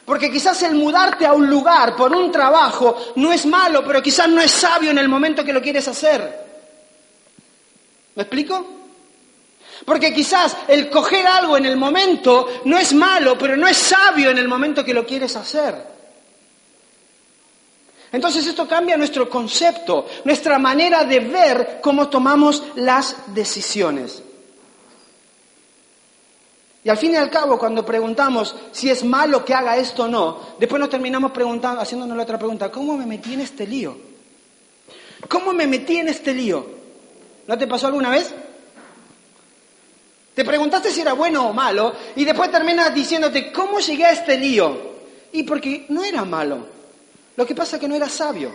Porque 0.09 0.31
quizás 0.31 0.63
el 0.63 0.73
mudarte 0.73 1.27
a 1.27 1.33
un 1.33 1.47
lugar 1.47 1.95
por 1.95 2.11
un 2.15 2.31
trabajo 2.31 2.97
no 3.17 3.31
es 3.31 3.45
malo, 3.45 3.83
pero 3.85 4.01
quizás 4.01 4.27
no 4.27 4.41
es 4.41 4.49
sabio 4.49 4.89
en 4.89 4.97
el 4.97 5.07
momento 5.07 5.45
que 5.45 5.53
lo 5.53 5.61
quieres 5.61 5.87
hacer. 5.87 6.47
¿Me 8.15 8.23
explico? 8.23 8.65
Porque 9.85 10.11
quizás 10.11 10.57
el 10.67 10.89
coger 10.89 11.27
algo 11.27 11.57
en 11.57 11.67
el 11.67 11.77
momento 11.77 12.47
no 12.65 12.79
es 12.79 12.91
malo, 12.91 13.37
pero 13.37 13.55
no 13.55 13.67
es 13.67 13.77
sabio 13.77 14.31
en 14.31 14.39
el 14.39 14.47
momento 14.47 14.83
que 14.83 14.95
lo 14.95 15.05
quieres 15.05 15.35
hacer. 15.35 15.75
Entonces 18.11 18.47
esto 18.47 18.67
cambia 18.67 18.97
nuestro 18.97 19.29
concepto, 19.29 20.07
nuestra 20.23 20.57
manera 20.57 21.03
de 21.03 21.19
ver 21.19 21.79
cómo 21.83 22.09
tomamos 22.09 22.63
las 22.77 23.15
decisiones. 23.27 24.23
Al 26.89 26.97
fin 26.97 27.13
y 27.13 27.17
al 27.17 27.29
cabo, 27.29 27.59
cuando 27.59 27.85
preguntamos 27.85 28.55
si 28.71 28.89
es 28.89 29.03
malo 29.03 29.45
que 29.45 29.53
haga 29.53 29.77
esto 29.77 30.03
o 30.03 30.07
no, 30.07 30.39
después 30.59 30.79
nos 30.79 30.89
terminamos 30.89 31.31
preguntando, 31.31 31.81
haciéndonos 31.81 32.17
la 32.17 32.23
otra 32.23 32.39
pregunta, 32.39 32.71
¿cómo 32.71 32.97
me 32.97 33.05
metí 33.05 33.33
en 33.33 33.41
este 33.41 33.67
lío? 33.67 33.95
¿Cómo 35.27 35.53
me 35.53 35.67
metí 35.67 35.97
en 35.97 36.07
este 36.07 36.33
lío? 36.33 36.65
¿No 37.47 37.57
te 37.57 37.67
pasó 37.67 37.87
alguna 37.87 38.09
vez? 38.09 38.33
Te 40.33 40.45
preguntaste 40.45 40.91
si 40.91 41.01
era 41.01 41.13
bueno 41.13 41.49
o 41.49 41.53
malo 41.53 41.93
y 42.15 42.23
después 42.23 42.49
terminas 42.49 42.93
diciéndote, 42.93 43.51
¿cómo 43.51 43.79
llegué 43.79 44.05
a 44.05 44.11
este 44.11 44.37
lío? 44.37 44.89
Y 45.31 45.43
porque 45.43 45.85
no 45.89 46.03
era 46.03 46.23
malo. 46.23 46.65
Lo 47.35 47.45
que 47.45 47.53
pasa 47.55 47.75
es 47.75 47.81
que 47.81 47.87
no 47.87 47.95
era 47.95 48.09
sabio 48.09 48.51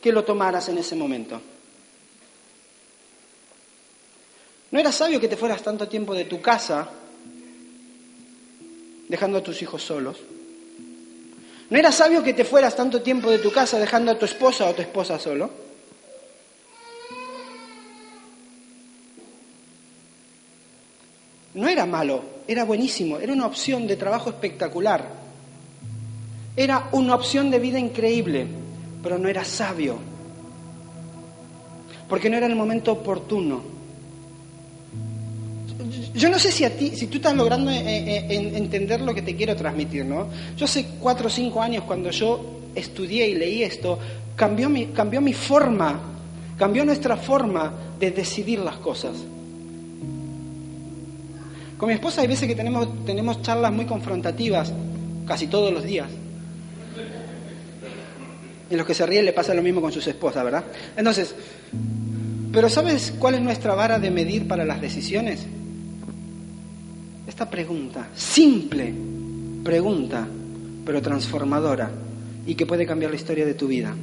que 0.00 0.12
lo 0.12 0.24
tomaras 0.24 0.68
en 0.68 0.78
ese 0.78 0.94
momento. 0.94 1.40
No 4.70 4.78
era 4.78 4.92
sabio 4.92 5.20
que 5.20 5.28
te 5.28 5.36
fueras 5.36 5.62
tanto 5.62 5.88
tiempo 5.88 6.14
de 6.14 6.26
tu 6.26 6.40
casa 6.40 6.88
dejando 9.10 9.38
a 9.38 9.42
tus 9.42 9.60
hijos 9.60 9.82
solos. 9.82 10.18
No 11.68 11.76
era 11.76 11.90
sabio 11.90 12.22
que 12.22 12.32
te 12.32 12.44
fueras 12.44 12.76
tanto 12.76 13.02
tiempo 13.02 13.28
de 13.28 13.38
tu 13.38 13.50
casa 13.50 13.78
dejando 13.78 14.12
a 14.12 14.18
tu 14.18 14.24
esposa 14.24 14.68
o 14.68 14.74
tu 14.74 14.82
esposa 14.82 15.18
solo. 15.18 15.50
No 21.54 21.68
era 21.68 21.86
malo, 21.86 22.22
era 22.46 22.62
buenísimo, 22.62 23.18
era 23.18 23.32
una 23.32 23.46
opción 23.46 23.88
de 23.88 23.96
trabajo 23.96 24.30
espectacular. 24.30 25.08
Era 26.56 26.88
una 26.92 27.16
opción 27.16 27.50
de 27.50 27.58
vida 27.58 27.80
increíble, 27.80 28.46
pero 29.02 29.18
no 29.18 29.28
era 29.28 29.44
sabio. 29.44 29.98
Porque 32.08 32.30
no 32.30 32.36
era 32.36 32.46
el 32.46 32.54
momento 32.54 32.92
oportuno. 32.92 33.79
Yo 36.14 36.28
no 36.28 36.38
sé 36.38 36.52
si 36.52 36.64
a 36.64 36.76
ti, 36.76 36.92
si 36.94 37.06
tú 37.06 37.16
estás 37.16 37.34
logrando 37.34 37.70
eh, 37.70 37.80
eh, 37.80 38.52
entender 38.54 39.00
lo 39.00 39.14
que 39.14 39.22
te 39.22 39.34
quiero 39.34 39.56
transmitir, 39.56 40.04
¿no? 40.04 40.28
Yo 40.56 40.64
hace 40.64 40.86
cuatro 41.00 41.28
o 41.28 41.30
cinco 41.30 41.62
años 41.62 41.84
cuando 41.84 42.10
yo 42.10 42.60
estudié 42.74 43.28
y 43.28 43.34
leí 43.34 43.62
esto, 43.62 43.98
cambió 44.36 44.68
mi, 44.68 44.86
cambió 44.86 45.20
mi 45.20 45.32
forma, 45.32 46.00
cambió 46.56 46.84
nuestra 46.84 47.16
forma 47.16 47.72
de 47.98 48.10
decidir 48.10 48.58
las 48.58 48.76
cosas. 48.76 49.12
Con 51.76 51.88
mi 51.88 51.94
esposa 51.94 52.20
hay 52.20 52.26
veces 52.26 52.46
que 52.46 52.54
tenemos, 52.54 53.04
tenemos 53.06 53.40
charlas 53.42 53.72
muy 53.72 53.86
confrontativas, 53.86 54.72
casi 55.26 55.46
todos 55.46 55.72
los 55.72 55.82
días. 55.82 56.08
Y 58.70 58.76
los 58.76 58.86
que 58.86 58.94
se 58.94 59.04
ríen 59.06 59.24
le 59.24 59.32
pasa 59.32 59.54
lo 59.54 59.62
mismo 59.62 59.80
con 59.80 59.90
sus 59.90 60.06
esposas, 60.06 60.44
¿verdad? 60.44 60.64
Entonces, 60.96 61.34
pero 62.52 62.68
¿sabes 62.68 63.12
cuál 63.18 63.36
es 63.36 63.40
nuestra 63.40 63.74
vara 63.74 63.98
de 63.98 64.10
medir 64.10 64.46
para 64.46 64.64
las 64.64 64.80
decisiones? 64.80 65.46
Esta 67.40 67.50
pregunta, 67.50 68.06
simple 68.14 68.92
pregunta, 69.64 70.28
pero 70.84 71.00
transformadora 71.00 71.90
y 72.46 72.54
que 72.54 72.66
puede 72.66 72.84
cambiar 72.84 73.12
la 73.12 73.16
historia 73.16 73.46
de 73.46 73.54
tu 73.54 73.66
vida. 73.66 73.94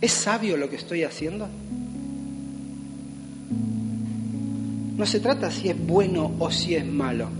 ¿Es 0.00 0.12
sabio 0.12 0.56
lo 0.56 0.70
que 0.70 0.76
estoy 0.76 1.02
haciendo? 1.02 1.48
No 4.96 5.06
se 5.06 5.18
trata 5.18 5.50
si 5.50 5.70
es 5.70 5.86
bueno 5.86 6.30
o 6.38 6.52
si 6.52 6.76
es 6.76 6.86
malo. 6.86 7.30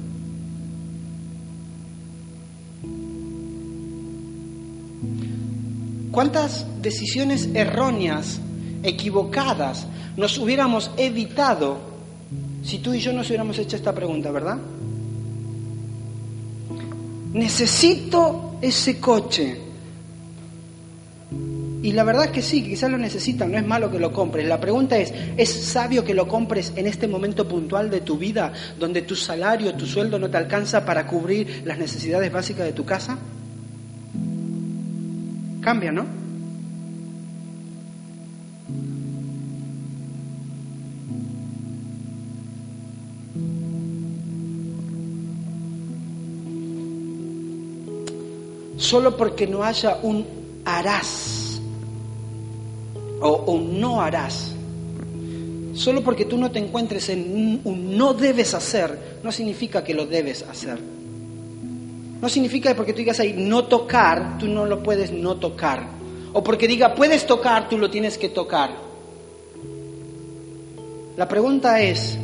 ¿Cuántas 6.11 6.67
decisiones 6.83 7.49
erróneas, 7.55 8.41
equivocadas, 8.83 9.87
nos 10.17 10.37
hubiéramos 10.37 10.91
evitado 10.97 11.88
si 12.63 12.79
tú 12.79 12.93
y 12.95 13.01
yo 13.01 13.13
nos 13.13 13.29
hubiéramos 13.29 13.59
hecho 13.59 13.77
esta 13.77 13.95
pregunta, 13.95 14.31
verdad? 14.31 14.59
Necesito 17.33 18.59
ese 18.61 18.99
coche. 18.99 19.69
Y 21.81 21.93
la 21.93 22.03
verdad 22.03 22.25
es 22.27 22.31
que 22.33 22.43
sí, 22.43 22.65
quizás 22.65 22.91
lo 22.91 22.99
necesitan, 22.99 23.53
no 23.53 23.59
es 23.59 23.67
malo 23.67 23.91
que 23.91 24.01
lo 24.01 24.13
compres. 24.13 24.47
La 24.47 24.61
pregunta 24.61 24.99
es, 24.99 25.15
¿es 25.37 25.49
sabio 25.49 26.05
que 26.05 26.13
lo 26.13 26.27
compres 26.27 26.73
en 26.75 26.87
este 26.87 27.07
momento 27.07 27.47
puntual 27.47 27.89
de 27.89 28.01
tu 28.01 28.19
vida, 28.19 28.53
donde 28.79 29.03
tu 29.03 29.15
salario, 29.15 29.75
tu 29.75 29.87
sueldo 29.87 30.19
no 30.19 30.29
te 30.29 30.37
alcanza 30.37 30.85
para 30.85 31.07
cubrir 31.07 31.63
las 31.65 31.79
necesidades 31.79 32.33
básicas 32.33 32.67
de 32.67 32.73
tu 32.73 32.85
casa? 32.85 33.17
Cambia, 35.61 35.93
¿no? 35.93 36.07
Solo 48.89 49.19
porque 49.19 49.47
no 49.47 49.65
haya 49.65 49.99
un 50.03 50.25
harás 50.65 51.61
o, 53.21 53.61
no 53.61 54.01
harás. 54.01 54.55
Solo 55.75 56.03
porque 56.03 56.25
tú 56.25 56.39
no 56.39 56.51
te 56.51 56.59
encuentres 56.59 57.11
en 57.11 57.61
un, 57.65 57.99
no 57.99 58.15
debes 58.15 58.55
hacer, 58.55 59.19
no 59.23 59.31
significa 59.31 59.85
que 59.85 59.93
lo 59.93 60.07
debes 60.07 60.43
hacer. 60.43 60.79
No 62.19 62.31
significa 62.31 62.71
que 62.71 62.77
porque 62.77 62.95
tú 62.95 63.01
digas 63.01 63.21
ahí 63.21 63.35
no 63.37 63.67
tocar, 63.67 64.39
tú 64.39 64.47
no 64.47 64.65
lo 64.65 64.83
puedes 64.83 65.13
no 65.13 65.37
tocar. 65.37 65.87
O 66.33 66.43
porque 66.43 66.67
diga 66.67 66.95
puedes 66.95 67.27
tocar, 67.27 67.69
tú 67.69 67.77
lo 67.77 67.91
tienes 67.91 68.17
que 68.17 68.31
tocar. 68.31 68.71
La 71.15 71.29
pregunta 71.29 71.83
es, 71.83 72.17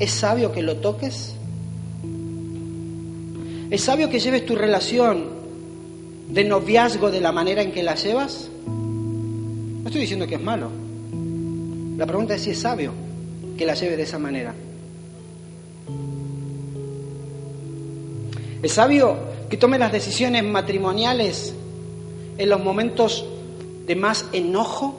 ¿es 0.00 0.10
sabio 0.10 0.50
que 0.50 0.62
lo 0.62 0.78
toques? 0.78 1.36
¿Es 3.70 3.84
sabio 3.84 4.10
que 4.10 4.18
lleves 4.18 4.44
tu 4.44 4.56
relación 4.56 5.37
de 6.28 6.44
noviazgo 6.44 7.10
de 7.10 7.20
la 7.20 7.32
manera 7.32 7.62
en 7.62 7.72
que 7.72 7.82
la 7.82 7.94
llevas? 7.94 8.48
No 8.66 9.82
estoy 9.86 10.02
diciendo 10.02 10.26
que 10.26 10.34
es 10.34 10.42
malo. 10.42 10.70
La 11.96 12.06
pregunta 12.06 12.34
es 12.34 12.42
si 12.42 12.50
es 12.50 12.60
sabio 12.60 12.92
que 13.56 13.66
la 13.66 13.74
lleve 13.74 13.96
de 13.96 14.02
esa 14.02 14.18
manera. 14.18 14.54
Es 18.62 18.72
sabio 18.72 19.16
que 19.48 19.56
tome 19.56 19.78
las 19.78 19.92
decisiones 19.92 20.44
matrimoniales 20.44 21.54
en 22.36 22.48
los 22.48 22.62
momentos 22.62 23.24
de 23.86 23.96
más 23.96 24.26
enojo, 24.32 24.96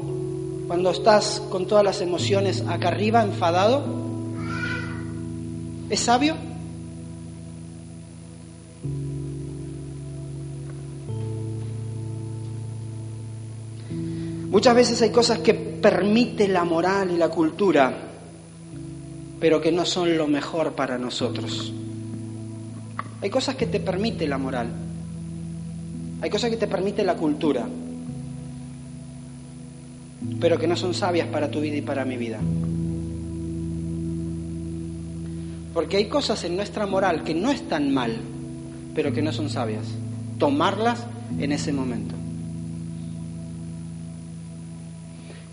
Cuando 0.67 0.91
estás 0.91 1.41
con 1.49 1.65
todas 1.65 1.83
las 1.83 1.99
emociones 1.99 2.63
acá 2.67 2.89
arriba, 2.89 3.23
enfadado. 3.23 3.83
¿Es 5.89 6.01
sabio? 6.01 6.35
Muchas 14.49 14.75
veces 14.75 15.01
hay 15.03 15.11
cosas 15.11 15.39
que 15.39 15.53
permite 15.53 16.47
la 16.47 16.63
moral 16.63 17.11
y 17.11 17.17
la 17.17 17.29
cultura, 17.29 17.93
pero 19.39 19.61
que 19.61 19.71
no 19.71 19.85
son 19.85 20.17
lo 20.17 20.27
mejor 20.27 20.73
para 20.73 20.97
nosotros. 20.97 21.71
Hay 23.21 23.29
cosas 23.29 23.55
que 23.55 23.67
te 23.67 23.79
permite 23.79 24.27
la 24.27 24.39
moral, 24.39 24.69
hay 26.21 26.29
cosas 26.31 26.49
que 26.49 26.57
te 26.57 26.67
permite 26.67 27.03
la 27.03 27.15
cultura, 27.15 27.67
pero 30.39 30.57
que 30.57 30.67
no 30.67 30.75
son 30.75 30.95
sabias 30.95 31.27
para 31.27 31.51
tu 31.51 31.61
vida 31.61 31.75
y 31.75 31.81
para 31.81 32.03
mi 32.03 32.17
vida. 32.17 32.39
Porque 35.75 35.97
hay 35.97 36.05
cosas 36.05 36.43
en 36.43 36.55
nuestra 36.55 36.87
moral 36.87 37.23
que 37.23 37.35
no 37.35 37.51
están 37.51 37.93
mal, 37.93 38.17
pero 38.95 39.13
que 39.13 39.21
no 39.21 39.31
son 39.31 39.49
sabias. 39.49 39.85
Tomarlas 40.39 41.05
en 41.39 41.51
ese 41.51 41.71
momento. 41.71 42.18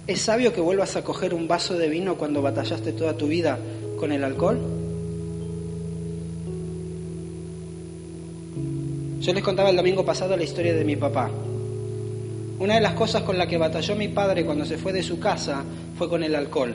¿Es 0.06 0.20
sabio 0.20 0.52
que 0.52 0.60
vuelvas 0.60 0.94
a 0.94 1.02
coger 1.02 1.34
un 1.34 1.48
vaso 1.48 1.74
de 1.74 1.88
vino 1.88 2.14
cuando 2.14 2.40
batallaste 2.40 2.92
toda 2.92 3.16
tu 3.16 3.26
vida 3.26 3.58
con 3.98 4.12
el 4.12 4.22
alcohol? 4.22 4.60
Yo 9.18 9.32
les 9.32 9.42
contaba 9.42 9.70
el 9.70 9.76
domingo 9.76 10.04
pasado 10.04 10.36
la 10.36 10.44
historia 10.44 10.74
de 10.74 10.84
mi 10.84 10.94
papá. 10.94 11.28
Una 12.60 12.76
de 12.76 12.80
las 12.80 12.92
cosas 12.92 13.22
con 13.22 13.36
la 13.36 13.48
que 13.48 13.58
batalló 13.58 13.96
mi 13.96 14.06
padre 14.06 14.46
cuando 14.46 14.64
se 14.64 14.78
fue 14.78 14.92
de 14.92 15.02
su 15.02 15.18
casa 15.18 15.64
fue 15.98 16.08
con 16.08 16.22
el 16.22 16.36
alcohol. 16.36 16.72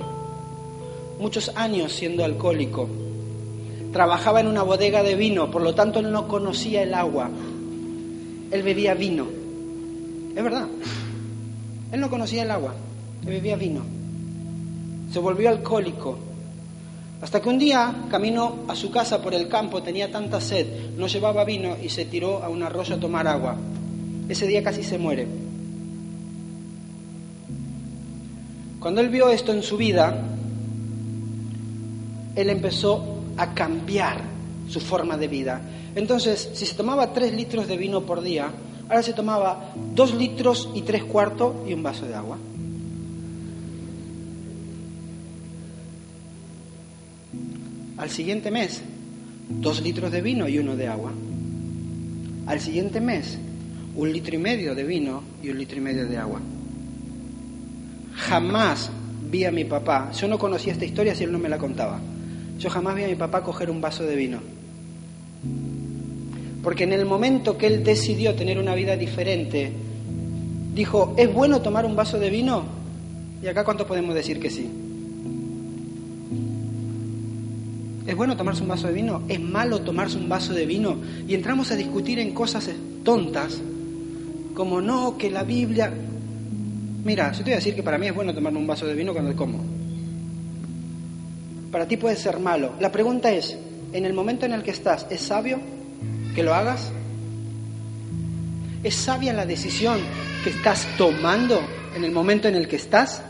Muchos 1.17 1.53
años 1.55 1.93
siendo 1.93 2.25
alcohólico. 2.25 2.89
Trabajaba 3.93 4.41
en 4.41 4.47
una 4.47 4.63
bodega 4.63 5.03
de 5.03 5.15
vino, 5.15 5.49
por 5.49 5.61
lo 5.61 5.73
tanto 5.73 5.99
él 5.99 6.11
no 6.11 6.27
conocía 6.27 6.83
el 6.83 6.93
agua. 6.93 7.29
Él 8.51 8.61
bebía 8.61 8.93
vino. 8.93 9.25
Es 10.35 10.43
verdad. 10.43 10.67
Él 11.93 12.01
no 12.01 12.09
conocía 12.09 12.43
el 12.43 12.51
agua 12.51 12.75
bebía 13.29 13.55
vino. 13.55 13.81
Se 15.11 15.19
volvió 15.19 15.49
alcohólico. 15.49 16.17
Hasta 17.21 17.39
que 17.39 17.49
un 17.49 17.59
día, 17.59 17.93
camino 18.09 18.65
a 18.67 18.75
su 18.75 18.89
casa 18.89 19.21
por 19.21 19.33
el 19.33 19.47
campo, 19.47 19.83
tenía 19.83 20.11
tanta 20.11 20.41
sed, 20.41 20.95
no 20.97 21.07
llevaba 21.07 21.43
vino 21.43 21.77
y 21.81 21.89
se 21.89 22.05
tiró 22.05 22.43
a 22.43 22.49
un 22.49 22.63
arroyo 22.63 22.95
a 22.95 22.99
tomar 22.99 23.27
agua. 23.27 23.55
Ese 24.27 24.47
día 24.47 24.63
casi 24.63 24.81
se 24.83 24.97
muere. 24.97 25.27
Cuando 28.79 29.01
él 29.01 29.09
vio 29.09 29.29
esto 29.29 29.53
en 29.53 29.61
su 29.61 29.77
vida, 29.77 30.19
él 32.35 32.49
empezó 32.49 33.19
a 33.37 33.53
cambiar 33.53 34.21
su 34.67 34.79
forma 34.79 35.17
de 35.17 35.27
vida. 35.27 35.61
Entonces, 35.93 36.49
si 36.53 36.65
se 36.65 36.75
tomaba 36.75 37.13
tres 37.13 37.33
litros 37.33 37.67
de 37.67 37.77
vino 37.77 38.01
por 38.01 38.21
día, 38.21 38.49
ahora 38.89 39.03
se 39.03 39.13
tomaba 39.13 39.73
dos 39.93 40.15
litros 40.15 40.69
y 40.73 40.81
tres 40.81 41.03
cuartos 41.03 41.53
y 41.67 41.73
un 41.73 41.83
vaso 41.83 42.07
de 42.07 42.15
agua. 42.15 42.37
Al 48.01 48.09
siguiente 48.09 48.49
mes, 48.49 48.81
dos 49.47 49.79
litros 49.79 50.11
de 50.11 50.23
vino 50.23 50.47
y 50.47 50.57
uno 50.57 50.75
de 50.75 50.87
agua. 50.87 51.11
Al 52.47 52.59
siguiente 52.59 52.99
mes, 52.99 53.37
un 53.95 54.11
litro 54.11 54.33
y 54.33 54.39
medio 54.39 54.73
de 54.73 54.83
vino 54.83 55.21
y 55.43 55.51
un 55.51 55.59
litro 55.59 55.77
y 55.77 55.81
medio 55.81 56.07
de 56.07 56.17
agua. 56.17 56.41
Jamás 58.15 58.89
vi 59.29 59.45
a 59.45 59.51
mi 59.51 59.65
papá, 59.65 60.11
yo 60.13 60.27
no 60.27 60.39
conocía 60.39 60.73
esta 60.73 60.83
historia 60.83 61.13
si 61.13 61.25
él 61.25 61.31
no 61.31 61.37
me 61.37 61.47
la 61.47 61.59
contaba, 61.59 61.99
yo 62.57 62.71
jamás 62.71 62.95
vi 62.95 63.03
a 63.03 63.07
mi 63.07 63.13
papá 63.13 63.43
coger 63.43 63.69
un 63.69 63.81
vaso 63.81 64.03
de 64.03 64.15
vino. 64.15 64.39
Porque 66.63 66.85
en 66.85 66.93
el 66.93 67.05
momento 67.05 67.55
que 67.55 67.67
él 67.67 67.83
decidió 67.83 68.33
tener 68.33 68.57
una 68.57 68.73
vida 68.73 68.97
diferente, 68.97 69.71
dijo, 70.73 71.13
¿es 71.17 71.31
bueno 71.31 71.61
tomar 71.61 71.85
un 71.85 71.95
vaso 71.95 72.17
de 72.17 72.31
vino? 72.31 72.63
Y 73.43 73.47
acá 73.47 73.63
cuánto 73.63 73.85
podemos 73.85 74.15
decir 74.15 74.39
que 74.39 74.49
sí. 74.49 74.80
¿Es 78.11 78.17
bueno 78.17 78.35
tomarse 78.35 78.61
un 78.61 78.67
vaso 78.67 78.87
de 78.87 78.93
vino? 78.93 79.23
¿Es 79.29 79.39
malo 79.39 79.79
tomarse 79.79 80.17
un 80.17 80.27
vaso 80.27 80.53
de 80.53 80.65
vino? 80.65 80.97
Y 81.29 81.33
entramos 81.33 81.71
a 81.71 81.77
discutir 81.77 82.19
en 82.19 82.33
cosas 82.33 82.69
tontas, 83.05 83.61
como 84.53 84.81
no, 84.81 85.17
que 85.17 85.31
la 85.31 85.43
Biblia... 85.43 85.93
Mira, 87.05 87.31
yo 87.31 87.37
te 87.37 87.43
voy 87.45 87.53
a 87.53 87.55
decir 87.55 87.73
que 87.73 87.83
para 87.83 87.97
mí 87.97 88.07
es 88.07 88.13
bueno 88.13 88.33
tomarme 88.33 88.59
un 88.59 88.67
vaso 88.67 88.85
de 88.85 88.95
vino 88.95 89.13
cuando 89.13 89.33
como. 89.33 89.63
Para 91.71 91.87
ti 91.87 91.95
puede 91.95 92.17
ser 92.17 92.37
malo. 92.41 92.73
La 92.81 92.91
pregunta 92.91 93.31
es, 93.31 93.57
en 93.93 94.05
el 94.05 94.11
momento 94.11 94.45
en 94.45 94.51
el 94.51 94.63
que 94.63 94.71
estás, 94.71 95.07
¿es 95.09 95.21
sabio 95.21 95.61
que 96.35 96.43
lo 96.43 96.53
hagas? 96.53 96.91
¿Es 98.83 98.95
sabia 98.95 99.31
la 99.31 99.45
decisión 99.45 100.01
que 100.43 100.49
estás 100.49 100.85
tomando 100.97 101.61
en 101.95 102.03
el 102.03 102.11
momento 102.11 102.49
en 102.49 102.55
el 102.55 102.67
que 102.67 102.75
estás? 102.75 103.21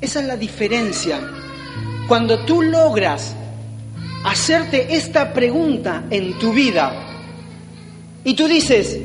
Esa 0.00 0.18
es 0.18 0.26
la 0.26 0.36
diferencia. 0.36 1.20
Cuando 2.08 2.44
tú 2.44 2.60
logras 2.60 3.36
hacerte 4.24 4.96
esta 4.96 5.32
pregunta 5.32 6.04
en 6.10 6.38
tu 6.38 6.52
vida. 6.52 6.92
Y 8.24 8.34
tú 8.34 8.48
dices, 8.48 8.98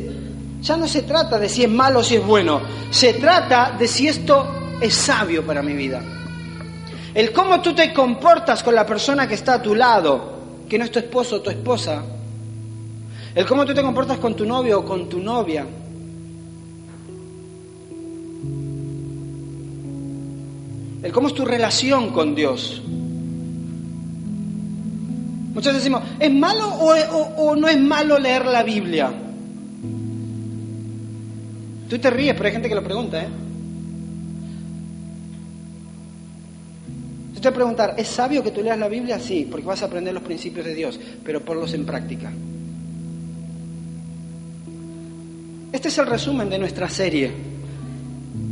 ya 0.62 0.78
no 0.78 0.88
se 0.88 1.04
trata 1.04 1.38
de 1.38 1.50
si 1.50 1.64
es 1.64 1.70
malo 1.70 2.00
o 2.00 2.04
si 2.04 2.16
es 2.16 2.26
bueno, 2.26 2.62
se 2.90 3.14
trata 3.14 3.76
de 3.78 3.88
si 3.88 4.08
esto 4.08 4.78
es 4.82 4.94
sabio 4.94 5.46
para 5.46 5.62
mi 5.62 5.74
vida. 5.74 6.02
El 7.14 7.34
cómo 7.34 7.62
tú 7.62 7.74
te 7.74 7.94
comportas 7.94 8.64
con 8.64 8.74
la 8.74 8.86
persona 8.86 9.28
que 9.28 9.36
está 9.36 9.56
a 9.56 9.62
tu 9.62 9.76
lado, 9.76 10.40
que 10.70 10.78
no 10.78 10.86
es 10.86 10.92
tu 10.92 11.00
esposo 11.00 11.38
o 11.38 11.42
tu 11.42 11.50
esposa. 11.50 12.02
El 13.36 13.46
cómo 13.46 13.66
tú 13.66 13.74
te 13.74 13.82
comportas 13.82 14.20
con 14.20 14.36
tu 14.36 14.46
novio 14.46 14.80
o 14.80 14.86
con 14.86 15.10
tu 15.10 15.20
novia. 15.20 15.66
El 21.04 21.12
cómo 21.12 21.28
es 21.28 21.34
tu 21.34 21.46
relación 21.46 22.10
con 22.12 22.36
Dios. 22.36 22.82
Muchos 25.60 25.74
decimos, 25.74 26.02
¿es 26.18 26.32
malo 26.32 26.70
o, 26.70 27.54
no 27.54 27.68
es 27.68 27.78
malo 27.78 28.18
leer 28.18 28.46
la 28.46 28.64
Biblia? 28.64 29.12
Tú 31.90 32.00
te 32.00 32.10
ríes, 32.10 32.34
pero 32.34 32.46
hay 32.46 32.54
gente 32.54 32.70
que 32.70 32.76
lo 32.76 32.82
pregunta, 32.82 33.22
¿eh? 33.22 33.28
Yo 37.34 37.42
te 37.42 37.50
voy 37.50 37.52
a 37.52 37.56
preguntar, 37.56 37.96
¿es 37.98 38.08
sabio 38.08 38.42
que 38.42 38.52
tú 38.52 38.62
leas 38.62 38.80
la 38.80 38.88
Biblia? 38.88 39.20
Sí, 39.20 39.50
porque 39.52 39.68
vas 39.68 39.84
a 39.84 39.88
aprender 39.88 40.14
los 40.14 40.24
principios 40.24 40.66
de 40.66 40.74
Dios, 40.74 40.98
pero 41.26 41.42
ponlos 41.42 41.74
en 41.74 41.86
práctica. 41.86 42.32
Este 45.74 45.90
es 45.90 45.98
el 45.98 46.08
resumen 46.08 46.50
de 46.50 46.58
nuestra 46.58 46.88
serie. 46.88 47.34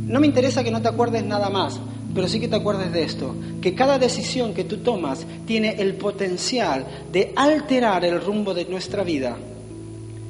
No 0.06 0.20
me 0.20 0.26
interesa 0.26 0.62
que 0.62 0.70
no 0.70 0.82
te 0.82 0.88
acuerdes 0.88 1.24
nada 1.24 1.48
más, 1.48 1.80
pero 2.14 2.28
sí 2.28 2.40
que 2.40 2.48
te 2.48 2.56
acuerdes 2.56 2.92
de 2.92 3.02
esto, 3.02 3.34
que 3.60 3.74
cada 3.74 3.98
decisión 3.98 4.54
que 4.54 4.64
tú 4.64 4.78
tomas 4.78 5.26
tiene 5.46 5.76
el 5.78 5.94
potencial 5.94 6.86
de 7.12 7.32
alterar 7.36 8.04
el 8.04 8.20
rumbo 8.20 8.54
de 8.54 8.64
nuestra 8.64 9.02
vida 9.04 9.36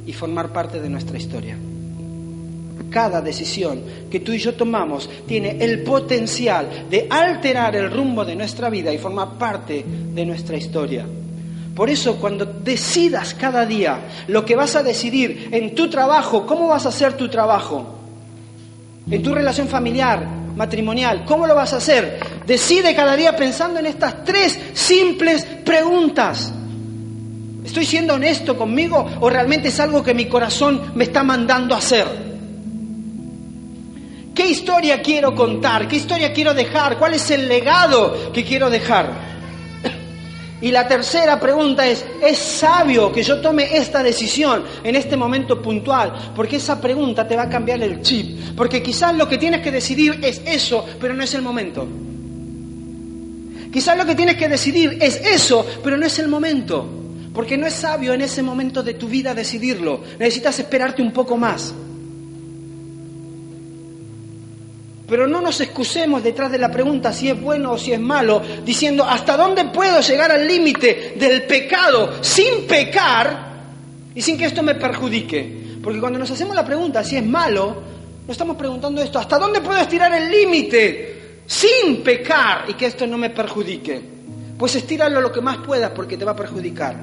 y 0.07 0.13
formar 0.13 0.53
parte 0.53 0.81
de 0.81 0.89
nuestra 0.89 1.19
historia. 1.19 1.57
Cada 2.91 3.21
decisión 3.21 3.83
que 4.11 4.21
tú 4.21 4.33
y 4.33 4.39
yo 4.39 4.55
tomamos 4.55 5.09
tiene 5.27 5.59
el 5.61 5.83
potencial 5.83 6.87
de 6.91 7.07
alterar 7.11 7.77
el 7.77 7.91
rumbo 7.91 8.25
de 8.25 8.35
nuestra 8.35 8.71
vida 8.71 8.93
y 8.93 8.99
formar 8.99 9.39
parte 9.39 9.85
de 10.15 10.25
nuestra 10.25 10.57
historia. 10.57 11.07
Por 11.75 11.91
eso 11.91 12.17
cuando 12.17 12.45
decidas 12.45 13.35
cada 13.35 13.65
día 13.65 14.01
lo 14.27 14.45
que 14.45 14.57
vas 14.57 14.75
a 14.75 14.83
decidir 14.83 15.51
en 15.53 15.75
tu 15.75 15.89
trabajo, 15.89 16.45
cómo 16.45 16.67
vas 16.67 16.87
a 16.87 16.89
hacer 16.89 17.13
tu 17.13 17.29
trabajo, 17.29 17.87
en 19.09 19.23
tu 19.23 19.33
relación 19.33 19.69
familiar, 19.69 20.38
matrimonial. 20.59 21.25
¿Cómo 21.25 21.47
lo 21.47 21.55
vas 21.55 21.73
a 21.73 21.77
hacer? 21.77 22.19
Decide 22.45 22.95
cada 22.95 23.17
día 23.17 23.35
pensando 23.37 23.79
en 23.79 23.87
estas 23.87 24.25
tres 24.25 24.59
simples 24.75 25.47
preguntas. 25.65 26.53
¿Estoy 27.65 27.87
siendo 27.87 28.15
honesto 28.15 28.59
conmigo 28.59 29.07
o 29.21 29.31
realmente 29.31 29.69
es 29.69 29.79
algo 29.79 30.03
que 30.03 30.15
mi 30.15 30.27
corazón 30.27 30.93
me 30.95 31.05
está 31.05 31.23
mandando 31.23 31.75
a 31.75 31.79
hacer? 31.79 32.07
¿Qué 34.35 34.49
historia 34.49 35.01
quiero 35.01 35.35
contar? 35.35 35.87
¿Qué 35.87 35.97
historia 35.97 36.33
quiero 36.33 36.55
dejar? 36.55 36.99
¿Cuál 36.99 37.15
es 37.15 37.31
el 37.31 37.49
legado 37.49 38.33
que 38.33 38.45
quiero 38.45 38.69
dejar? 38.69 39.38
Y 40.61 40.73
la 40.73 40.89
tercera 40.89 41.39
pregunta 41.39 41.87
es, 41.87 42.05
¿es 42.21 42.37
sabio 42.37 43.13
que 43.13 43.23
yo 43.23 43.41
tome 43.41 43.77
esta 43.77 44.03
decisión 44.03 44.65
en 44.83 44.97
este 44.97 45.17
momento 45.17 45.63
puntual? 45.63 46.33
Porque 46.35 46.57
esa 46.57 46.81
pregunta 46.81 47.29
te 47.29 47.37
va 47.37 47.45
a 47.45 47.49
cambiar 47.49 47.81
el 47.83 48.03
chip. 48.03 48.57
Porque 48.57 48.83
quizás 48.83 49.15
lo 49.15 49.29
que 49.29 49.39
tienes 49.39 49.63
que 49.63 49.71
decidir 49.71 50.19
es 50.23 50.43
eso, 50.45 50.85
pero 51.01 51.15
no 51.15 51.23
es 51.23 51.33
el 51.35 51.43
momento. 51.43 51.87
Quizás 53.73 53.97
lo 53.97 54.05
que 54.05 54.17
tienes 54.17 54.37
que 54.37 54.49
decidir 54.49 54.99
es 55.01 55.17
eso, 55.17 55.65
pero 55.85 55.97
no 55.97 56.07
es 56.07 56.19
el 56.19 56.27
momento. 56.27 56.89
Porque 57.33 57.57
no 57.57 57.67
es 57.67 57.75
sabio 57.75 58.13
en 58.13 58.23
ese 58.23 58.43
momento 58.43 58.83
de 58.83 58.95
tu 58.95 59.07
vida 59.07 59.35
decidirlo. 59.35 60.01
Necesitas 60.19 60.59
esperarte 60.59 61.03
un 61.03 61.13
poco 61.13 61.37
más. 61.37 61.73
Pero 65.09 65.27
no 65.27 65.41
nos 65.41 65.59
excusemos 65.63 66.23
detrás 66.23 66.53
de 66.53 66.59
la 66.59 66.71
pregunta 66.71 67.15
si 67.15 67.31
es 67.31 67.41
bueno 67.41 67.73
o 67.73 67.79
si 67.79 67.93
es 67.93 68.01
malo, 68.01 68.43
diciendo, 68.63 69.05
¿hasta 69.05 69.39
dónde 69.39 69.65
puedo 69.67 70.03
llegar 70.03 70.31
al 70.31 70.47
límite 70.47 71.15
del 71.17 71.45
pecado 71.45 72.23
sin 72.23 72.67
pecar 72.67 73.49
y 74.15 74.21
sin 74.21 74.37
que 74.37 74.45
esto 74.45 74.63
me 74.63 74.75
perjudique? 74.75 75.79
Porque 75.83 75.99
cuando 75.99 76.19
nos 76.19 76.31
hacemos 76.31 76.55
la 76.55 76.65
pregunta 76.65 77.03
si 77.03 77.17
es 77.17 77.25
malo, 77.25 77.83
nos 78.27 78.35
estamos 78.35 78.57
preguntando 78.57 79.01
esto, 79.01 79.19
¿hasta 79.19 79.39
dónde 79.39 79.63
puedo 79.63 79.81
estirar 79.81 80.13
el 80.13 80.31
límite 80.31 81.41
sin 81.47 82.03
pecar 82.03 82.67
y 82.69 82.75
que 82.75 82.85
esto 82.85 83.07
no 83.07 83.17
me 83.17 83.31
perjudique? 83.31 84.03
Pues 84.59 84.75
estíralo 84.75 85.23
lo 85.23 85.33
que 85.33 85.41
más 85.41 85.57
puedas 85.59 85.91
porque 85.93 86.19
te 86.19 86.27
va 86.27 86.33
a 86.33 86.37
perjudicar. 86.37 86.97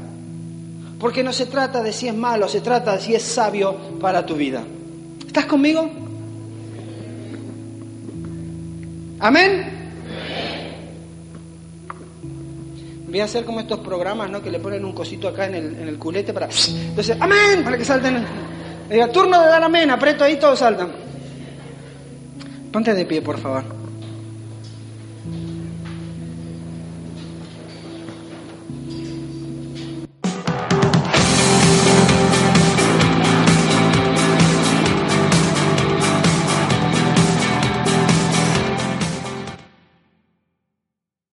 Porque 1.00 1.24
no 1.24 1.34
se 1.34 1.48
trata 1.48 1.82
de 1.82 1.92
si 1.92 2.08
es 2.08 2.14
malo, 2.14 2.48
se 2.48 2.62
trata 2.62 2.98
de 2.98 3.02
si 3.02 3.16
es 3.16 3.24
sabio 3.24 3.76
para 4.00 4.24
tu 4.24 4.36
vida. 4.36 4.62
¿Estás 5.26 5.46
conmigo? 5.46 6.05
Amén. 9.20 9.86
Voy 13.08 13.20
a 13.22 13.26
hacer 13.26 13.46
como 13.46 13.62
estos 13.62 13.80
programas, 13.80 14.30
¿no? 14.30 14.42
Que 14.42 14.52
le 14.52 14.60
ponen 14.60 14.84
un 14.84 14.94
cosito 14.94 15.28
acá 15.28 15.46
en 15.46 15.56
el, 15.56 15.66
en 15.80 15.88
el 15.88 15.98
culete 15.98 16.34
para... 16.34 16.48
Entonces, 16.48 17.16
amén, 17.20 17.64
para 17.64 17.78
que 17.78 17.86
salten. 17.86 18.26
Diga, 18.90 19.08
turno 19.10 19.42
de 19.42 19.48
dar 19.48 19.64
amén, 19.64 19.90
aprieto 19.90 20.24
ahí, 20.24 20.38
todos 20.38 20.60
saltan. 20.60 20.92
Ponte 22.72 22.94
de 22.94 23.06
pie, 23.06 23.22
por 23.22 23.40
favor. 23.40 23.75